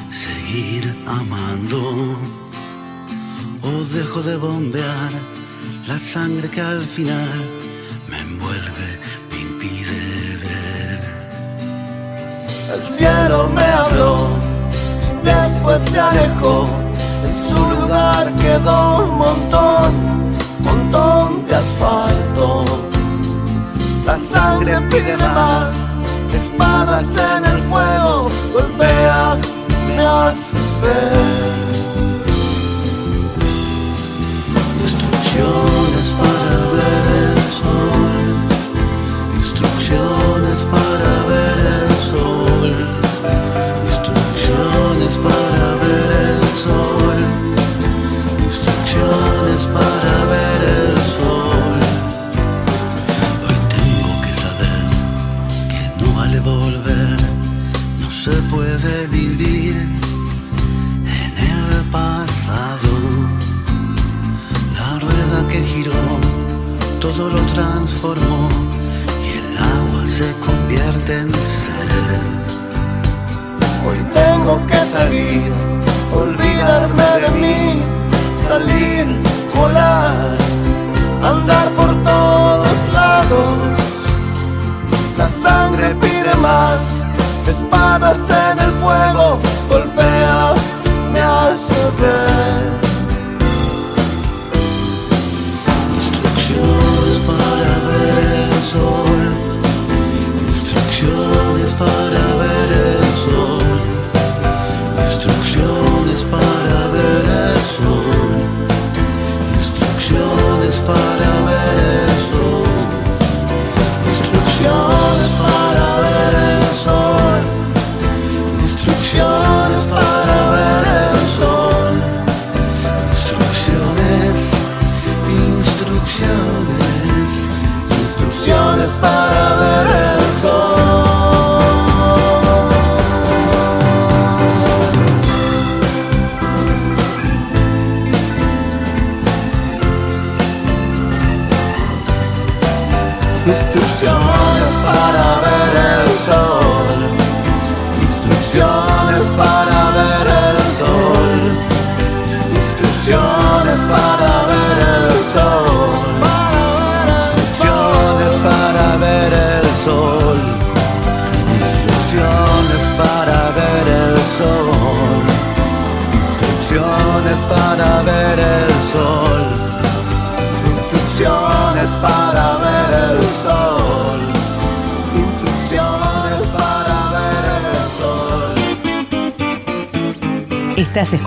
seguir 0.09 0.97
amando. 1.07 2.17
O 3.63 3.85
dejo 3.95 4.23
de 4.23 4.37
bombear 4.37 5.13
la 5.87 5.99
sangre 5.99 6.49
que 6.49 6.61
al 6.61 6.85
final 6.85 7.29
me 8.09 8.19
envuelve, 8.21 8.89
me 9.31 9.41
impide 9.41 10.39
ver. 10.45 11.01
El 12.75 12.83
cielo 12.97 13.49
me 13.49 13.65
habló, 13.65 14.29
después 15.23 15.83
se 15.91 16.01
alejó. 16.01 16.69
En 17.27 17.35
su 17.49 17.81
lugar 17.81 18.33
quedó 18.37 19.05
un 19.05 19.19
montón, 19.19 19.93
montón 20.61 21.47
de 21.47 21.55
asfalto. 21.57 22.65
La 24.07 24.19
sangre 24.21 24.81
pide 24.91 25.17
más, 25.17 25.75
espadas 26.37 27.07
en 27.17 27.45
el 27.45 27.63
fuego, 27.65 28.29
golpea, 28.53 29.39
me 29.87 29.99
haces 29.99 30.69
ver. 30.83 31.57
Instrucciones 34.85 36.07
para 36.21 36.59
ver 36.77 37.05
el 37.23 37.39
sol. 37.61 38.25
Instrucciones 39.43 40.59
para 40.75 41.13
ver 41.31 41.59
el 41.77 41.91
sol. 42.11 42.75
Instrucciones 43.89 45.15
para 45.27 45.65
ver 45.85 46.11
el 46.29 46.43
sol. 46.65 47.19
Instrucciones 48.47 49.61
para 49.75 50.16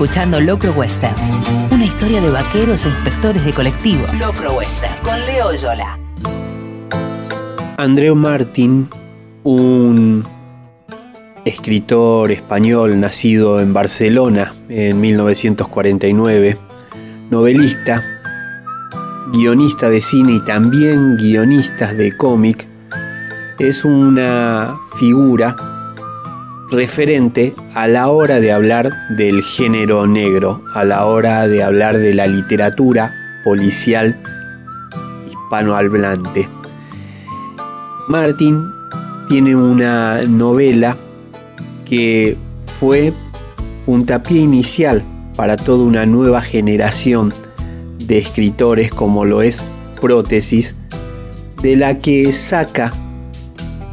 escuchando 0.10 0.42
Locro 0.42 0.72
Western, 0.72 1.14
una 1.72 1.86
historia 1.86 2.20
de 2.20 2.32
vaqueros 2.32 2.84
e 2.84 2.90
inspectores 2.90 3.46
de 3.46 3.54
colectivo. 3.54 4.08
Locro 4.20 4.54
Western, 4.54 4.92
con 5.04 5.14
Leo 5.28 5.54
Yola. 5.54 6.00
Andreu 7.78 8.16
Martín, 8.16 8.90
un 9.44 10.26
escritor 11.46 12.32
español 12.32 13.00
nacido 13.00 13.60
en 13.60 13.72
Barcelona 13.72 14.56
en 14.68 15.00
1949, 15.00 16.58
novelista, 17.30 18.04
guionista 19.32 19.92
de 19.92 20.02
cine 20.02 20.34
y 20.34 20.40
también 20.40 21.18
guionista 21.18 21.94
de 21.94 22.18
cómic, 22.18 22.66
es 23.60 23.86
una 23.86 24.76
figura 24.98 25.56
referente 26.72 27.54
a 27.76 27.88
la 27.88 28.10
hora 28.10 28.40
de 28.40 28.52
hablar 28.52 29.08
del 29.10 29.44
género 29.44 30.08
negro, 30.08 30.64
a 30.74 30.84
la 30.84 31.06
hora 31.06 31.48
de 31.48 31.64
hablar 31.64 31.98
de 31.98 32.14
la 32.14 32.28
literatura 32.28 33.14
policial 33.44 34.16
hispanohablante. 35.28 36.48
Martin 38.08 38.66
tiene 39.28 39.56
una 39.56 40.24
novela 40.24 40.98
que 41.86 42.38
fue 42.80 43.14
puntapié 43.86 44.42
inicial 44.42 45.04
para 45.36 45.56
toda 45.56 45.84
una 45.84 46.06
nueva 46.06 46.42
generación 46.42 47.34
de 48.00 48.18
escritores 48.18 48.92
como 48.92 49.26
lo 49.26 49.42
es 49.42 49.64
Prótesis, 50.02 50.76
de 51.62 51.76
la 51.76 51.98
que 51.98 52.32
saca 52.32 52.94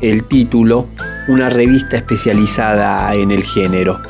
el 0.01 0.25
título 0.25 0.87
una 1.29 1.49
revista 1.49 1.97
especializada 1.97 3.13
en 3.15 3.31
el 3.31 3.43
género. 3.43 4.01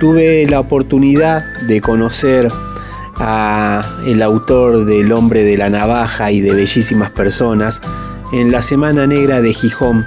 Tuve 0.00 0.46
la 0.48 0.60
oportunidad 0.60 1.44
de 1.62 1.80
conocer 1.80 2.48
a 3.16 3.82
el 4.06 4.22
autor 4.22 4.86
del 4.86 5.12
Hombre 5.12 5.44
de 5.44 5.56
la 5.56 5.68
Navaja 5.68 6.30
y 6.32 6.40
de 6.40 6.52
Bellísimas 6.52 7.10
Personas 7.10 7.80
en 8.32 8.50
la 8.50 8.62
Semana 8.62 9.06
Negra 9.06 9.40
de 9.40 9.52
Gijón, 9.52 10.06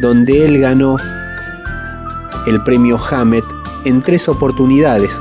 donde 0.00 0.44
él 0.44 0.60
ganó 0.60 0.96
el 2.46 2.62
premio 2.62 2.98
Hammett 2.98 3.44
en 3.84 4.02
tres 4.02 4.28
oportunidades 4.28 5.20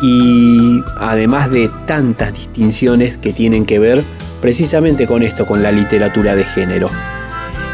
y 0.00 0.82
además 0.96 1.50
de 1.50 1.70
tantas 1.86 2.32
distinciones 2.32 3.16
que 3.16 3.32
tienen 3.32 3.64
que 3.64 3.78
ver 3.78 4.02
precisamente 4.40 5.06
con 5.06 5.22
esto, 5.22 5.46
con 5.46 5.62
la 5.62 5.72
literatura 5.72 6.34
de 6.34 6.44
género. 6.44 6.90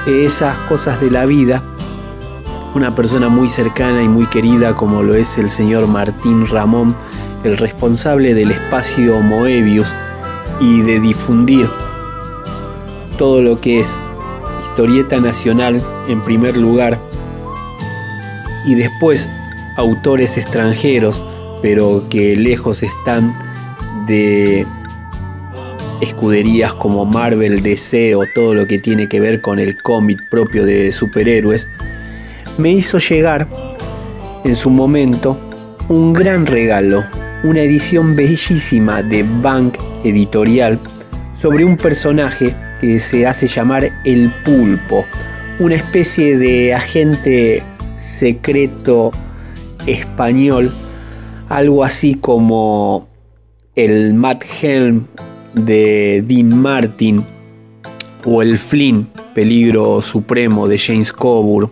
Esas 0.07 0.57
cosas 0.69 1.01
de 1.01 1.11
la 1.11 1.27
vida, 1.27 1.63
una 2.75 2.95
persona 2.95 3.29
muy 3.29 3.49
cercana 3.49 4.03
y 4.03 4.09
muy 4.09 4.27
querida 4.27 4.75
como 4.75 5.03
lo 5.03 5.15
es 5.15 5.37
el 5.39 5.51
señor 5.51 5.87
Martín 5.87 6.47
Ramón, 6.47 6.97
el 7.45 7.57
responsable 7.59 8.35
del 8.35 8.51
espacio 8.51 9.21
Moebius 9.21 9.95
y 10.61 10.81
de 10.83 11.01
difundir 11.01 11.69
todo 13.19 13.43
lo 13.43 13.61
que 13.61 13.81
es 13.81 13.97
historieta 14.63 15.19
nacional 15.21 15.83
en 16.09 16.23
primer 16.23 16.57
lugar 16.57 16.99
y 18.65 18.75
después 18.75 19.29
autores 19.77 20.37
extranjeros 20.37 21.25
pero 21.63 22.05
que 22.09 22.37
lejos 22.37 22.83
están 22.83 23.35
de 24.07 24.67
escuderías 26.01 26.73
como 26.75 27.05
Marvel, 27.05 27.63
DC 27.63 28.15
o 28.15 28.25
todo 28.35 28.55
lo 28.55 28.67
que 28.67 28.79
tiene 28.79 29.09
que 29.09 29.21
ver 29.21 29.41
con 29.41 29.59
el 29.59 29.77
cómic 29.83 30.19
propio 30.31 30.65
de 30.65 30.93
superhéroes, 30.93 31.69
me 32.59 32.73
hizo 32.73 32.99
llegar 32.99 33.47
en 34.45 34.57
su 34.57 34.71
momento 34.71 35.39
un 35.89 36.13
gran 36.13 36.47
regalo, 36.47 37.05
una 37.43 37.61
edición 37.61 38.17
bellísima 38.17 39.03
de 39.03 39.25
Bank 39.43 39.77
Editorial 40.05 40.79
sobre 41.41 41.65
un 41.65 41.77
personaje 41.77 42.55
que 42.81 42.99
se 43.01 43.27
hace 43.27 43.47
llamar 43.47 43.91
el 44.05 44.31
pulpo, 44.45 45.05
una 45.59 45.75
especie 45.75 46.39
de 46.39 46.75
agente 46.75 47.63
secreto 47.99 49.11
español, 49.87 50.73
algo 51.49 51.85
así 51.85 52.15
como 52.15 53.09
el 53.75 54.15
Matt 54.15 54.45
Helm 54.63 55.07
de 55.55 56.25
Dean 56.27 56.61
Martin 56.61 57.25
o 58.25 58.43
el 58.43 58.59
Flynn, 58.59 59.09
peligro 59.35 60.03
supremo 60.03 60.69
de 60.69 60.79
James 60.79 61.13
Coburn. 61.13 61.71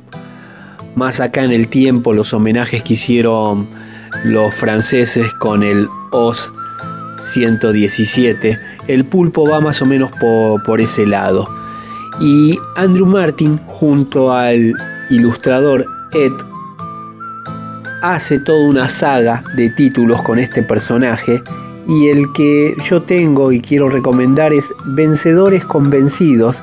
Más 0.94 1.20
acá 1.20 1.44
en 1.44 1.52
el 1.52 1.68
tiempo 1.68 2.12
los 2.12 2.32
homenajes 2.32 2.82
que 2.82 2.94
hicieron 2.94 3.68
los 4.24 4.54
franceses 4.54 5.32
con 5.34 5.62
el 5.62 5.88
OS 6.10 6.52
117, 7.20 8.58
el 8.88 9.04
pulpo 9.04 9.48
va 9.48 9.60
más 9.60 9.82
o 9.82 9.86
menos 9.86 10.10
por, 10.20 10.62
por 10.62 10.80
ese 10.80 11.06
lado. 11.06 11.48
Y 12.20 12.58
Andrew 12.76 13.06
Martin 13.06 13.58
junto 13.66 14.32
al 14.32 14.72
ilustrador 15.10 15.86
Ed 16.12 16.32
hace 18.02 18.38
toda 18.38 18.66
una 18.66 18.88
saga 18.88 19.42
de 19.56 19.70
títulos 19.70 20.22
con 20.22 20.38
este 20.38 20.62
personaje 20.62 21.42
y 21.88 22.08
el 22.08 22.32
que 22.34 22.76
yo 22.84 23.02
tengo 23.02 23.50
y 23.50 23.60
quiero 23.60 23.88
recomendar 23.88 24.52
es 24.52 24.66
Vencedores 24.84 25.64
Convencidos, 25.64 26.62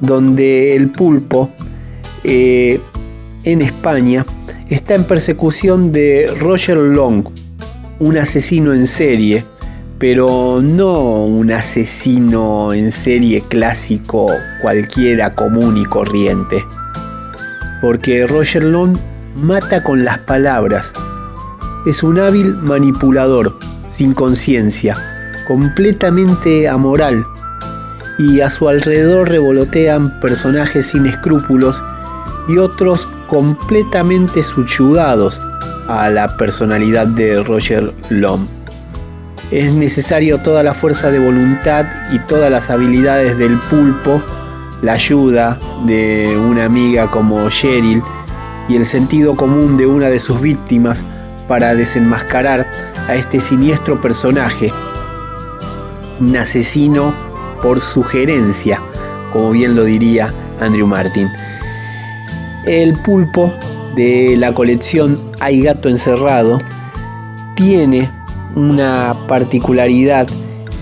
donde 0.00 0.76
el 0.76 0.90
pulpo 0.90 1.50
eh, 2.22 2.80
en 3.42 3.62
España 3.62 4.24
está 4.68 4.94
en 4.94 5.02
persecución 5.04 5.90
de 5.90 6.32
Roger 6.38 6.76
Long, 6.76 7.24
un 7.98 8.16
asesino 8.16 8.72
en 8.72 8.86
serie, 8.86 9.44
pero 9.98 10.62
no 10.62 11.24
un 11.24 11.50
asesino 11.50 12.72
en 12.72 12.92
serie 12.92 13.42
clásico 13.48 14.28
cualquiera 14.62 15.34
común 15.34 15.78
y 15.78 15.84
corriente. 15.84 16.64
Porque 17.80 18.24
Roger 18.24 18.62
Long 18.62 18.96
mata 19.34 19.82
con 19.82 20.04
las 20.04 20.18
palabras. 20.20 20.92
Es 21.86 22.04
un 22.04 22.20
hábil 22.20 22.54
manipulador, 22.54 23.56
sin 24.00 24.14
conciencia, 24.14 24.96
completamente 25.46 26.66
amoral, 26.66 27.22
y 28.18 28.40
a 28.40 28.48
su 28.48 28.66
alrededor 28.66 29.28
revolotean 29.28 30.18
personajes 30.20 30.86
sin 30.86 31.04
escrúpulos 31.04 31.82
y 32.48 32.56
otros 32.56 33.06
completamente 33.28 34.42
subyugados 34.42 35.38
a 35.86 36.08
la 36.08 36.34
personalidad 36.38 37.08
de 37.08 37.42
Roger 37.42 37.92
Long. 38.08 38.46
Es 39.50 39.70
necesario 39.70 40.38
toda 40.38 40.62
la 40.62 40.72
fuerza 40.72 41.10
de 41.10 41.18
voluntad 41.18 41.84
y 42.10 42.20
todas 42.20 42.50
las 42.50 42.70
habilidades 42.70 43.36
del 43.36 43.58
pulpo, 43.68 44.22
la 44.80 44.92
ayuda 44.92 45.60
de 45.84 46.38
una 46.38 46.64
amiga 46.64 47.10
como 47.10 47.50
Cheryl, 47.50 48.02
y 48.66 48.76
el 48.76 48.86
sentido 48.86 49.36
común 49.36 49.76
de 49.76 49.84
una 49.84 50.08
de 50.08 50.20
sus 50.20 50.40
víctimas 50.40 51.04
para 51.50 51.74
desenmascarar 51.74 52.64
a 53.08 53.16
este 53.16 53.40
siniestro 53.40 54.00
personaje, 54.00 54.72
un 56.20 56.36
asesino 56.36 57.12
por 57.60 57.80
sugerencia, 57.80 58.80
como 59.32 59.50
bien 59.50 59.74
lo 59.74 59.82
diría 59.82 60.32
Andrew 60.60 60.86
Martin. 60.86 61.28
El 62.66 62.92
pulpo 63.02 63.52
de 63.96 64.36
la 64.36 64.54
colección 64.54 65.18
Hay 65.40 65.62
gato 65.62 65.88
encerrado 65.88 66.58
tiene 67.56 68.08
una 68.54 69.16
particularidad 69.26 70.28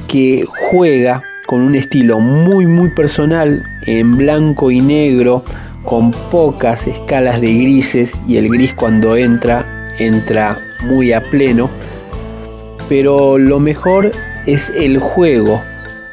que 0.07 0.45
juega 0.71 1.23
con 1.47 1.63
un 1.63 1.77
estilo 1.77 2.21
muy 2.21 2.67
muy 2.67 2.91
personal 2.91 3.65
en 3.87 4.19
blanco 4.19 4.71
y 4.71 4.83
negro 4.83 5.45
con 5.85 6.11
pocas 6.31 6.87
escalas 6.87 7.41
de 7.41 7.55
grises 7.55 8.21
y 8.29 8.37
el 8.37 8.51
gris 8.51 8.75
cuando 8.75 9.17
entra, 9.17 9.65
entra 9.99 10.59
muy 10.83 11.13
a 11.13 11.23
pleno. 11.23 11.71
Pero 12.89 13.39
lo 13.39 13.61
mejor 13.61 14.11
es 14.47 14.71
el 14.71 14.99
juego 14.99 15.63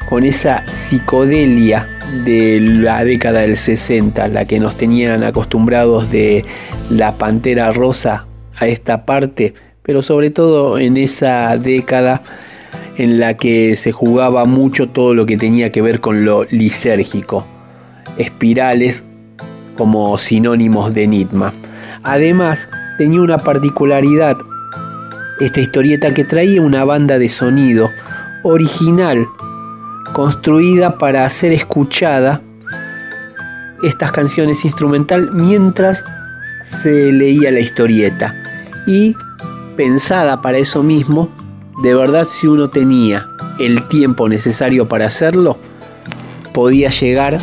con 0.08 0.24
esa 0.24 0.64
psicodelia 0.66 1.88
de 2.24 2.60
la 2.60 3.04
década 3.04 3.40
del 3.40 3.56
60, 3.56 4.28
la 4.28 4.44
que 4.44 4.60
nos 4.60 4.76
tenían 4.76 5.24
acostumbrados 5.24 6.10
de 6.10 6.44
la 6.90 7.16
Pantera 7.16 7.70
Rosa 7.70 8.26
a 8.58 8.66
esta 8.66 9.04
parte, 9.04 9.54
pero 9.82 10.02
sobre 10.02 10.30
todo 10.30 10.78
en 10.78 10.96
esa 10.96 11.56
década 11.56 12.22
en 12.96 13.20
la 13.20 13.34
que 13.34 13.76
se 13.76 13.92
jugaba 13.92 14.44
mucho 14.44 14.88
todo 14.88 15.14
lo 15.14 15.26
que 15.26 15.36
tenía 15.36 15.70
que 15.70 15.82
ver 15.82 16.00
con 16.00 16.24
lo 16.24 16.44
lisérgico, 16.44 17.44
espirales 18.16 19.04
como 19.76 20.16
sinónimos 20.16 20.94
de 20.94 21.04
enigma. 21.04 21.52
Además, 22.02 22.68
tenía 22.98 23.20
una 23.20 23.38
particularidad, 23.38 24.36
esta 25.40 25.60
historieta 25.60 26.14
que 26.14 26.24
traía 26.24 26.62
una 26.62 26.84
banda 26.84 27.18
de 27.18 27.28
sonido 27.28 27.90
original, 28.42 29.26
construida 30.12 30.98
para 30.98 31.28
ser 31.28 31.52
escuchada, 31.52 32.40
estas 33.82 34.12
canciones 34.12 34.64
instrumental 34.64 35.30
mientras 35.32 36.02
se 36.82 37.12
leía 37.12 37.50
la 37.50 37.60
historieta. 37.60 38.34
Y 38.86 39.14
pensada 39.76 40.40
para 40.40 40.58
eso 40.58 40.82
mismo, 40.82 41.28
de 41.82 41.94
verdad 41.94 42.24
si 42.24 42.46
uno 42.46 42.68
tenía 42.68 43.28
el 43.58 43.86
tiempo 43.88 44.28
necesario 44.28 44.88
para 44.88 45.06
hacerlo, 45.06 45.58
podía 46.54 46.88
llegar 46.88 47.38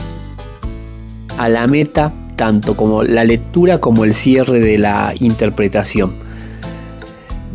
a 1.38 1.49
la 1.49 1.67
meta 1.67 2.11
tanto 2.35 2.76
como 2.76 3.03
la 3.03 3.23
lectura 3.23 3.80
como 3.80 4.03
el 4.03 4.14
cierre 4.14 4.60
de 4.60 4.77
la 4.77 5.14
interpretación 5.19 6.14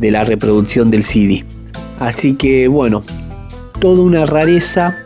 de 0.01 0.11
la 0.11 0.25
reproducción 0.25 0.91
del 0.91 1.03
CD. 1.03 1.45
Así 1.99 2.35
que 2.35 2.69
bueno, 2.69 3.03
toda 3.81 4.03
una 4.03 4.25
rareza, 4.25 4.97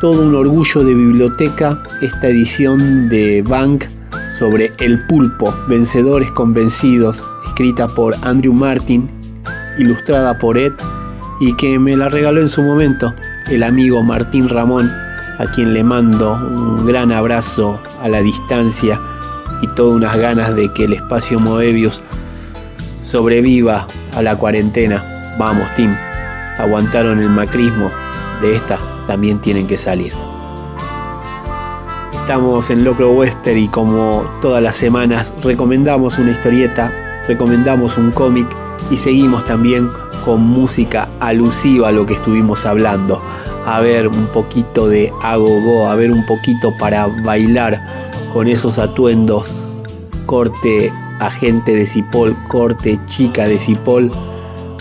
todo 0.00 0.22
un 0.22 0.34
orgullo 0.34 0.84
de 0.84 0.94
biblioteca 0.94 1.82
esta 2.02 2.28
edición 2.28 3.08
de 3.08 3.42
Bank 3.42 3.84
sobre 4.38 4.72
el 4.78 5.04
pulpo, 5.06 5.54
vencedores 5.68 6.30
convencidos, 6.32 7.22
escrita 7.46 7.86
por 7.86 8.14
Andrew 8.22 8.52
Martin, 8.52 9.08
ilustrada 9.78 10.38
por 10.38 10.58
Ed 10.58 10.72
y 11.40 11.54
que 11.56 11.78
me 11.78 11.96
la 11.96 12.08
regaló 12.08 12.40
en 12.40 12.48
su 12.48 12.62
momento 12.62 13.14
el 13.48 13.62
amigo 13.62 14.02
Martín 14.02 14.48
Ramón, 14.48 14.90
a 15.38 15.44
quien 15.46 15.74
le 15.74 15.84
mando 15.84 16.34
un 16.34 16.86
gran 16.86 17.12
abrazo 17.12 17.80
a 18.02 18.08
la 18.08 18.20
distancia 18.20 19.00
y 19.62 19.66
todas 19.68 19.96
unas 19.96 20.16
ganas 20.16 20.54
de 20.54 20.72
que 20.72 20.84
el 20.84 20.94
espacio 20.94 21.38
Moebius 21.38 22.02
sobreviva 23.02 23.86
a 24.14 24.22
la 24.22 24.36
cuarentena. 24.36 25.02
Vamos, 25.38 25.66
Tim, 25.74 25.94
aguantaron 26.58 27.18
el 27.18 27.30
macrismo, 27.30 27.90
de 28.40 28.54
esta 28.54 28.78
también 29.06 29.38
tienen 29.38 29.66
que 29.66 29.78
salir. 29.78 30.12
Estamos 32.12 32.70
en 32.70 32.84
Locro 32.84 33.12
Western 33.12 33.56
y 33.56 33.68
como 33.68 34.24
todas 34.42 34.62
las 34.62 34.74
semanas 34.74 35.32
recomendamos 35.44 36.18
una 36.18 36.32
historieta, 36.32 36.92
recomendamos 37.28 37.96
un 37.98 38.10
cómic 38.10 38.48
y 38.90 38.96
seguimos 38.96 39.44
también 39.44 39.88
con 40.24 40.40
música 40.40 41.08
alusiva 41.20 41.88
a 41.88 41.92
lo 41.92 42.04
que 42.04 42.14
estuvimos 42.14 42.66
hablando. 42.66 43.22
A 43.66 43.80
ver 43.80 44.08
un 44.08 44.26
poquito 44.28 44.88
de 44.88 45.12
agogó, 45.22 45.88
a 45.88 45.94
ver 45.96 46.10
un 46.10 46.24
poquito 46.24 46.72
para 46.78 47.06
bailar 47.06 47.84
con 48.32 48.48
esos 48.48 48.78
atuendos 48.78 49.52
corte 50.26 50.92
agente 51.20 51.74
de 51.74 51.86
Cipoll, 51.86 52.36
corte 52.48 52.98
chica 53.06 53.48
de 53.48 53.58
Cipoll. 53.58 54.10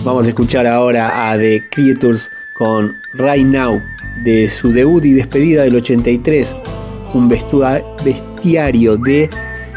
Vamos 0.03 0.25
a 0.25 0.29
escuchar 0.29 0.67
ahora 0.67 1.31
a 1.31 1.37
The 1.37 1.63
Creatures 1.69 2.31
con 2.53 2.95
Right 3.13 3.45
Now 3.45 3.81
de 4.23 4.47
su 4.47 4.71
debut 4.71 5.05
y 5.05 5.13
despedida 5.13 5.63
del 5.63 5.75
83, 5.75 6.55
un 7.13 7.29
bestiario 7.29 8.97
de 8.97 9.29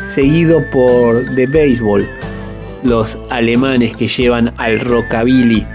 seguido 0.05 0.65
por 0.71 1.35
The 1.35 1.47
Baseball, 1.47 2.09
los 2.83 3.19
alemanes 3.31 3.95
que 3.95 4.09
llevan 4.09 4.53
al 4.57 4.81
rockabilly 4.81 5.67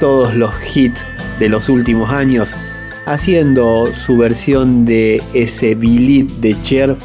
todos 0.00 0.34
los 0.34 0.52
hits 0.74 1.06
de 1.38 1.48
los 1.48 1.68
últimos 1.68 2.10
años, 2.10 2.54
haciendo 3.06 3.86
su 3.92 4.16
versión 4.16 4.84
de 4.84 5.22
ese 5.34 5.74
de 5.74 6.56
Cher 6.62 6.96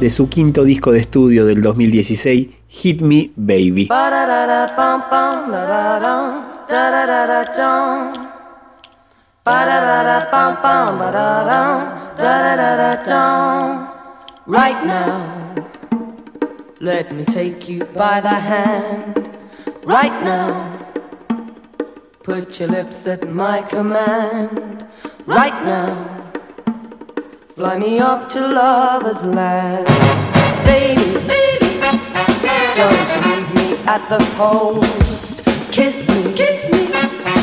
de 0.00 0.10
su 0.10 0.28
quinto 0.28 0.64
disco 0.64 0.92
de 0.92 0.98
estudio 0.98 1.46
del 1.46 1.62
2016, 1.62 2.48
Hit 2.68 3.00
Me 3.00 3.30
Baby. 3.36 3.88
Right 14.46 14.84
now, 14.84 15.54
let 16.78 17.12
me 17.12 17.24
take 17.24 17.66
you 17.66 17.84
by 17.96 18.20
the 18.20 18.28
hand. 18.28 19.30
Right 19.86 20.12
now, 20.22 20.73
put 22.24 22.58
your 22.58 22.70
lips 22.70 23.06
at 23.06 23.28
my 23.28 23.60
command. 23.60 24.86
Right 25.26 25.62
now, 25.62 26.32
fly 27.54 27.78
me 27.78 28.00
off 28.00 28.30
to 28.30 28.40
lover's 28.48 29.22
land. 29.26 29.86
Baby, 30.64 31.04
baby. 31.28 31.70
Don't 32.80 33.08
leave 33.26 33.48
me 33.54 33.76
at 33.86 34.02
the 34.08 34.20
post. 34.38 35.44
Kiss 35.70 35.96
me, 36.08 36.32
kiss 36.32 36.60
me. 36.72 36.86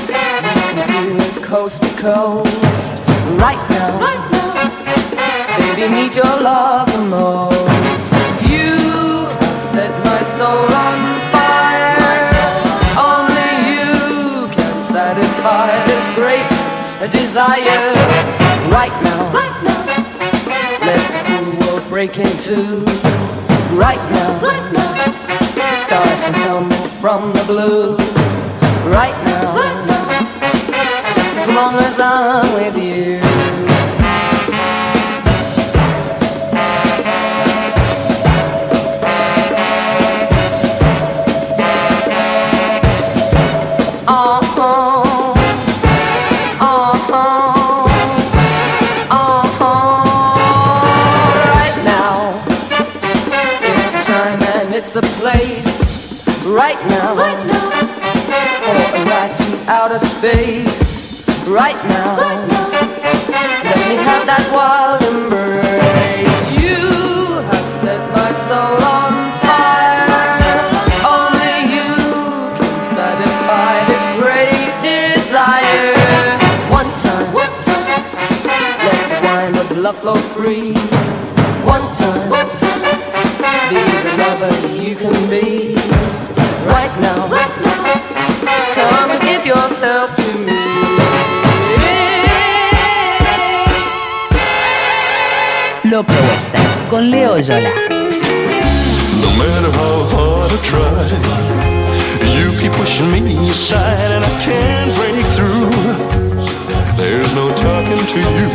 We 0.08 1.20
can 1.20 1.44
coast 1.44 1.84
to 1.84 1.90
coast. 2.02 2.92
Right 3.38 3.64
now, 3.70 4.00
right 4.08 4.26
now. 4.32 5.76
Baby, 5.76 5.94
need 5.94 6.16
your 6.16 6.36
love 6.42 6.92
the 6.92 7.04
most. 7.06 8.02
You 8.50 8.74
set 9.74 9.94
my 10.04 10.24
soul 10.38 10.74
on 10.74 11.11
satisfy 15.42 15.86
this 15.86 16.10
great 16.16 17.12
desire. 17.12 17.94
Right 18.70 18.94
now, 19.04 19.34
right 19.34 19.64
now. 19.64 19.82
Let 20.86 21.02
the 21.08 21.22
whole 21.30 21.76
world 21.76 21.90
break 21.90 22.18
in 22.18 22.38
two. 22.40 22.86
Right 23.76 24.02
now, 24.12 24.40
right 24.42 24.72
now. 24.72 24.92
Stars 25.86 26.22
can 26.24 26.34
tumble 26.46 26.88
from 27.02 27.34
the 27.34 27.44
blue. 27.46 27.96
Right 28.90 29.18
now, 29.26 29.56
right 29.56 29.86
now. 29.88 30.06
Just 31.16 31.38
as 31.38 31.56
long 31.56 31.76
as 31.76 32.00
I'm 32.00 32.54
with 32.54 32.78
you. 32.78 33.51
Right 56.52 56.76
now. 56.90 57.16
Right 57.16 57.46
now. 57.48 57.72
For 57.72 58.76
a 58.76 59.06
ride 59.06 59.36
to 59.38 59.72
outer 59.72 60.00
space. 60.00 61.48
Right 61.48 61.80
now. 61.88 62.18
Right 62.18 62.46
now. 62.46 62.68
Let 63.64 63.80
me 63.88 63.96
have 63.96 64.28
that 64.28 64.44
wild 64.52 65.00
embrace. 65.00 66.44
You 66.60 67.40
have 67.48 67.68
set 67.80 68.04
my 68.12 68.32
soul 68.52 68.84
on 68.84 69.16
fire. 69.40 70.12
Only 71.08 71.72
you 71.72 71.96
can 72.60 72.76
satisfy 73.00 73.88
this 73.88 74.04
great 74.20 74.76
desire. 74.84 76.36
One 76.68 76.92
time. 77.00 77.32
One 77.32 77.56
time. 77.64 77.88
Let 78.84 79.00
the 79.08 79.20
wine 79.24 79.56
of 79.56 79.72
love 79.78 79.98
flow 80.00 80.20
free. 80.36 80.76
One 81.64 81.88
time. 81.96 82.30
One 82.30 82.52
time. 82.60 83.00
Be 83.72 83.80
the 84.04 84.14
lover 84.20 84.52
you 84.84 84.96
can 84.98 85.30
be. 85.30 85.81
Right 86.92 87.02
now. 87.02 87.28
Right 87.28 87.62
now. 87.62 88.74
Come 88.76 89.12
and 89.12 89.22
give 89.22 89.46
yourself 89.46 90.14
to 90.14 90.28
me. 90.46 90.60
Locro 95.90 96.22
Western 96.30 96.90
con 96.90 97.10
Leo 97.10 97.38
Yola. 97.38 97.72
No 99.22 99.30
matter 99.40 99.72
how 99.72 100.04
hard 100.12 100.52
I 100.52 100.60
try, 100.68 101.08
you 102.36 102.52
keep 102.60 102.74
pushing 102.74 103.10
me 103.10 103.50
aside 103.50 104.12
and 104.12 104.26
I 104.26 104.34
can't 104.44 104.92
break 104.98 105.26
through. 105.36 105.70
There's 106.98 107.34
no 107.34 107.48
talking 107.56 108.06
to 108.14 108.20
you. 108.20 108.50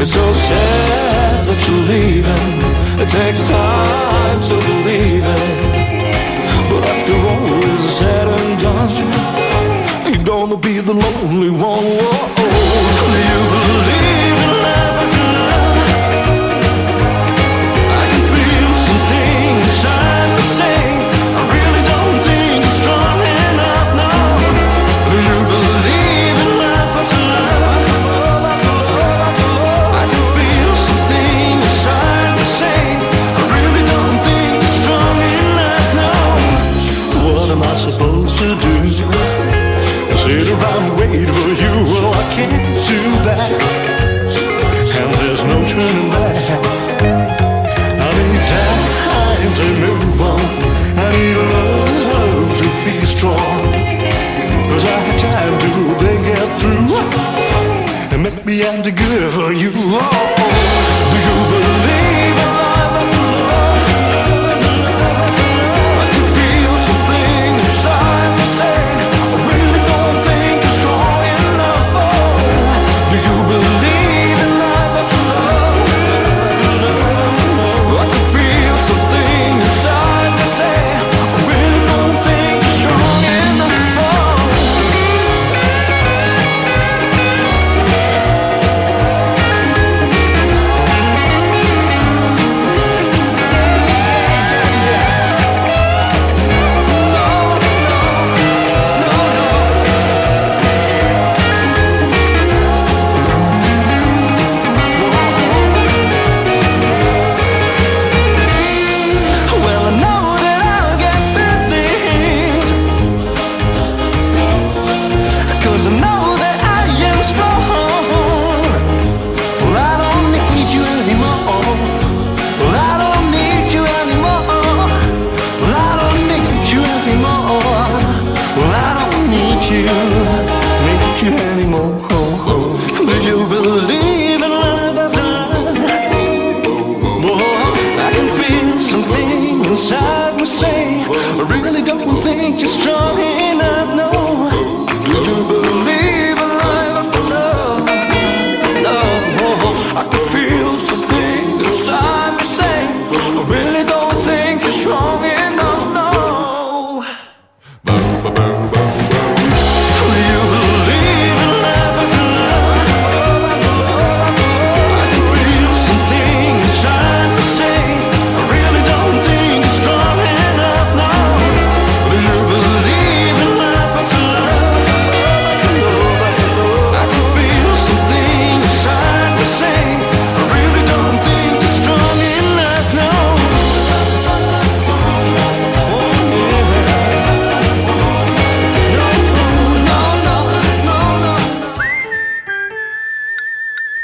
It's 0.00 0.12
so 0.14 0.32
sad 0.32 1.46
that 1.46 1.60
you're 1.68 1.84
leaving. 1.92 2.58
It 3.02 3.08
takes 3.10 3.46
time 3.48 4.40
to 4.48 4.54
believe 4.66 5.24
it. 5.24 5.89
But 6.70 6.84
after 6.88 7.16
all 7.30 7.64
is 7.64 7.96
said 7.98 8.28
and 8.28 8.62
done, 8.62 10.12
you're 10.12 10.24
gonna 10.24 10.56
be 10.56 10.78
the 10.78 10.94
lonely 10.94 11.50
one. 11.50 12.19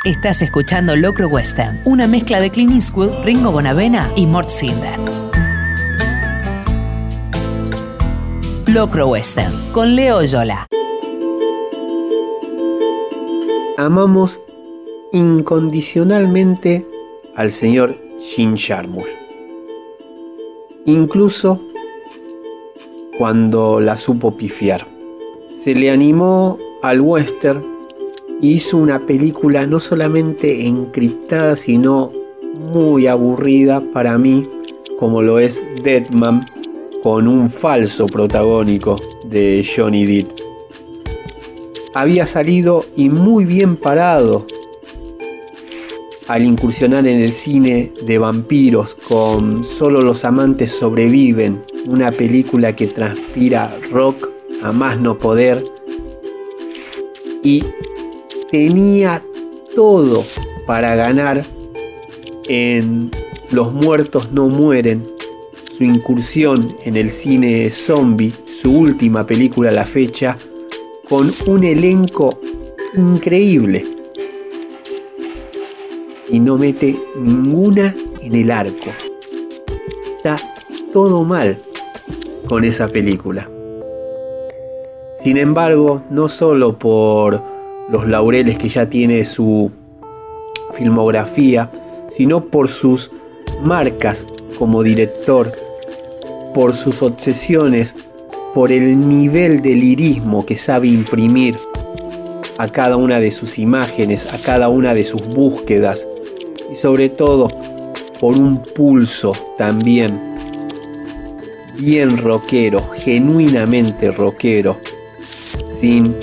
Estás 0.06 0.40
escuchando 0.40 0.94
Locro 0.94 1.26
Western, 1.26 1.80
una 1.84 2.06
mezcla 2.06 2.38
de 2.38 2.48
Clint 2.48 2.70
Eastwood, 2.70 3.24
Ringo 3.24 3.50
Bonavena 3.50 4.08
y 4.14 4.24
Mort 4.24 4.50
Sinder. 4.50 5.00
Locro 8.68 9.08
Western, 9.08 9.72
con 9.72 9.96
Leo 9.96 10.22
Yola. 10.22 10.68
Amamos 13.76 14.38
incondicionalmente 15.10 16.86
al 17.34 17.50
señor 17.50 17.96
Jim 18.20 18.54
Jarmusch. 18.56 19.08
Incluso 20.84 21.60
cuando 23.18 23.80
la 23.80 23.96
supo 23.96 24.36
pifiar. 24.36 24.86
Se 25.64 25.74
le 25.74 25.90
animó 25.90 26.58
al 26.80 27.00
western 27.00 27.75
hizo 28.40 28.76
una 28.76 29.00
película 29.00 29.66
no 29.66 29.80
solamente 29.80 30.66
encriptada, 30.66 31.56
sino 31.56 32.12
muy 32.72 33.06
aburrida 33.06 33.82
para 33.92 34.18
mí, 34.18 34.48
como 34.98 35.22
lo 35.22 35.38
es 35.38 35.62
Deadman, 35.82 36.46
con 37.02 37.28
un 37.28 37.48
falso 37.48 38.06
protagónico 38.06 39.00
de 39.26 39.64
Johnny 39.64 40.04
Depp. 40.04 40.30
Había 41.94 42.26
salido 42.26 42.84
y 42.96 43.08
muy 43.08 43.44
bien 43.44 43.76
parado 43.76 44.46
al 46.28 46.42
incursionar 46.42 47.06
en 47.06 47.20
el 47.20 47.32
cine 47.32 47.92
de 48.04 48.18
vampiros 48.18 48.96
con 49.08 49.64
Solo 49.64 50.02
los 50.02 50.24
amantes 50.24 50.72
sobreviven, 50.72 51.62
una 51.86 52.10
película 52.10 52.74
que 52.74 52.88
transpira 52.88 53.74
rock 53.92 54.28
a 54.62 54.72
más 54.72 54.98
no 54.98 55.16
poder 55.18 55.62
y 57.42 57.62
tenía 58.50 59.22
todo 59.74 60.24
para 60.66 60.94
ganar 60.94 61.42
en 62.48 63.10
Los 63.50 63.72
muertos 63.72 64.32
no 64.32 64.48
mueren, 64.48 65.06
su 65.76 65.84
incursión 65.84 66.66
en 66.84 66.96
el 66.96 67.10
cine 67.10 67.70
zombie, 67.70 68.32
su 68.60 68.72
última 68.72 69.24
película 69.24 69.70
a 69.70 69.72
la 69.72 69.86
fecha, 69.86 70.36
con 71.08 71.32
un 71.46 71.62
elenco 71.62 72.40
increíble. 72.96 73.84
Y 76.28 76.40
no 76.40 76.56
mete 76.56 76.96
ninguna 77.20 77.94
en 78.20 78.34
el 78.34 78.50
arco. 78.50 78.90
Está 80.16 80.40
todo 80.92 81.22
mal 81.22 81.56
con 82.48 82.64
esa 82.64 82.88
película. 82.88 83.48
Sin 85.22 85.36
embargo, 85.36 86.02
no 86.10 86.28
solo 86.28 86.76
por 86.76 87.55
los 87.90 88.06
laureles 88.06 88.58
que 88.58 88.68
ya 88.68 88.88
tiene 88.88 89.24
su 89.24 89.70
filmografía, 90.76 91.70
sino 92.16 92.44
por 92.44 92.68
sus 92.68 93.10
marcas 93.62 94.26
como 94.58 94.82
director, 94.82 95.52
por 96.54 96.74
sus 96.74 97.02
obsesiones, 97.02 97.94
por 98.54 98.72
el 98.72 99.08
nivel 99.08 99.62
de 99.62 99.74
lirismo 99.74 100.46
que 100.46 100.56
sabe 100.56 100.88
imprimir 100.88 101.56
a 102.58 102.68
cada 102.68 102.96
una 102.96 103.20
de 103.20 103.30
sus 103.30 103.58
imágenes, 103.58 104.26
a 104.32 104.38
cada 104.38 104.68
una 104.68 104.94
de 104.94 105.04
sus 105.04 105.28
búsquedas 105.28 106.06
y 106.72 106.76
sobre 106.76 107.10
todo 107.10 107.48
por 108.18 108.34
un 108.34 108.62
pulso 108.62 109.32
también 109.58 110.18
bien 111.78 112.16
rockero, 112.16 112.82
genuinamente 112.94 114.10
rockero, 114.10 114.78
sin 115.80 116.14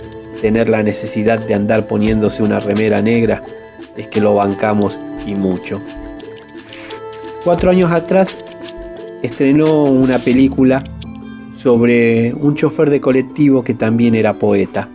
tener 0.43 0.67
la 0.67 0.83
necesidad 0.83 1.39
de 1.39 1.53
andar 1.53 1.87
poniéndose 1.87 2.43
una 2.43 2.59
remera 2.59 3.01
negra, 3.01 3.41
es 3.95 4.07
que 4.07 4.19
lo 4.19 4.35
bancamos 4.35 4.99
y 5.25 5.35
mucho. 5.35 5.79
Cuatro 7.45 7.71
años 7.71 7.93
atrás 7.93 8.35
estrenó 9.21 9.83
una 9.83 10.19
película 10.19 10.83
sobre 11.55 12.33
un 12.33 12.55
chofer 12.55 12.89
de 12.89 12.99
colectivo 12.99 13.63
que 13.63 13.73
también 13.73 14.15
era 14.15 14.33
poeta. 14.33 14.89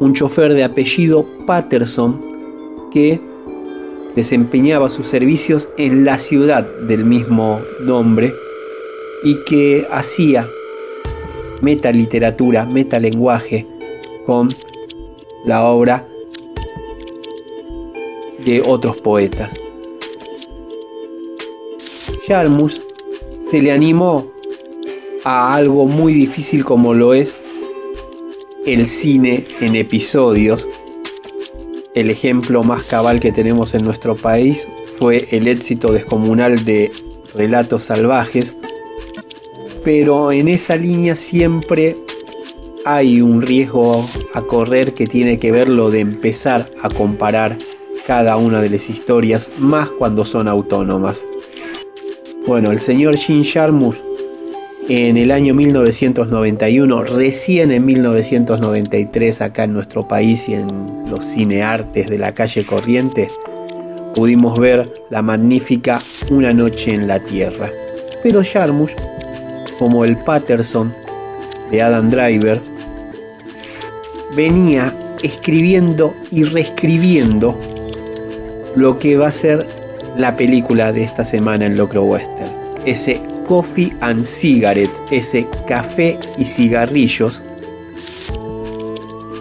Un 0.00 0.12
chofer 0.14 0.52
de 0.54 0.64
apellido 0.64 1.24
Patterson 1.46 2.20
que 2.92 3.20
desempeñaba 4.16 4.88
sus 4.88 5.06
servicios 5.06 5.68
en 5.78 6.04
la 6.04 6.18
ciudad 6.18 6.66
del 6.88 7.04
mismo 7.04 7.60
nombre 7.80 8.34
y 9.22 9.36
que 9.44 9.86
hacía 9.88 10.48
metaliteratura, 11.62 12.66
metalenguaje 12.66 13.77
con 14.28 14.48
la 15.46 15.64
obra 15.64 16.06
de 18.44 18.60
otros 18.60 18.98
poetas. 18.98 19.54
Jarmus 22.26 22.82
se 23.50 23.62
le 23.62 23.72
animó 23.72 24.30
a 25.24 25.54
algo 25.54 25.86
muy 25.86 26.12
difícil 26.12 26.62
como 26.62 26.92
lo 26.92 27.14
es 27.14 27.38
el 28.66 28.84
cine 28.84 29.46
en 29.62 29.76
episodios 29.76 30.68
el 31.94 32.10
ejemplo 32.10 32.62
más 32.62 32.82
cabal 32.82 33.20
que 33.20 33.32
tenemos 33.32 33.74
en 33.74 33.82
nuestro 33.82 34.14
país 34.14 34.68
fue 34.98 35.26
el 35.30 35.48
éxito 35.48 35.90
descomunal 35.90 36.66
de 36.66 36.90
Relatos 37.34 37.84
Salvajes, 37.84 38.58
pero 39.82 40.30
en 40.30 40.48
esa 40.48 40.76
línea 40.76 41.16
siempre 41.16 41.96
hay 42.90 43.20
un 43.20 43.42
riesgo 43.42 44.02
a 44.32 44.40
correr 44.40 44.94
que 44.94 45.06
tiene 45.06 45.38
que 45.38 45.52
ver 45.52 45.68
lo 45.68 45.90
de 45.90 46.00
empezar 46.00 46.70
a 46.82 46.88
comparar 46.88 47.54
cada 48.06 48.38
una 48.38 48.62
de 48.62 48.70
las 48.70 48.88
historias, 48.88 49.52
más 49.58 49.90
cuando 49.90 50.24
son 50.24 50.48
autónomas. 50.48 51.22
Bueno, 52.46 52.70
el 52.70 52.80
señor 52.80 53.18
Jim 53.18 53.44
Jarmusch 53.44 53.98
en 54.88 55.18
el 55.18 55.32
año 55.32 55.52
1991, 55.52 57.04
recién 57.04 57.72
en 57.72 57.84
1993 57.84 59.42
acá 59.42 59.64
en 59.64 59.74
nuestro 59.74 60.08
país 60.08 60.48
y 60.48 60.54
en 60.54 61.10
los 61.10 61.26
cineartes 61.26 62.08
de 62.08 62.16
la 62.16 62.32
calle 62.32 62.64
Corrientes, 62.64 63.38
pudimos 64.14 64.58
ver 64.58 64.90
la 65.10 65.20
magnífica 65.20 66.00
Una 66.30 66.54
noche 66.54 66.94
en 66.94 67.06
la 67.06 67.20
Tierra. 67.20 67.68
Pero 68.22 68.40
Jarmusch, 68.42 68.92
como 69.78 70.06
el 70.06 70.16
Patterson 70.16 70.90
de 71.70 71.82
Adam 71.82 72.08
Driver, 72.08 72.58
venía 74.38 74.94
escribiendo 75.24 76.14
y 76.30 76.44
reescribiendo 76.44 77.58
lo 78.76 78.96
que 78.96 79.16
va 79.16 79.26
a 79.26 79.30
ser 79.32 79.66
la 80.16 80.36
película 80.36 80.92
de 80.92 81.02
esta 81.02 81.24
semana 81.24 81.66
en 81.66 81.76
Locro 81.76 82.04
Western. 82.04 82.48
Ese 82.84 83.20
Coffee 83.48 83.92
and 84.00 84.22
Cigarette, 84.22 84.94
ese 85.10 85.44
café 85.66 86.16
y 86.38 86.44
cigarrillos 86.44 87.42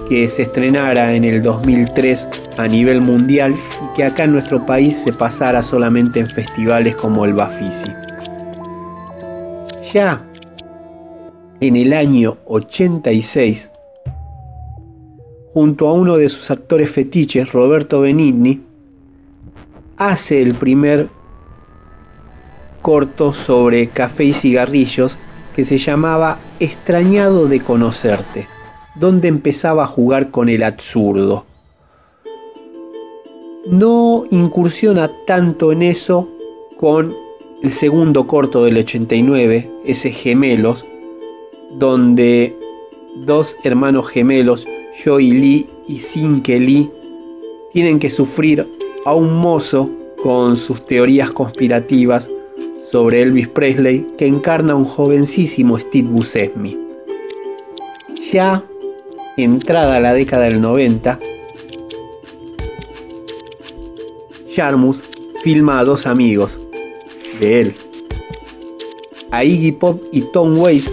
que 0.09 0.27
se 0.27 0.41
estrenara 0.41 1.13
en 1.13 1.25
el 1.25 1.43
2003 1.43 2.27
a 2.57 2.67
nivel 2.67 2.99
mundial 2.99 3.53
y 3.53 3.95
que 3.95 4.03
acá 4.03 4.23
en 4.23 4.31
nuestro 4.31 4.65
país 4.65 4.97
se 4.97 5.13
pasara 5.13 5.61
solamente 5.61 6.21
en 6.21 6.27
festivales 6.27 6.95
como 6.95 7.23
el 7.23 7.33
Bafisi. 7.33 7.91
Ya 9.93 10.25
en 11.59 11.75
el 11.75 11.93
año 11.93 12.39
86, 12.45 13.69
junto 15.57 15.87
a 15.87 15.93
uno 15.93 16.17
de 16.17 16.29
sus 16.29 16.51
actores 16.51 16.91
fetiches, 16.91 17.51
Roberto 17.51 18.01
Benigni, 18.01 18.61
hace 19.97 20.39
el 20.43 20.53
primer 20.53 21.07
corto 22.83 23.33
sobre 23.33 23.87
café 23.87 24.25
y 24.25 24.33
cigarrillos 24.33 25.17
que 25.55 25.65
se 25.65 25.79
llamaba 25.79 26.37
Extrañado 26.59 27.47
de 27.47 27.59
conocerte, 27.61 28.47
donde 28.93 29.29
empezaba 29.29 29.85
a 29.85 29.87
jugar 29.87 30.29
con 30.29 30.47
el 30.47 30.61
absurdo. 30.61 31.47
No 33.65 34.25
incursiona 34.29 35.11
tanto 35.25 35.71
en 35.71 35.81
eso 35.81 36.29
con 36.79 37.15
el 37.63 37.71
segundo 37.71 38.27
corto 38.27 38.63
del 38.63 38.77
89, 38.77 39.67
ese 39.85 40.11
Gemelos, 40.11 40.85
donde 41.71 42.55
dos 43.25 43.57
hermanos 43.63 44.07
gemelos, 44.07 44.67
Lee 45.05 45.67
y 45.87 45.99
Sinke 45.99 46.59
Lee, 46.59 46.89
tienen 47.71 47.99
que 47.99 48.09
sufrir 48.09 48.67
a 49.05 49.13
un 49.13 49.33
mozo 49.33 49.89
con 50.21 50.57
sus 50.57 50.85
teorías 50.85 51.31
conspirativas 51.31 52.29
sobre 52.89 53.21
Elvis 53.21 53.47
Presley 53.47 54.05
que 54.17 54.25
encarna 54.25 54.73
a 54.73 54.75
un 54.75 54.85
jovencísimo 54.85 55.79
Steve 55.79 56.07
Buscemi. 56.07 56.77
Ya 58.31 58.63
entrada 59.37 59.99
la 59.99 60.13
década 60.13 60.45
del 60.45 60.61
90, 60.61 61.19
Jarmus 64.55 65.03
filma 65.43 65.79
a 65.79 65.85
dos 65.85 66.07
amigos 66.07 66.59
de 67.39 67.61
él, 67.61 67.75
a 69.31 69.43
Iggy 69.43 69.73
Pop 69.73 70.01
y 70.11 70.21
Tom 70.33 70.57
Waits, 70.59 70.89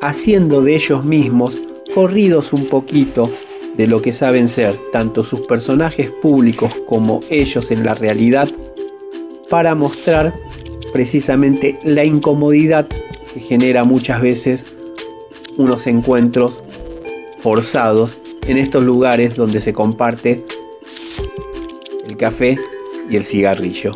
haciendo 0.00 0.60
de 0.62 0.74
ellos 0.74 1.04
mismos 1.04 1.62
corridos 1.94 2.52
un 2.52 2.66
poquito 2.66 3.30
de 3.76 3.86
lo 3.86 4.02
que 4.02 4.12
saben 4.12 4.48
ser 4.48 4.78
tanto 4.92 5.24
sus 5.24 5.40
personajes 5.40 6.10
públicos 6.10 6.72
como 6.86 7.20
ellos 7.30 7.70
en 7.70 7.84
la 7.84 7.94
realidad, 7.94 8.48
para 9.48 9.74
mostrar 9.74 10.34
precisamente 10.92 11.78
la 11.84 12.04
incomodidad 12.04 12.86
que 13.32 13.40
genera 13.40 13.84
muchas 13.84 14.20
veces 14.20 14.74
unos 15.56 15.86
encuentros 15.86 16.62
forzados 17.38 18.18
en 18.46 18.58
estos 18.58 18.82
lugares 18.84 19.36
donde 19.36 19.60
se 19.60 19.72
comparte 19.72 20.44
el 22.06 22.16
café 22.16 22.58
y 23.10 23.16
el 23.16 23.24
cigarrillo. 23.24 23.94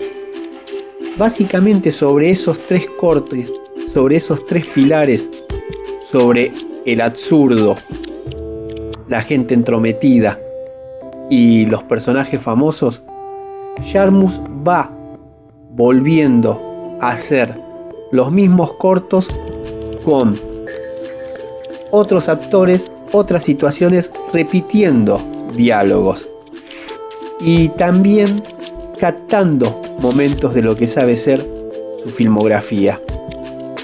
Básicamente 1.16 1.93
sobre 1.93 2.31
esos 2.31 2.59
tres 2.66 2.86
cortes, 2.98 3.52
sobre 3.93 4.16
esos 4.16 4.44
tres 4.44 4.66
pilares, 4.66 5.31
sobre 6.10 6.52
el 6.86 7.00
absurdo, 7.00 7.76
la 9.08 9.20
gente 9.20 9.54
entrometida 9.54 10.40
y 11.28 11.66
los 11.66 11.82
personajes 11.82 12.40
famosos, 12.40 13.02
Jarmus 13.92 14.40
va 14.66 14.90
volviendo 15.72 16.98
hacer 17.00 17.52
los 18.12 18.30
mismos 18.30 18.72
cortos 18.74 19.28
con 20.04 20.34
otros 21.90 22.28
actores, 22.28 22.90
otras 23.12 23.42
situaciones, 23.42 24.12
repitiendo 24.32 25.20
diálogos. 25.54 26.28
Y 27.40 27.68
también 27.70 28.40
captando 28.98 29.82
momentos 30.00 30.54
de 30.54 30.62
lo 30.62 30.76
que 30.76 30.86
sabe 30.86 31.16
ser 31.16 31.44
su 32.02 32.08
filmografía. 32.08 33.00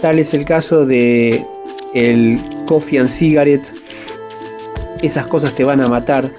Tal 0.01 0.21
es 0.21 0.35
el 0.35 0.45
caso 0.45 0.87
de 0.87 1.45
el 1.95 2.39
Coffee 2.67 2.99
and 2.99 3.09
Cigarette, 3.09 3.73
esas 5.03 5.27
cosas 5.27 5.55
te 5.55 5.65
van 5.65 5.81
a 5.81 5.89
matar, 5.89 6.31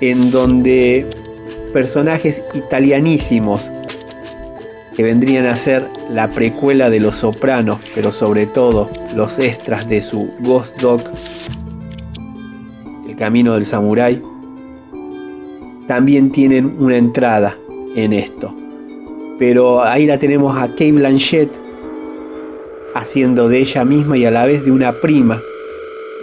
en 0.00 0.30
donde 0.30 1.06
personajes 1.72 2.42
italianísimos 2.54 3.70
que 4.96 5.02
vendrían 5.02 5.46
a 5.46 5.56
ser 5.56 5.84
la 6.10 6.28
precuela 6.30 6.90
de 6.90 7.00
Los 7.00 7.16
Sopranos, 7.16 7.78
pero 7.94 8.12
sobre 8.12 8.46
todo 8.46 8.88
los 9.14 9.38
extras 9.38 9.88
de 9.88 10.00
su 10.00 10.30
Ghost 10.40 10.80
Dog, 10.80 11.02
El 13.08 13.16
Camino 13.16 13.54
del 13.54 13.66
Samurái, 13.66 14.22
también 15.88 16.30
tienen 16.30 16.76
una 16.78 16.96
entrada 16.96 17.56
en 17.96 18.12
esto. 18.12 18.54
Pero 19.38 19.82
ahí 19.82 20.06
la 20.06 20.18
tenemos 20.18 20.56
a 20.56 20.68
Kate 20.68 20.92
Blanchett 20.92 21.63
haciendo 22.94 23.48
de 23.48 23.58
ella 23.58 23.84
misma 23.84 24.16
y 24.16 24.24
a 24.24 24.30
la 24.30 24.46
vez 24.46 24.64
de 24.64 24.70
una 24.70 25.00
prima 25.00 25.42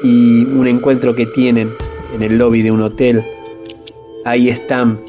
y 0.03 0.45
un 0.45 0.67
encuentro 0.67 1.15
que 1.15 1.25
tienen 1.25 1.71
en 2.15 2.23
el 2.23 2.37
lobby 2.37 2.61
de 2.61 2.71
un 2.71 2.81
hotel. 2.81 3.23
Ahí 4.25 4.49
están 4.49 4.99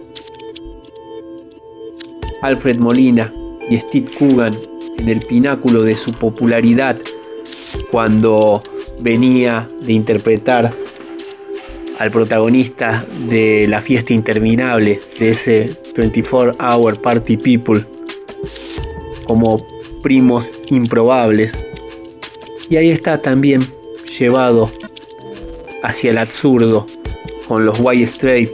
Alfred 2.43 2.79
Molina, 2.79 3.33
y 3.69 3.79
Steve 3.79 4.11
Coogan 4.19 4.59
en 4.99 5.09
el 5.09 5.21
pináculo 5.21 5.83
de 5.83 5.97
su 5.97 6.13
popularidad 6.13 6.99
cuando 7.91 8.63
venía 9.01 9.69
de 9.81 9.93
interpretar 9.93 10.73
al 11.99 12.11
protagonista 12.11 13.05
de 13.29 13.67
la 13.69 13.81
fiesta 13.81 14.13
interminable 14.13 14.99
de 15.19 15.31
ese 15.31 15.71
24 15.97 16.57
Hour 16.59 17.01
Party 17.01 17.37
People 17.37 17.85
como 19.25 19.59
primos 20.03 20.51
improbables. 20.73 21.53
Y 22.69 22.77
ahí 22.77 22.91
está 22.91 23.21
también 23.21 23.63
llevado 24.19 24.71
hacia 25.83 26.11
el 26.11 26.19
absurdo 26.19 26.87
con 27.47 27.67
los 27.67 27.79
White 27.81 28.05
Straight, 28.05 28.51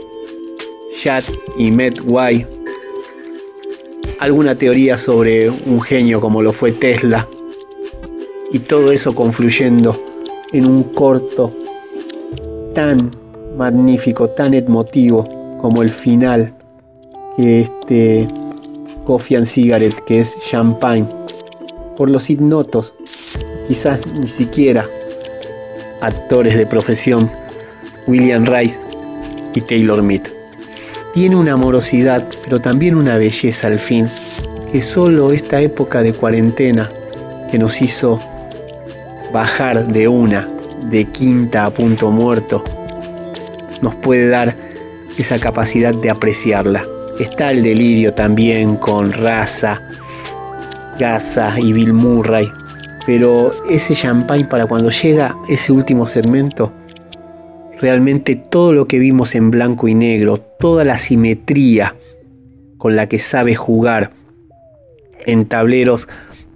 Chad 1.01 1.23
y 1.57 1.71
Matt 1.71 1.99
White 2.05 2.59
alguna 4.19 4.53
teoría 4.55 4.97
sobre 4.97 5.49
un 5.49 5.81
genio 5.81 6.21
como 6.21 6.41
lo 6.41 6.51
fue 6.51 6.71
Tesla. 6.73 7.27
Y 8.51 8.59
todo 8.59 8.91
eso 8.91 9.15
confluyendo 9.15 9.95
en 10.51 10.65
un 10.65 10.83
corto 10.83 11.51
tan 12.73 13.09
magnífico, 13.57 14.29
tan 14.29 14.53
emotivo 14.53 15.27
como 15.61 15.81
el 15.81 15.89
final 15.89 16.53
que 17.35 17.61
este 17.61 18.27
Coffee 19.05 19.37
and 19.37 19.45
Cigarette 19.45 20.01
que 20.05 20.19
es 20.19 20.37
Champagne 20.39 21.07
por 21.99 22.09
los 22.09 22.31
ignotos, 22.31 22.95
quizás 23.67 24.01
ni 24.07 24.27
siquiera 24.27 24.87
actores 26.01 26.55
de 26.57 26.65
profesión 26.65 27.29
William 28.07 28.45
Rice 28.45 28.79
y 29.53 29.59
Taylor 29.59 30.01
Mead 30.01 30.21
tiene 31.13 31.35
una 31.35 31.51
amorosidad, 31.51 32.23
pero 32.43 32.61
también 32.61 32.95
una 32.95 33.17
belleza 33.17 33.67
al 33.67 33.79
fin, 33.79 34.07
que 34.71 34.81
solo 34.81 35.33
esta 35.33 35.59
época 35.59 36.01
de 36.01 36.13
cuarentena 36.13 36.89
que 37.51 37.57
nos 37.57 37.81
hizo 37.81 38.19
bajar 39.33 39.87
de 39.87 40.07
una, 40.07 40.47
de 40.89 41.03
quinta 41.05 41.65
a 41.65 41.71
punto 41.71 42.11
muerto, 42.11 42.63
nos 43.81 43.95
puede 43.95 44.29
dar 44.29 44.55
esa 45.17 45.39
capacidad 45.39 45.93
de 45.93 46.09
apreciarla. 46.09 46.85
Está 47.19 47.51
el 47.51 47.63
delirio 47.63 48.13
también 48.13 48.77
con 48.77 49.11
Raza, 49.11 49.81
Gaza 50.99 51.57
y 51.57 51.71
Bill 51.71 51.93
Murray, 51.93 52.51
pero 53.05 53.51
ese 53.69 53.95
champagne 53.95 54.45
para 54.45 54.67
cuando 54.67 54.89
llega 54.89 55.33
ese 55.47 55.71
último 55.71 56.07
segmento, 56.07 56.73
realmente 57.79 58.35
todo 58.35 58.73
lo 58.73 58.85
que 58.85 58.99
vimos 58.99 59.33
en 59.33 59.49
blanco 59.49 59.87
y 59.87 59.95
negro, 59.95 60.39
toda 60.59 60.83
la 60.83 60.97
simetría 60.97 61.95
con 62.77 62.97
la 62.97 63.07
que 63.07 63.17
sabe 63.17 63.55
jugar 63.55 64.11
en 65.25 65.45
tableros 65.45 66.09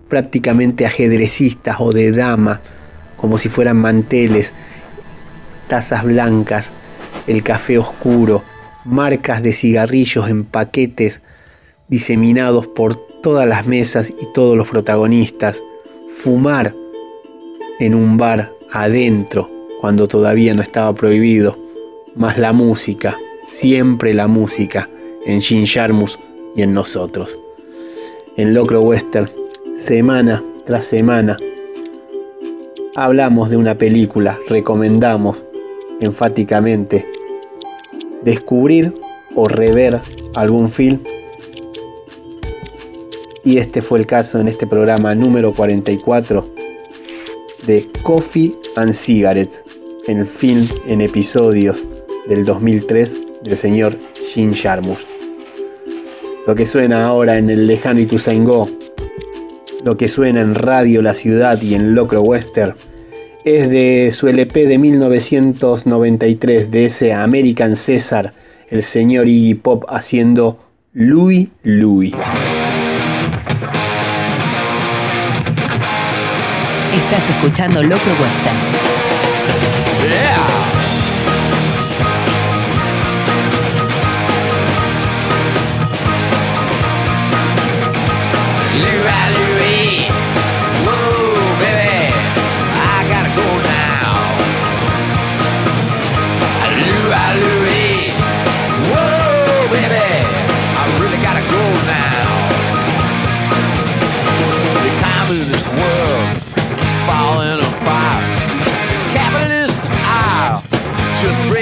prácticamente 0.10 0.86
ajedrecistas 0.86 1.78
o 1.80 1.94
de 1.94 2.12
dama, 2.12 2.60
como 3.16 3.38
si 3.38 3.48
fueran 3.48 3.78
manteles, 3.78 4.54
tazas 5.70 6.04
blancas, 6.04 6.72
el 7.28 7.44
café 7.44 7.78
oscuro, 7.78 8.44
marcas 8.84 9.42
de 9.42 9.54
cigarrillos 9.54 10.30
en 10.30 10.44
paquetes 10.44 11.22
diseminados 11.94 12.66
por 12.66 12.96
todas 13.22 13.48
las 13.48 13.68
mesas 13.68 14.10
y 14.10 14.26
todos 14.34 14.58
los 14.58 14.68
protagonistas, 14.68 15.62
fumar 16.08 16.74
en 17.80 17.94
un 17.94 18.18
bar 18.18 18.52
adentro 18.72 19.48
cuando 19.80 20.08
todavía 20.08 20.56
no 20.56 20.64
estaba 20.64 20.92
prohibido, 20.96 21.56
más 22.16 22.40
la 22.40 22.52
música, 22.52 23.16
siempre 23.46 24.16
la 24.16 24.26
música, 24.26 24.90
en 25.28 25.40
Jim 25.40 25.68
Jarmus 25.68 26.18
y 26.56 26.64
en 26.64 26.74
nosotros. 26.74 27.38
En 28.38 28.56
Locro 28.56 28.82
Western, 28.82 29.30
semana 29.78 30.44
tras 30.66 30.86
semana, 30.86 31.38
hablamos 32.96 33.52
de 33.52 33.58
una 33.58 33.78
película, 33.78 34.40
recomendamos 34.50 35.46
enfáticamente 36.00 37.06
descubrir 38.24 38.96
o 39.36 39.48
rever 39.48 40.02
algún 40.34 40.70
film. 40.70 41.00
Y 43.46 43.58
este 43.58 43.82
fue 43.82 44.00
el 44.00 44.06
caso 44.06 44.40
en 44.40 44.48
este 44.48 44.66
programa 44.66 45.14
número 45.16 45.54
44 45.54 46.48
de 47.68 47.86
Coffee 48.02 48.56
and 48.78 48.94
Cigarettes, 48.94 49.64
el 50.08 50.26
film 50.26 50.66
en 50.88 51.02
episodios 51.02 51.84
del 52.28 52.46
2003 52.46 53.22
del 53.44 53.58
señor 53.58 53.98
Jim 54.34 54.54
Jarmusch. 54.54 55.06
Lo 56.48 56.56
que 56.56 56.66
suena 56.66 57.04
ahora 57.04 57.38
en 57.38 57.50
el 57.50 57.68
lejano 57.68 58.00
Ituzaingó, 58.00 58.70
lo 59.84 59.98
que 59.98 60.08
suena 60.08 60.42
en 60.42 60.56
Radio 60.56 61.02
La 61.02 61.14
Ciudad 61.14 61.62
y 61.62 61.74
en 61.74 61.96
Locro 61.96 62.22
Western, 62.22 62.76
es 63.44 63.70
de 63.70 64.10
su 64.12 64.30
LP 64.30 64.68
de 64.68 64.78
1993, 64.78 66.72
de 66.72 66.86
ese 66.86 67.12
American 67.12 67.76
César, 67.76 68.34
el 68.70 68.84
señor 68.84 69.28
Iggy 69.28 69.56
Pop 69.56 69.84
haciendo 69.90 70.60
Louis 70.94 71.50
Louis. 71.64 72.14
Estás 77.04 77.30
escuchando 77.30 77.84
Locro 77.84 78.14
Western. 78.22 78.73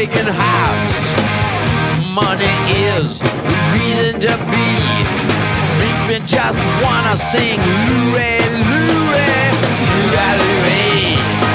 Breaking 0.07 0.33
hearts. 0.33 0.97
Money 2.09 2.57
is 2.89 3.19
the 3.19 3.57
reason 3.77 4.19
to 4.19 4.33
be 4.49 4.69
makes 5.77 6.01
me 6.09 6.17
just 6.25 6.57
wanna 6.81 7.15
sing 7.15 7.59
Louie, 7.85 8.41
Louie, 8.65 9.45
Louie, 9.93 10.37
Louie. 10.41 11.50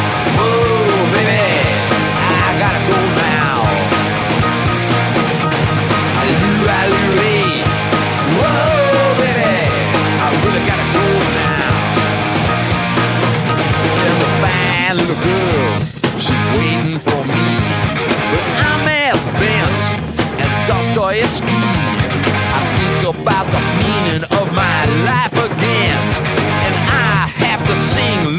Sing. 27.97 28.35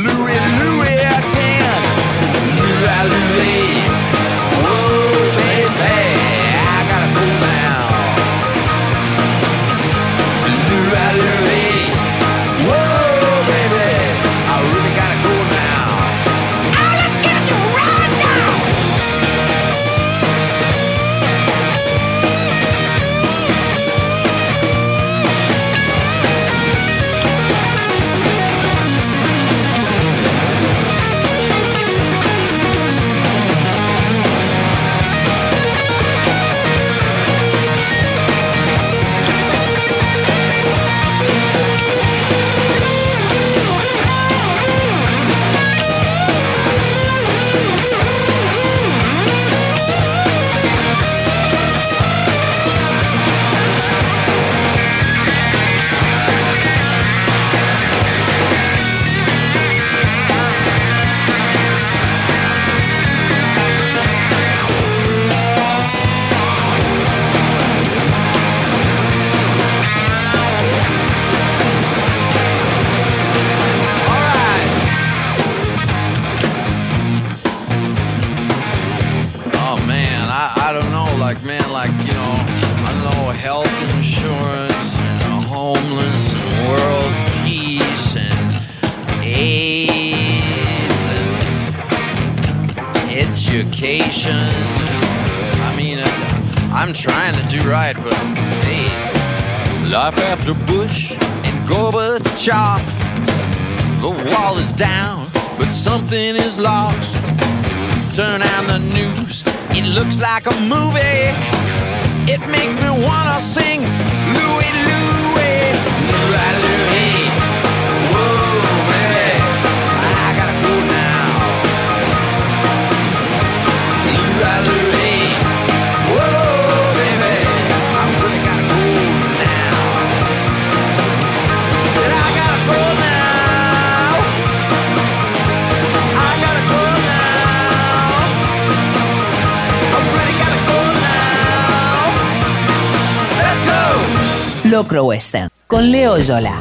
Con 145.66 145.92
Leo 145.92 146.20
Yola. 146.20 146.54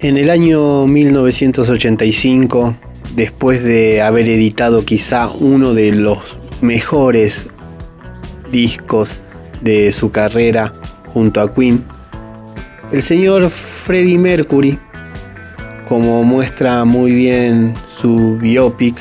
En 0.00 0.16
el 0.16 0.28
año 0.28 0.88
1985, 0.88 2.74
después 3.14 3.62
de 3.62 4.02
haber 4.02 4.28
editado 4.28 4.84
quizá 4.84 5.28
uno 5.28 5.72
de 5.72 5.92
los 5.92 6.18
mejores 6.62 7.46
discos 8.50 9.12
de 9.60 9.92
su 9.92 10.10
carrera 10.10 10.72
junto 11.14 11.40
a 11.40 11.54
Queen, 11.54 11.84
el 12.90 13.02
señor 13.02 13.48
Freddie 13.50 14.18
Mercury, 14.18 14.76
como 15.88 16.24
muestra 16.24 16.84
muy 16.84 17.12
bien 17.12 17.74
su 18.00 18.36
biopic, 18.38 18.96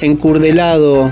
encurdelado 0.00 1.10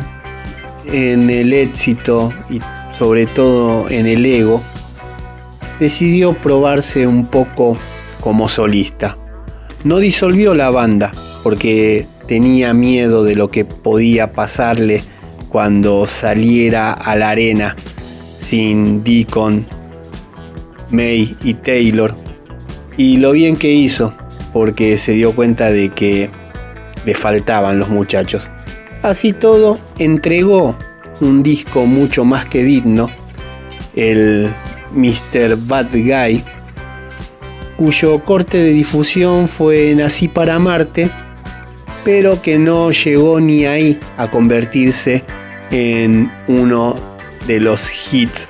en 0.84 1.28
el 1.30 1.52
éxito 1.52 2.32
y 2.48 2.60
sobre 2.96 3.26
todo 3.26 3.90
en 3.90 4.06
el 4.06 4.24
ego, 4.24 4.62
decidió 5.78 6.36
probarse 6.36 7.06
un 7.06 7.26
poco 7.26 7.76
como 8.20 8.48
solista. 8.48 9.16
No 9.84 9.98
disolvió 9.98 10.54
la 10.54 10.70
banda 10.70 11.12
porque 11.42 12.06
tenía 12.26 12.74
miedo 12.74 13.24
de 13.24 13.36
lo 13.36 13.50
que 13.50 13.64
podía 13.64 14.32
pasarle 14.32 15.02
cuando 15.48 16.06
saliera 16.06 16.92
a 16.92 17.16
la 17.16 17.30
arena 17.30 17.76
sin 18.42 19.02
Deacon, 19.04 19.66
May 20.90 21.36
y 21.42 21.54
Taylor. 21.54 22.14
Y 22.96 23.18
lo 23.18 23.32
bien 23.32 23.56
que 23.56 23.70
hizo 23.70 24.12
porque 24.52 24.96
se 24.96 25.12
dio 25.12 25.32
cuenta 25.34 25.70
de 25.70 25.90
que 25.90 26.30
le 27.04 27.14
faltaban 27.14 27.78
los 27.78 27.88
muchachos. 27.88 28.50
Así 29.02 29.32
todo, 29.32 29.78
entregó 29.98 30.74
un 31.20 31.42
disco 31.42 31.86
mucho 31.86 32.24
más 32.24 32.46
que 32.46 32.62
digno, 32.62 33.10
el 33.94 34.52
Mr. 34.94 35.56
Bad 35.66 35.92
Guy, 35.92 36.44
cuyo 37.76 38.24
corte 38.24 38.58
de 38.58 38.70
difusión 38.70 39.48
fue 39.48 39.94
Nací 39.94 40.28
para 40.28 40.58
Marte, 40.58 41.10
pero 42.04 42.40
que 42.40 42.58
no 42.58 42.90
llegó 42.90 43.40
ni 43.40 43.66
ahí 43.66 43.98
a 44.16 44.30
convertirse 44.30 45.24
en 45.70 46.30
uno 46.46 46.96
de 47.46 47.60
los 47.60 47.90
hits, 48.12 48.48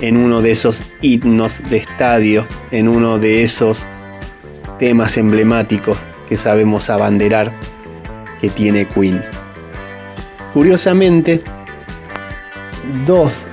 en 0.00 0.16
uno 0.16 0.40
de 0.40 0.52
esos 0.52 0.82
himnos 1.00 1.60
de 1.70 1.78
estadio, 1.78 2.46
en 2.70 2.88
uno 2.88 3.18
de 3.18 3.42
esos 3.42 3.86
temas 4.78 5.16
emblemáticos 5.16 5.98
que 6.28 6.36
sabemos 6.36 6.88
abanderar 6.90 7.52
que 8.40 8.48
tiene 8.48 8.86
Queen. 8.86 9.22
Curiosamente, 10.52 11.42
dos 13.06 13.44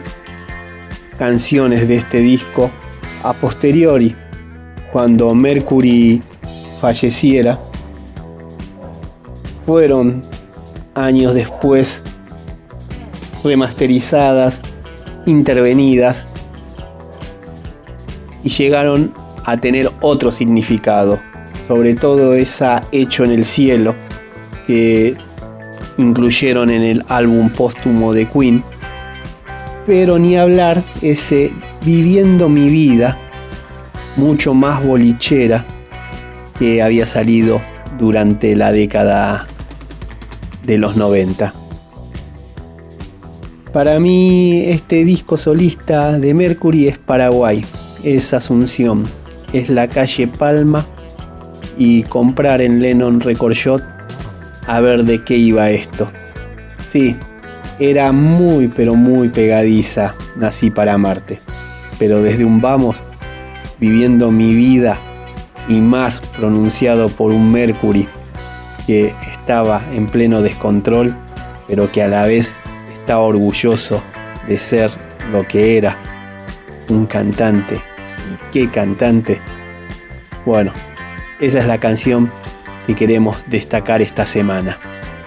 canciones 1.18 1.88
de 1.88 1.96
este 1.96 2.20
disco 2.20 2.72
a 3.24 3.34
posteriori, 3.34 4.16
cuando 4.92 5.34
Mercury 5.34 6.22
falleciera, 6.80 7.60
fueron 9.66 10.22
años 10.94 11.34
después 11.34 12.02
remasterizadas, 13.44 14.62
intervenidas 15.26 16.26
y 18.44 18.50
llegaron 18.50 19.14
a 19.46 19.58
tener 19.58 19.92
otro 20.02 20.32
significado, 20.32 21.20
sobre 21.68 21.96
todo 21.96 22.34
esa 22.34 22.84
Hecho 22.92 23.24
en 23.24 23.32
el 23.32 23.44
Cielo 23.44 23.96
que 24.68 25.16
incluyeron 25.98 26.70
en 26.70 26.84
el 26.84 27.04
álbum 27.08 27.50
póstumo 27.50 28.14
de 28.14 28.28
Queen, 28.28 28.64
pero 29.86 30.20
ni 30.20 30.38
hablar 30.38 30.82
ese 31.02 31.52
Viviendo 31.86 32.50
mi 32.50 32.68
vida, 32.70 33.16
mucho 34.18 34.56
más 34.56 34.84
bolichera 34.84 35.64
que 36.58 36.82
había 36.82 37.06
salido 37.06 37.62
durante 38.00 38.56
la 38.56 38.72
década 38.72 39.46
de 40.64 40.80
los 40.80 40.98
90. 40.98 41.54
Para 43.72 44.00
mí 44.00 44.64
este 44.66 45.04
disco 45.04 45.38
solista 45.38 46.18
de 46.18 46.34
Mercury 46.34 46.88
es 46.88 46.98
Paraguay, 46.98 47.64
es 48.04 48.34
Asunción, 48.34 49.06
es 49.54 49.70
la 49.70 49.88
calle 49.88 50.26
Palma 50.26 50.84
y 51.78 52.02
comprar 52.02 52.64
en 52.64 52.82
Lennon 52.82 53.22
Record 53.22 53.54
Shop 53.54 53.82
a 54.66 54.80
ver 54.80 55.04
de 55.04 55.24
qué 55.24 55.38
iba 55.38 55.70
esto. 55.70 56.10
Sí, 56.92 57.16
era 57.80 58.12
muy 58.12 58.68
pero 58.68 58.96
muy 58.96 59.30
pegadiza 59.30 60.14
Nací 60.36 60.70
para 60.70 60.98
Marte, 60.98 61.40
pero 62.00 62.22
desde 62.22 62.46
un 62.46 62.62
vamos, 62.62 63.04
viviendo 63.80 64.32
mi 64.32 64.54
vida 64.56 64.98
y 65.68 65.76
más 65.76 66.22
pronunciado 66.22 67.10
por 67.10 67.32
un 67.32 67.52
Mercury 67.52 68.08
que 68.88 69.14
estaba 69.32 69.82
en 69.94 70.08
pleno 70.08 70.42
descontrol, 70.42 71.16
pero 71.68 71.92
que 71.92 72.04
a 72.04 72.08
la 72.08 72.26
vez 72.26 72.54
estaba 72.94 73.22
orgulloso 73.22 74.02
de 74.48 74.58
ser 74.58 74.92
lo 75.32 75.48
que 75.48 75.78
era, 75.78 75.98
un 76.90 77.06
cantante. 77.06 77.76
¿Y 77.76 78.52
qué 78.54 78.70
cantante? 78.70 79.40
Bueno, 80.46 80.72
esa 81.40 81.60
es 81.60 81.68
la 81.68 81.80
canción 81.80 82.32
que 82.86 82.96
queremos 82.96 83.44
destacar 83.48 84.02
esta 84.02 84.26
semana 84.26 84.78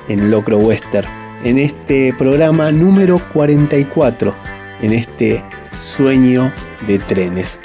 en 0.08 0.30
Locro 0.30 0.58
Western, 0.58 1.08
en 1.44 1.58
este 1.58 2.12
programa 2.18 2.72
número 2.72 3.20
44, 3.32 4.34
en 4.80 4.92
este 4.92 5.42
sueño 5.82 6.52
de 6.86 6.98
trenes. 6.98 7.60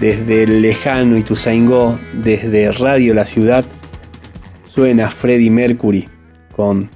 Desde 0.00 0.42
el 0.42 0.62
lejano 0.62 1.16
Ituzaingó, 1.16 1.98
desde 2.12 2.72
Radio 2.72 3.14
La 3.14 3.24
Ciudad, 3.24 3.64
suena 4.66 5.10
Freddie 5.10 5.50
Mercury 5.50 6.08
con 6.56 6.90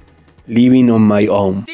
Living 0.47 0.89
on 0.89 1.07
My 1.07 1.27
Own. 1.29 1.65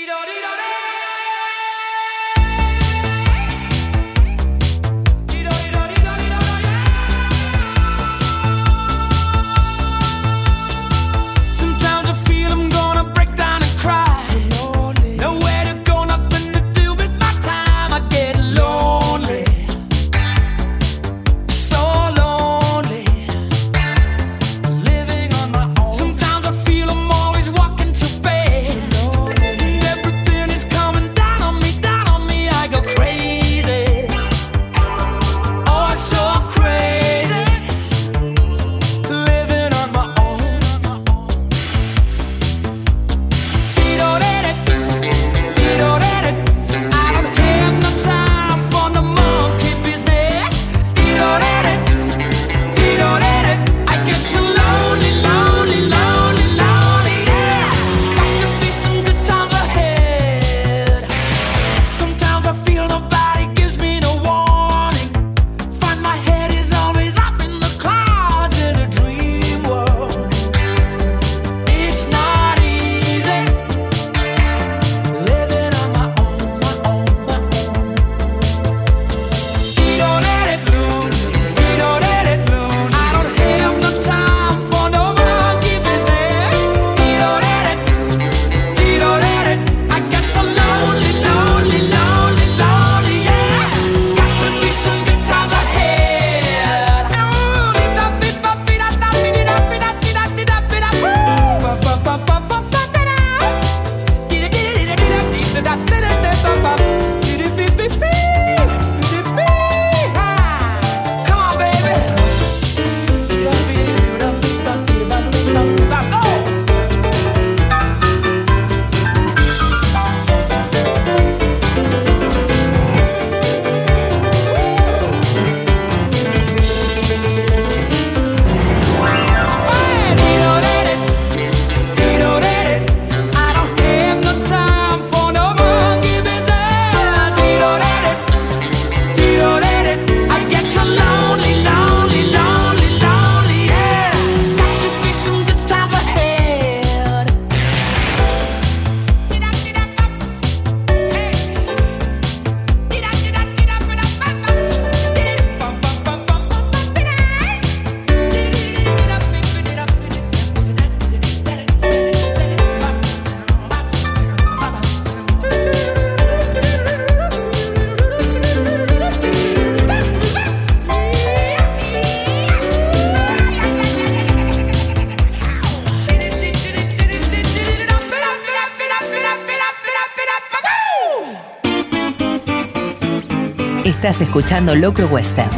Estás 184.06 184.22
escuchando 184.22 184.76
Locro 184.76 185.08
Western, 185.08 185.50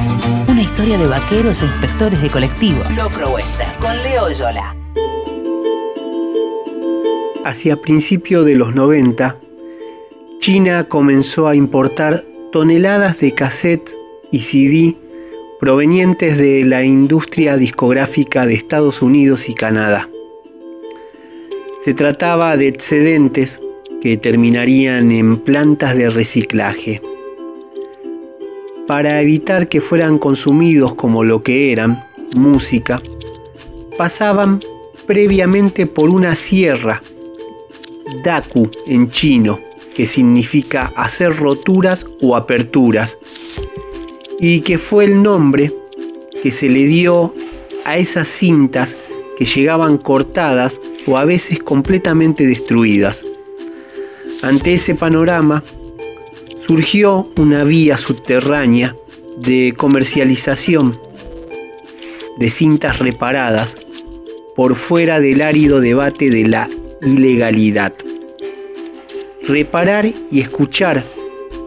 una 0.48 0.62
historia 0.62 0.98
de 0.98 1.06
vaqueros 1.06 1.62
e 1.62 1.66
inspectores 1.66 2.22
de 2.22 2.30
colectivo. 2.30 2.82
Locro 2.96 3.32
Western, 3.32 3.70
con 3.82 3.92
Leo 4.04 4.32
Yola. 4.32 4.74
Hacia 7.44 7.76
principios 7.76 8.46
de 8.46 8.56
los 8.56 8.74
90, 8.74 9.36
China 10.40 10.86
comenzó 10.86 11.50
a 11.50 11.58
importar 11.58 12.24
toneladas 12.54 13.20
de 13.20 13.34
cassette 13.34 13.94
y 14.32 14.40
CD 14.40 14.96
provenientes 15.60 16.38
de 16.38 16.64
la 16.64 16.86
industria 16.86 17.58
discográfica 17.58 18.46
de 18.46 18.54
Estados 18.54 19.02
Unidos 19.02 19.50
y 19.50 19.56
Canadá. 19.56 20.08
Se 21.84 21.94
trataba 21.94 22.56
de 22.56 22.70
excedentes 22.70 23.60
que 24.02 24.16
terminarían 24.16 25.12
en 25.12 25.36
plantas 25.36 25.98
de 25.98 26.10
reciclaje. 26.10 27.02
Para 28.88 29.22
evitar 29.22 29.68
que 29.68 29.82
fueran 29.82 30.18
consumidos 30.18 30.96
como 30.96 31.24
lo 31.24 31.44
que 31.44 31.74
eran, 31.74 32.06
música, 32.34 33.02
pasaban 33.98 34.62
previamente 35.06 35.86
por 35.86 36.14
una 36.16 36.36
sierra, 36.36 37.02
daku 38.24 38.72
en 38.88 39.10
chino, 39.10 39.60
que 39.94 40.06
significa 40.06 40.94
hacer 40.96 41.36
roturas 41.36 42.06
o 42.22 42.36
aperturas, 42.36 43.18
y 44.40 44.62
que 44.62 44.78
fue 44.78 45.06
el 45.06 45.22
nombre 45.22 45.74
que 46.42 46.52
se 46.52 46.70
le 46.70 46.86
dio 46.86 47.34
a 47.84 47.98
esas 47.98 48.28
cintas 48.28 48.96
que 49.38 49.46
llegaban 49.46 49.98
cortadas 49.98 50.80
o 51.06 51.18
a 51.18 51.26
veces 51.26 51.60
completamente 51.60 52.46
destruidas. 52.46 53.24
Ante 54.44 54.74
ese 54.74 54.96
panorama, 54.96 55.64
surgió 56.68 57.30
una 57.38 57.64
vía 57.64 57.98
subterránea 57.98 58.94
de 59.38 59.74
comercialización 59.78 60.98
de 62.38 62.50
cintas 62.50 63.00
reparadas 63.00 63.78
por 64.54 64.76
fuera 64.76 65.22
del 65.22 65.42
árido 65.42 65.80
debate 65.80 66.30
de 66.30 66.46
la 66.46 66.68
ilegalidad. 67.02 67.94
Reparar 69.48 70.08
y 70.30 70.42
escuchar 70.42 71.04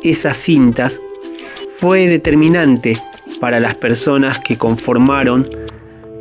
esas 0.03 0.37
cintas 0.37 1.01
fue 1.79 2.07
determinante 2.07 2.99
para 3.41 3.59
las 3.59 3.77
personas 3.77 4.39
que 4.41 4.59
conformaron 4.59 5.49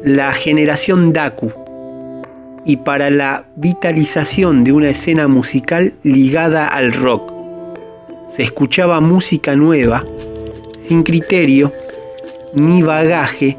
la 0.05 0.31
generación 0.31 1.11
Daku 1.11 1.51
y 2.63 2.77
para 2.77 3.09
la 3.09 3.43
vitalización 3.57 4.63
de 4.63 4.71
una 4.71 4.91
escena 4.91 5.27
musical 5.27 5.93
ligada 6.03 6.67
al 6.67 6.93
rock. 6.93 7.38
Se 8.39 8.43
escuchaba 8.43 9.01
música 9.01 9.53
nueva, 9.57 10.05
sin 10.87 11.03
criterio, 11.03 11.73
ni 12.53 12.81
bagaje 12.81 13.57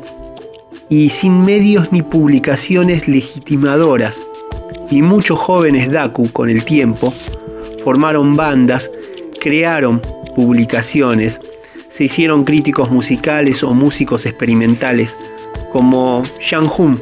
y 0.88 1.10
sin 1.10 1.42
medios 1.42 1.92
ni 1.92 2.00
publicaciones 2.00 3.06
legitimadoras. 3.06 4.16
Y 4.90 5.02
muchos 5.02 5.38
jóvenes 5.38 5.92
Daku 5.92 6.32
con 6.32 6.48
el 6.48 6.64
tiempo 6.64 7.12
formaron 7.84 8.36
bandas, 8.36 8.90
crearon 9.38 10.00
publicaciones, 10.34 11.38
se 11.90 12.04
hicieron 12.04 12.44
críticos 12.44 12.90
musicales 12.90 13.62
o 13.62 13.74
músicos 13.74 14.24
experimentales, 14.24 15.14
como 15.72 16.22
Shang 16.40 16.70
Hun, 16.74 16.98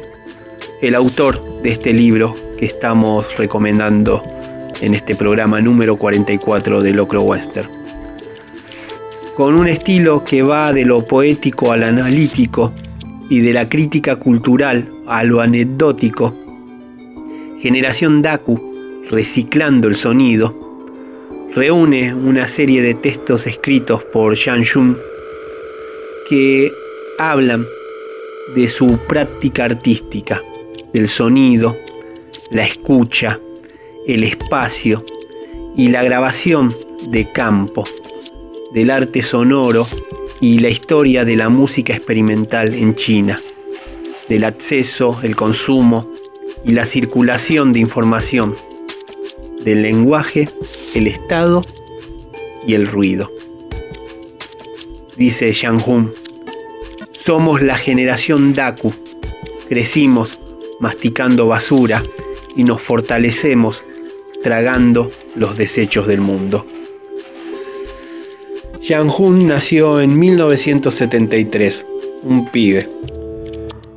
el 0.81 0.95
autor 0.95 1.61
de 1.61 1.71
este 1.71 1.93
libro 1.93 2.33
que 2.57 2.65
estamos 2.65 3.25
recomendando 3.37 4.21
en 4.81 4.93
este 4.93 5.15
programa 5.15 5.61
número 5.61 5.97
44 5.97 6.81
de 6.81 6.93
Locro 6.93 7.21
Western. 7.21 7.69
Con 9.35 9.55
un 9.55 9.67
estilo 9.67 10.23
que 10.23 10.41
va 10.41 10.73
de 10.73 10.85
lo 10.85 11.05
poético 11.05 11.71
al 11.71 11.83
analítico 11.83 12.73
y 13.29 13.39
de 13.39 13.53
la 13.53 13.69
crítica 13.69 14.17
cultural 14.17 14.87
a 15.07 15.23
lo 15.23 15.41
anecdótico, 15.41 16.33
Generación 17.61 18.21
Daku, 18.21 18.59
reciclando 19.09 19.87
el 19.87 19.95
sonido, 19.95 20.55
reúne 21.55 22.13
una 22.13 22.47
serie 22.47 22.81
de 22.81 22.93
textos 22.93 23.47
escritos 23.47 24.03
por 24.03 24.35
Shang 24.35 24.65
Jun 24.65 24.97
que 26.29 26.71
hablan 27.17 27.65
de 28.55 28.67
su 28.67 28.97
práctica 29.07 29.65
artística, 29.65 30.41
del 30.93 31.07
sonido, 31.07 31.75
la 32.51 32.63
escucha, 32.63 33.39
el 34.13 34.23
espacio 34.23 35.05
y 35.75 35.89
la 35.89 36.03
grabación 36.03 36.75
de 37.09 37.31
campo, 37.31 37.83
del 38.73 38.89
arte 38.89 39.21
sonoro 39.21 39.87
y 40.41 40.59
la 40.59 40.69
historia 40.69 41.25
de 41.25 41.35
la 41.35 41.49
música 41.49 41.93
experimental 41.93 42.73
en 42.73 42.95
China, 42.95 43.39
del 44.27 44.45
acceso, 44.45 45.19
el 45.21 45.35
consumo 45.35 46.11
y 46.65 46.71
la 46.71 46.85
circulación 46.85 47.71
de 47.71 47.79
información, 47.79 48.55
del 49.63 49.83
lenguaje, 49.83 50.49
el 50.95 51.07
estado 51.07 51.63
y 52.65 52.73
el 52.73 52.87
ruido. 52.87 53.31
Dice 55.17 55.51
Shang 55.53 55.83
Hun, 55.85 56.11
somos 57.13 57.61
la 57.61 57.77
generación 57.77 58.55
Daku, 58.55 58.91
crecimos 59.67 60.39
masticando 60.79 61.47
basura 61.47 62.01
y 62.55 62.63
nos 62.63 62.81
fortalecemos 62.81 63.83
tragando 64.41 65.09
los 65.35 65.57
desechos 65.57 66.07
del 66.07 66.21
mundo. 66.21 66.65
Yang 68.81 69.11
Hun 69.19 69.47
nació 69.47 70.01
en 70.01 70.17
1973, 70.17 71.85
un 72.23 72.47
pibe. 72.47 72.87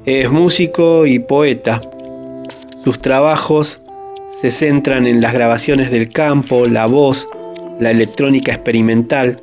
Es 0.04 0.30
músico 0.30 1.06
y 1.06 1.18
poeta. 1.18 1.80
Sus 2.84 3.00
trabajos 3.00 3.80
se 4.40 4.50
centran 4.50 5.06
en 5.06 5.20
las 5.20 5.32
grabaciones 5.32 5.90
del 5.90 6.10
campo, 6.10 6.66
la 6.66 6.86
voz, 6.86 7.28
la 7.78 7.90
electrónica 7.90 8.52
experimental, 8.52 9.40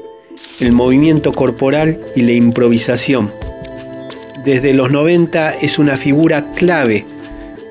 el 0.59 0.73
movimiento 0.73 1.33
corporal 1.33 1.99
y 2.15 2.21
la 2.21 2.33
improvisación. 2.33 3.31
Desde 4.45 4.73
los 4.73 4.91
90 4.91 5.51
es 5.61 5.79
una 5.79 5.97
figura 5.97 6.45
clave 6.55 7.05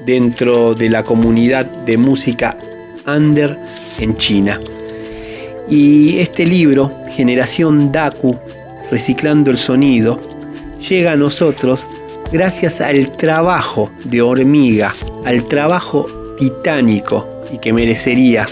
dentro 0.07 0.75
de 0.75 0.89
la 0.89 1.03
comunidad 1.03 1.67
de 1.67 1.99
música 1.99 2.57
under 3.09 3.57
en 3.99 4.17
China. 4.17 4.61
Y 5.69 6.19
este 6.19 6.47
libro, 6.47 6.93
Generación 7.11 7.93
Daku, 7.93 8.37
Reciclando 8.91 9.51
el 9.51 9.59
Sonido, 9.59 10.19
llega 10.89 11.13
a 11.13 11.17
nosotros 11.17 11.87
gracias 12.33 12.81
al 12.81 13.11
trabajo 13.17 13.91
de 14.05 14.23
hormiga, 14.23 14.95
al 15.27 15.45
trabajo 15.45 16.07
titánico 16.39 17.29
y 17.53 17.59
que 17.59 17.73
merecería 17.73 18.47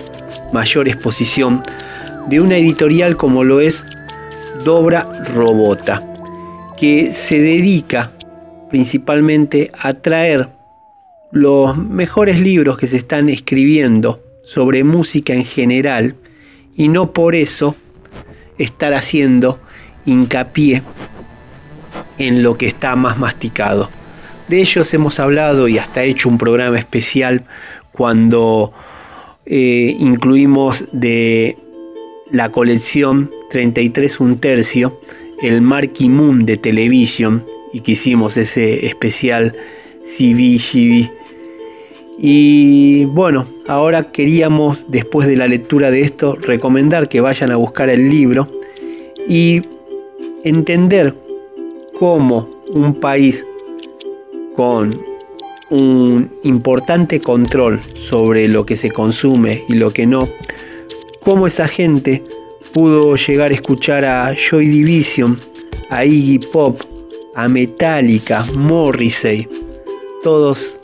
mayor 0.53 0.89
exposición 0.89 1.63
de 2.29 2.41
una 2.41 2.57
editorial 2.57 3.17
como 3.17 3.45
lo 3.45 3.61
es 3.61 3.85
Dobra 4.65 5.25
Robota, 5.35 6.03
que 6.77 7.13
se 7.13 7.41
dedica 7.41 8.11
principalmente 8.69 9.71
a 9.81 9.95
traer 9.95 10.49
los 11.31 11.77
mejores 11.77 12.41
libros 12.41 12.77
que 12.77 12.87
se 12.87 12.97
están 12.97 13.29
escribiendo 13.29 14.21
sobre 14.47 14.85
música 14.85 15.35
en 15.35 15.45
general 15.45 16.15
y 16.77 16.89
no 16.89 17.13
por 17.13 17.35
eso 17.35 17.77
estar 18.59 18.95
haciendo 18.95 19.59
hincapié 20.07 20.83
en 22.17 22.43
lo 22.43 22.57
que 22.57 22.67
está 22.67 22.97
más 22.97 23.19
masticado. 23.19 23.91
De 24.49 24.61
ellos 24.61 24.95
hemos 24.95 25.19
hablado 25.19 25.67
y 25.69 25.79
hasta 25.79 26.05
hecho 26.05 26.29
un 26.29 26.39
programa 26.39 26.79
especial 26.79 27.45
cuando 27.91 28.73
eh, 29.45 29.97
incluimos 29.99 30.85
de 30.93 31.57
la 32.31 32.51
colección 32.53 33.31
33 33.51 34.21
un 34.21 34.39
tercio 34.39 35.01
el 35.43 35.61
Marquee 35.61 36.09
Moon 36.09 36.47
de 36.47 36.57
Television 36.57 37.45
y 37.73 37.81
que 37.81 37.93
hicimos 37.93 38.37
ese 38.37 38.87
especial 38.87 39.55
CBGB 40.17 41.11
y 42.19 43.05
bueno, 43.07 43.47
ahora 43.69 44.11
queríamos, 44.11 44.91
después 44.91 45.29
de 45.29 45.37
la 45.37 45.49
lectura 45.49 45.91
de 45.91 46.01
esto, 46.01 46.35
recomendar 46.35 47.09
que 47.09 47.21
vayan 47.21 47.51
a 47.51 47.57
buscar 47.57 47.91
el 47.91 48.09
libro 48.09 48.49
y 49.29 49.63
entender 50.43 51.15
cómo 51.99 52.49
un 52.69 52.95
país 52.95 53.45
con 54.55 54.99
un 55.69 56.31
importante 56.43 57.21
control 57.21 57.81
sobre 57.83 58.49
lo 58.49 58.65
que 58.65 58.77
se 58.77 58.91
consume 58.91 59.65
y 59.69 59.75
lo 59.75 59.91
que 59.91 60.07
no, 60.07 60.29
cómo 61.21 61.47
esa 61.47 61.69
gente 61.69 62.23
pudo 62.73 63.17
llegar 63.17 63.51
a 63.51 63.55
escuchar 63.55 64.05
a 64.05 64.35
Joy 64.35 64.69
Division, 64.69 65.37
a 65.91 66.05
Iggy 66.05 66.39
Pop, 66.39 66.81
a 67.35 67.49
Metallica, 67.49 68.45
Morrissey, 68.55 69.47
todos 70.23 70.79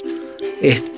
estos 0.60 0.91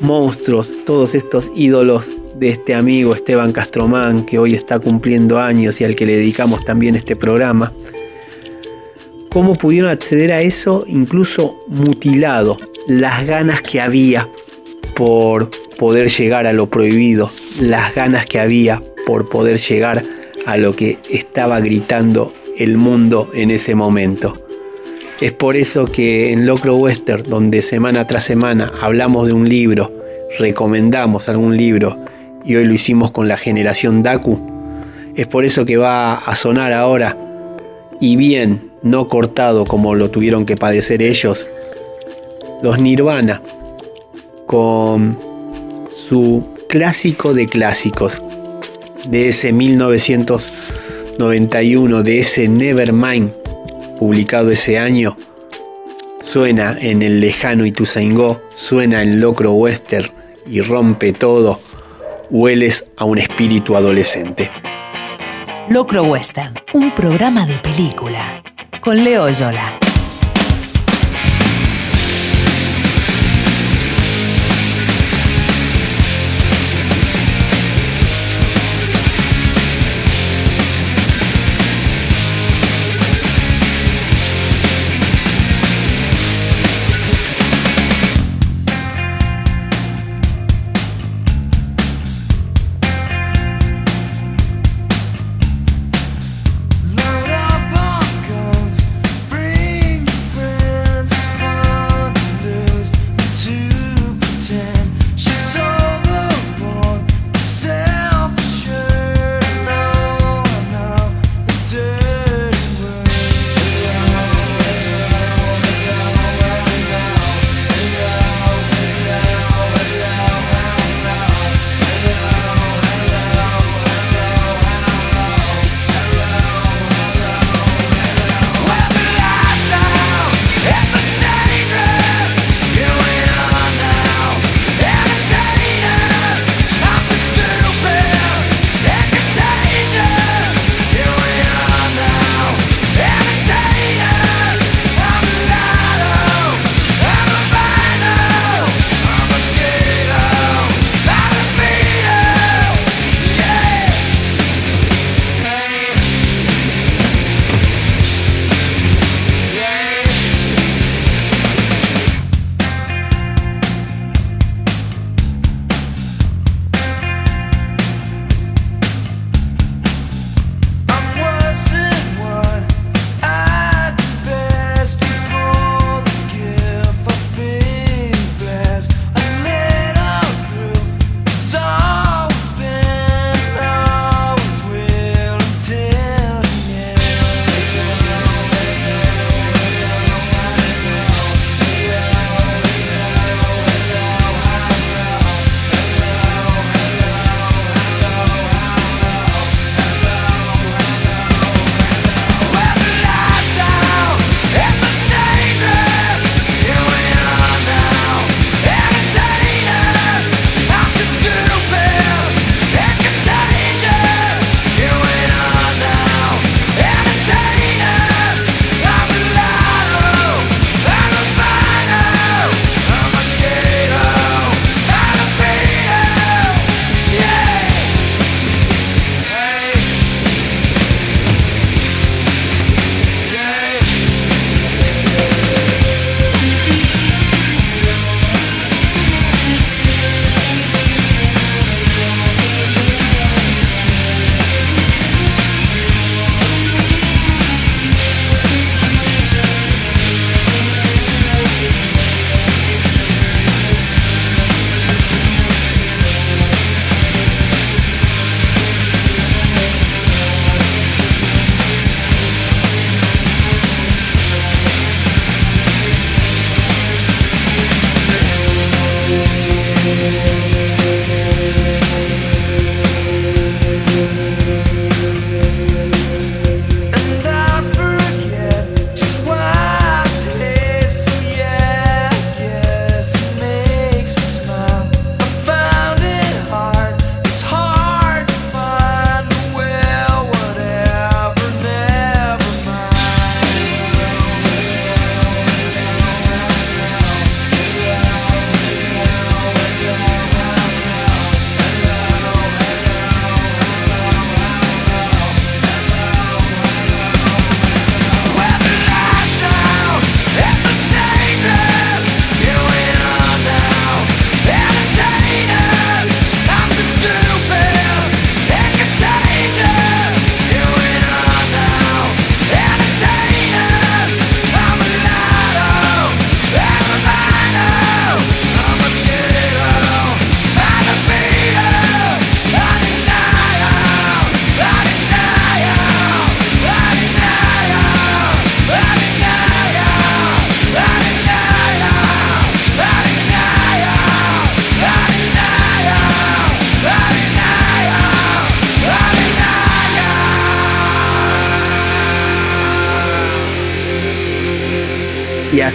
monstruos, 0.00 0.68
todos 0.84 1.14
estos 1.14 1.50
ídolos 1.54 2.04
de 2.36 2.50
este 2.50 2.74
amigo 2.74 3.14
Esteban 3.14 3.52
Castromán, 3.52 4.24
que 4.24 4.38
hoy 4.38 4.54
está 4.54 4.78
cumpliendo 4.78 5.38
años 5.38 5.80
y 5.80 5.84
al 5.84 5.94
que 5.94 6.06
le 6.06 6.16
dedicamos 6.16 6.64
también 6.64 6.96
este 6.96 7.16
programa, 7.16 7.72
cómo 9.30 9.54
pudieron 9.54 9.90
acceder 9.90 10.32
a 10.32 10.40
eso 10.40 10.84
incluso 10.86 11.58
mutilado, 11.68 12.56
las 12.88 13.26
ganas 13.26 13.62
que 13.62 13.80
había 13.80 14.28
por 14.96 15.50
poder 15.78 16.10
llegar 16.10 16.46
a 16.46 16.52
lo 16.52 16.66
prohibido, 16.66 17.30
las 17.60 17.94
ganas 17.94 18.26
que 18.26 18.40
había 18.40 18.82
por 19.06 19.28
poder 19.28 19.58
llegar 19.58 20.02
a 20.46 20.56
lo 20.56 20.74
que 20.74 20.98
estaba 21.10 21.60
gritando 21.60 22.32
el 22.56 22.76
mundo 22.76 23.30
en 23.34 23.50
ese 23.50 23.74
momento. 23.74 24.34
Es 25.20 25.32
por 25.32 25.54
eso 25.54 25.84
que 25.84 26.32
en 26.32 26.46
Locro 26.46 26.76
Western, 26.76 27.24
donde 27.24 27.60
semana 27.60 28.06
tras 28.06 28.24
semana 28.24 28.72
hablamos 28.80 29.26
de 29.26 29.34
un 29.34 29.46
libro, 29.46 29.92
recomendamos 30.38 31.28
algún 31.28 31.58
libro 31.58 31.98
y 32.42 32.56
hoy 32.56 32.64
lo 32.64 32.72
hicimos 32.72 33.10
con 33.10 33.28
la 33.28 33.36
generación 33.36 34.02
Daku, 34.02 34.40
es 35.14 35.26
por 35.26 35.44
eso 35.44 35.66
que 35.66 35.76
va 35.76 36.14
a 36.14 36.34
sonar 36.34 36.72
ahora. 36.72 37.18
Y 38.00 38.16
bien, 38.16 38.70
no 38.82 39.08
cortado 39.08 39.66
como 39.66 39.94
lo 39.94 40.10
tuvieron 40.10 40.46
que 40.46 40.56
padecer 40.56 41.02
ellos, 41.02 41.46
los 42.62 42.80
Nirvana 42.80 43.42
con 44.46 45.18
su 46.08 46.48
clásico 46.66 47.34
de 47.34 47.46
clásicos 47.46 48.22
de 49.04 49.28
ese 49.28 49.52
1991, 49.52 52.02
de 52.02 52.20
ese 52.20 52.48
Nevermind 52.48 53.39
publicado 54.00 54.50
ese 54.50 54.78
año, 54.78 55.14
suena 56.22 56.74
en 56.80 57.02
el 57.02 57.20
lejano 57.20 57.66
Ituzaingó, 57.66 58.40
suena 58.56 59.02
en 59.02 59.20
Locro 59.20 59.52
Western 59.52 60.10
y 60.46 60.62
rompe 60.62 61.12
todo, 61.12 61.60
hueles 62.30 62.86
a 62.96 63.04
un 63.04 63.18
espíritu 63.18 63.76
adolescente. 63.76 64.50
Locro 65.68 66.04
Western, 66.04 66.54
un 66.72 66.94
programa 66.94 67.44
de 67.44 67.58
película. 67.58 68.42
Con 68.80 69.04
Leo 69.04 69.28
Yola. 69.28 69.78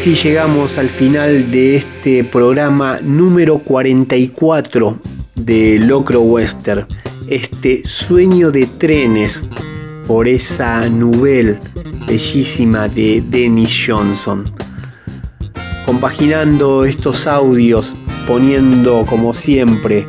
Así 0.05 0.13
llegamos 0.13 0.77
al 0.77 0.89
final 0.89 1.49
de 1.49 1.77
este 1.77 2.23
programa 2.23 2.99
número 3.01 3.57
44 3.57 4.99
de 5.33 5.79
Locro 5.79 6.21
Western. 6.21 6.85
Este 7.27 7.81
sueño 7.87 8.51
de 8.51 8.67
trenes 8.67 9.43
por 10.05 10.27
esa 10.27 10.87
nubel 10.89 11.57
bellísima 12.05 12.87
de 12.87 13.23
Dennis 13.31 13.85
Johnson. 13.87 14.43
Compaginando 15.87 16.85
estos 16.85 17.25
audios, 17.25 17.95
poniendo 18.27 19.07
como 19.07 19.33
siempre 19.33 20.05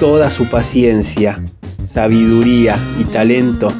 toda 0.00 0.30
su 0.30 0.48
paciencia, 0.48 1.44
sabiduría 1.84 2.78
y 2.98 3.04
talento, 3.04 3.70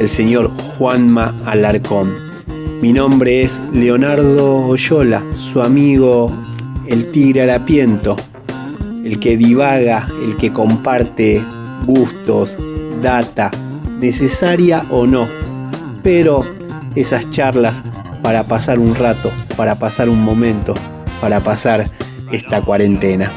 el 0.00 0.08
señor 0.08 0.50
Juanma 0.50 1.36
Alarcón. 1.46 2.35
Mi 2.82 2.92
nombre 2.92 3.42
es 3.42 3.60
Leonardo 3.72 4.66
Oyola, 4.66 5.24
su 5.34 5.62
amigo 5.62 6.30
el 6.86 7.10
tigre 7.10 7.42
harapiento, 7.42 8.16
el 9.04 9.18
que 9.18 9.36
divaga, 9.36 10.06
el 10.22 10.36
que 10.36 10.52
comparte 10.52 11.42
gustos, 11.86 12.56
data, 13.02 13.50
necesaria 13.98 14.84
o 14.90 15.06
no, 15.06 15.28
pero 16.02 16.44
esas 16.94 17.28
charlas 17.30 17.82
para 18.22 18.44
pasar 18.44 18.78
un 18.78 18.94
rato, 18.94 19.30
para 19.56 19.78
pasar 19.78 20.08
un 20.08 20.22
momento, 20.22 20.74
para 21.20 21.40
pasar 21.40 21.90
esta 22.30 22.60
cuarentena. 22.60 23.30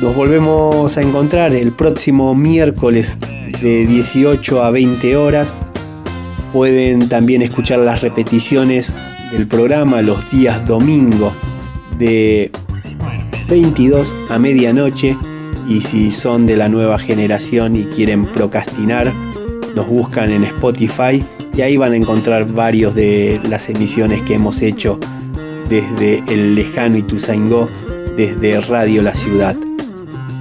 Nos 0.00 0.14
volvemos 0.14 0.96
a 0.96 1.02
encontrar 1.02 1.54
el 1.54 1.72
próximo 1.72 2.34
miércoles 2.34 3.18
de 3.60 3.86
18 3.86 4.62
a 4.62 4.70
20 4.70 5.16
horas. 5.16 5.56
Pueden 6.52 7.08
también 7.08 7.42
escuchar 7.42 7.80
las 7.80 8.00
repeticiones 8.00 8.94
del 9.32 9.46
programa 9.46 10.00
los 10.00 10.30
días 10.30 10.66
domingo 10.66 11.32
de 11.98 12.50
22 13.48 14.14
a 14.30 14.38
medianoche 14.38 15.16
y 15.68 15.82
si 15.82 16.10
son 16.10 16.46
de 16.46 16.56
la 16.56 16.68
nueva 16.68 16.98
generación 16.98 17.76
y 17.76 17.84
quieren 17.84 18.24
procrastinar, 18.26 19.12
nos 19.74 19.86
buscan 19.86 20.30
en 20.30 20.44
Spotify 20.44 21.22
y 21.54 21.60
ahí 21.60 21.76
van 21.76 21.92
a 21.92 21.96
encontrar 21.96 22.50
varios 22.50 22.94
de 22.94 23.40
las 23.44 23.68
emisiones 23.68 24.22
que 24.22 24.34
hemos 24.34 24.62
hecho 24.62 24.98
desde 25.68 26.22
el 26.28 26.54
lejano 26.54 26.96
Ituzaingó, 26.96 27.68
desde 28.16 28.60
Radio 28.62 29.02
La 29.02 29.12
Ciudad. 29.12 29.56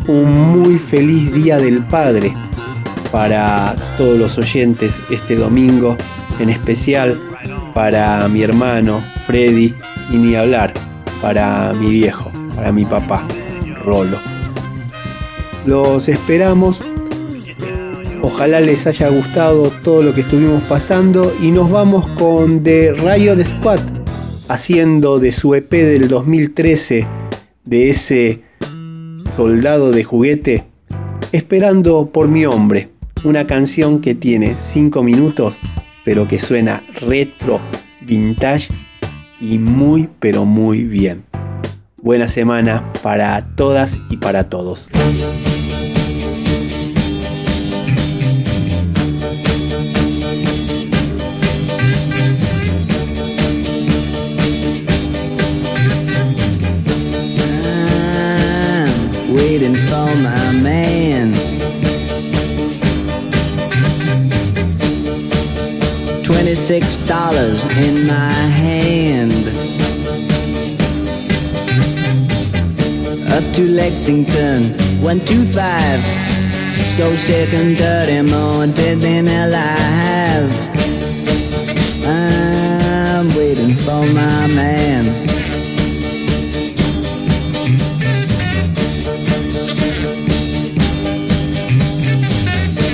Un 0.07 0.61
muy 0.61 0.77
feliz 0.77 1.33
Día 1.33 1.57
del 1.57 1.83
Padre 1.85 2.33
para 3.11 3.75
todos 3.97 4.17
los 4.17 4.37
oyentes 4.37 5.01
este 5.09 5.35
domingo, 5.35 5.97
en 6.39 6.49
especial 6.49 7.19
para 7.73 8.27
mi 8.27 8.41
hermano 8.41 9.03
Freddy 9.25 9.73
y 10.11 10.17
ni 10.17 10.35
hablar, 10.35 10.73
para 11.21 11.73
mi 11.73 11.89
viejo, 11.91 12.31
para 12.55 12.71
mi 12.71 12.85
papá, 12.85 13.27
Rolo. 13.83 14.17
Los 15.65 16.09
esperamos. 16.09 16.81
Ojalá 18.21 18.59
les 18.59 18.87
haya 18.87 19.09
gustado 19.09 19.69
todo 19.83 20.01
lo 20.01 20.13
que 20.13 20.21
estuvimos 20.21 20.63
pasando 20.63 21.33
y 21.41 21.51
nos 21.51 21.69
vamos 21.69 22.07
con 22.17 22.63
The 22.63 22.93
Riot 22.93 23.43
Squad 23.45 23.79
haciendo 24.47 25.19
de 25.19 25.31
su 25.31 25.53
EP 25.53 25.69
del 25.71 26.07
2013 26.07 27.07
de 27.63 27.89
ese 27.89 28.41
soldado 29.35 29.91
de 29.91 30.03
juguete 30.03 30.63
esperando 31.31 32.09
por 32.11 32.27
mi 32.27 32.45
hombre 32.45 32.89
una 33.25 33.47
canción 33.47 34.01
que 34.01 34.15
tiene 34.15 34.55
5 34.55 35.03
minutos 35.03 35.57
pero 36.05 36.27
que 36.27 36.39
suena 36.39 36.83
retro 37.01 37.61
vintage 38.01 38.69
y 39.39 39.59
muy 39.59 40.09
pero 40.19 40.45
muy 40.45 40.83
bien 40.83 41.23
buena 41.97 42.27
semana 42.27 42.91
para 43.01 43.55
todas 43.55 43.97
y 44.09 44.17
para 44.17 44.45
todos 44.45 44.89
my 60.15 60.51
man. 60.61 61.36
Twenty-six 66.47 66.97
dollars 66.99 67.61
in 67.75 68.07
my 68.07 68.31
hand. 68.31 69.33
Up 73.33 73.43
to 73.55 73.63
Lexington, 73.67 74.71
one 75.01 75.19
two 75.25 75.43
five. 75.43 75.99
So 76.95 77.13
sick 77.17 77.53
and 77.53 77.75
dirty, 77.75 78.21
more 78.21 78.65
dead 78.65 78.99
than 79.01 79.27
alive. 79.27 80.49
I'm 82.05 83.27
waiting 83.35 83.75
for 83.75 84.05
my 84.13 84.47
man. 84.47 85.03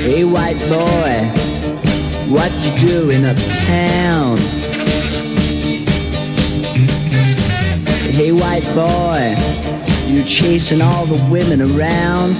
Hey, 0.02 0.24
white 0.24 0.60
boy, 0.68 1.03
what 2.34 2.52
you 2.66 2.72
do 2.80 2.88
doing 2.88 3.26
uptown? 3.26 4.38
Hey, 8.10 8.32
white 8.32 8.66
boy, 8.74 9.36
you 10.08 10.24
chasing 10.24 10.82
all 10.82 11.06
the 11.06 11.22
women 11.32 11.62
around? 11.62 12.36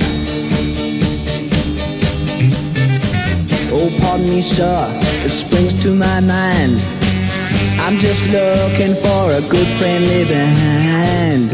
Oh, 3.72 3.96
pardon 4.02 4.30
me, 4.30 4.42
sir, 4.42 4.88
it 5.26 5.30
springs 5.30 5.76
to 5.84 5.94
my 5.94 6.20
mind. 6.20 6.82
I'm 7.80 7.98
just 7.98 8.26
looking 8.32 8.96
for 8.96 9.30
a 9.30 9.42
good 9.48 9.68
friendly 9.78 10.26
behind. 10.26 11.54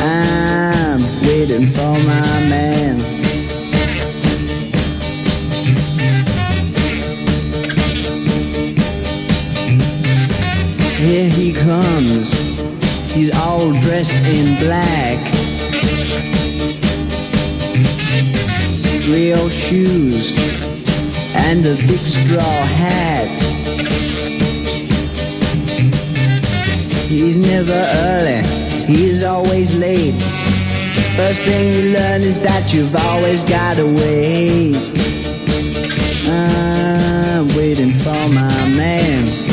I'm 0.00 1.02
waiting 1.22 1.66
for 1.70 1.92
my 2.06 2.48
man. 2.48 3.09
Here 11.00 11.30
he 11.30 11.54
comes. 11.54 12.30
He's 13.10 13.34
all 13.34 13.72
dressed 13.80 14.22
in 14.26 14.54
black. 14.58 15.18
Real 19.08 19.48
shoes 19.48 20.30
and 21.34 21.64
a 21.64 21.74
big 21.74 22.04
straw 22.06 22.60
hat. 22.76 23.28
He's 27.08 27.38
never 27.38 27.80
early, 28.04 28.42
he's 28.84 29.22
always 29.22 29.74
late. 29.74 30.20
First 31.16 31.42
thing 31.44 31.72
you 31.72 31.94
learn 31.94 32.20
is 32.20 32.42
that 32.42 32.74
you've 32.74 32.94
always 32.94 33.42
gotta 33.42 33.86
wait. 33.86 34.76
I'm 36.28 37.48
waiting 37.56 37.94
for 37.94 38.28
my 38.34 38.68
man. 38.76 39.49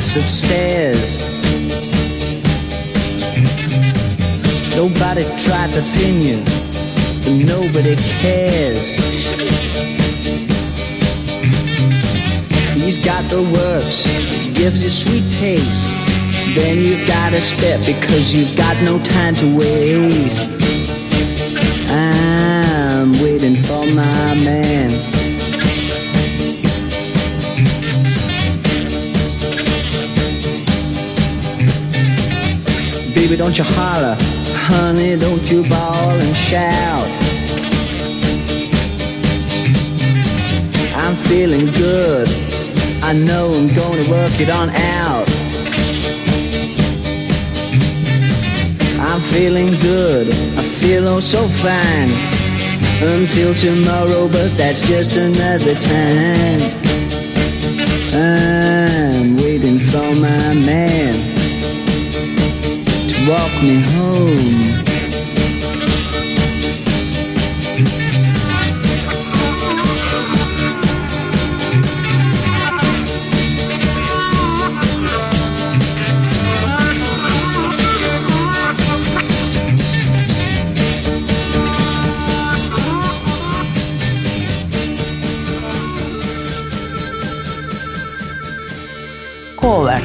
Flights 0.00 0.16
of 0.16 0.22
stairs. 0.22 1.20
Nobody's 4.74 5.30
tried 5.44 5.72
to 5.72 5.82
pin 5.94 6.20
you, 6.22 6.38
but 7.22 7.32
nobody 7.32 7.96
cares. 8.20 8.94
He's 12.74 13.04
got 13.04 13.28
the 13.28 13.42
works, 13.42 14.06
gives 14.54 14.82
you 14.82 14.90
sweet 14.90 15.30
taste. 15.30 15.86
Then 16.54 16.78
you've 16.78 17.06
got 17.06 17.30
to 17.32 17.40
step 17.40 17.80
because 17.80 18.34
you've 18.34 18.56
got 18.56 18.76
no 18.84 18.98
time 19.02 19.34
to 19.36 19.56
waste. 19.56 20.46
I'm 21.90 23.12
waiting 23.20 23.56
for 23.56 23.84
my 23.94 24.34
man. 24.44 24.79
Don't 33.40 33.56
you 33.56 33.64
holler. 33.64 34.16
Honey, 34.68 35.16
don't 35.16 35.50
you 35.50 35.66
bawl 35.66 36.10
and 36.10 36.36
shout. 36.36 37.08
I'm 40.94 41.16
feeling 41.16 41.64
good. 41.72 42.28
I 43.02 43.14
know 43.14 43.46
I'm 43.50 43.68
gonna 43.68 44.06
work 44.10 44.34
it 44.44 44.50
on 44.50 44.68
out. 44.98 45.26
I'm 49.08 49.22
feeling 49.32 49.70
good. 49.80 50.28
I 50.58 50.62
feel 50.82 51.08
oh 51.08 51.20
so 51.20 51.40
fine. 51.64 52.10
Until 53.02 53.54
tomorrow, 53.54 54.28
but 54.28 54.50
that's 54.58 54.82
just 54.86 55.16
another 55.16 55.74
time. 55.76 56.60
I'm 58.12 59.36
waiting 59.38 59.78
for 59.78 60.14
my 60.26 60.52
man 60.68 61.09
walk 63.30 63.62
me 63.62 63.80
home. 63.80 64.79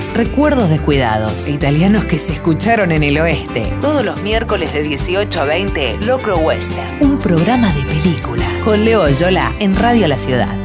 Covers, 0.06 0.14
recuerdos 0.14 0.70
descuidados, 0.70 1.48
italianos 1.48 2.06
que 2.06 2.20
se 2.20 2.34
escucharon 2.34 2.92
en 2.92 3.04
el 3.04 3.20
oeste. 3.20 3.74
Todos 3.82 4.04
los 4.04 4.22
miércoles 4.22 4.74
de 4.74 4.84
18 4.84 5.42
a 5.42 5.46
20, 5.46 5.98
Locro 6.06 6.38
Western, 6.38 7.02
un 7.02 7.20
programa 7.20 7.74
de 7.74 7.84
película. 7.84 8.46
Con 8.64 8.84
Leo 8.84 9.08
Yola 9.10 9.52
en 9.60 9.76
Radio 9.76 10.08
La 10.08 10.18
Ciudad. 10.18 10.65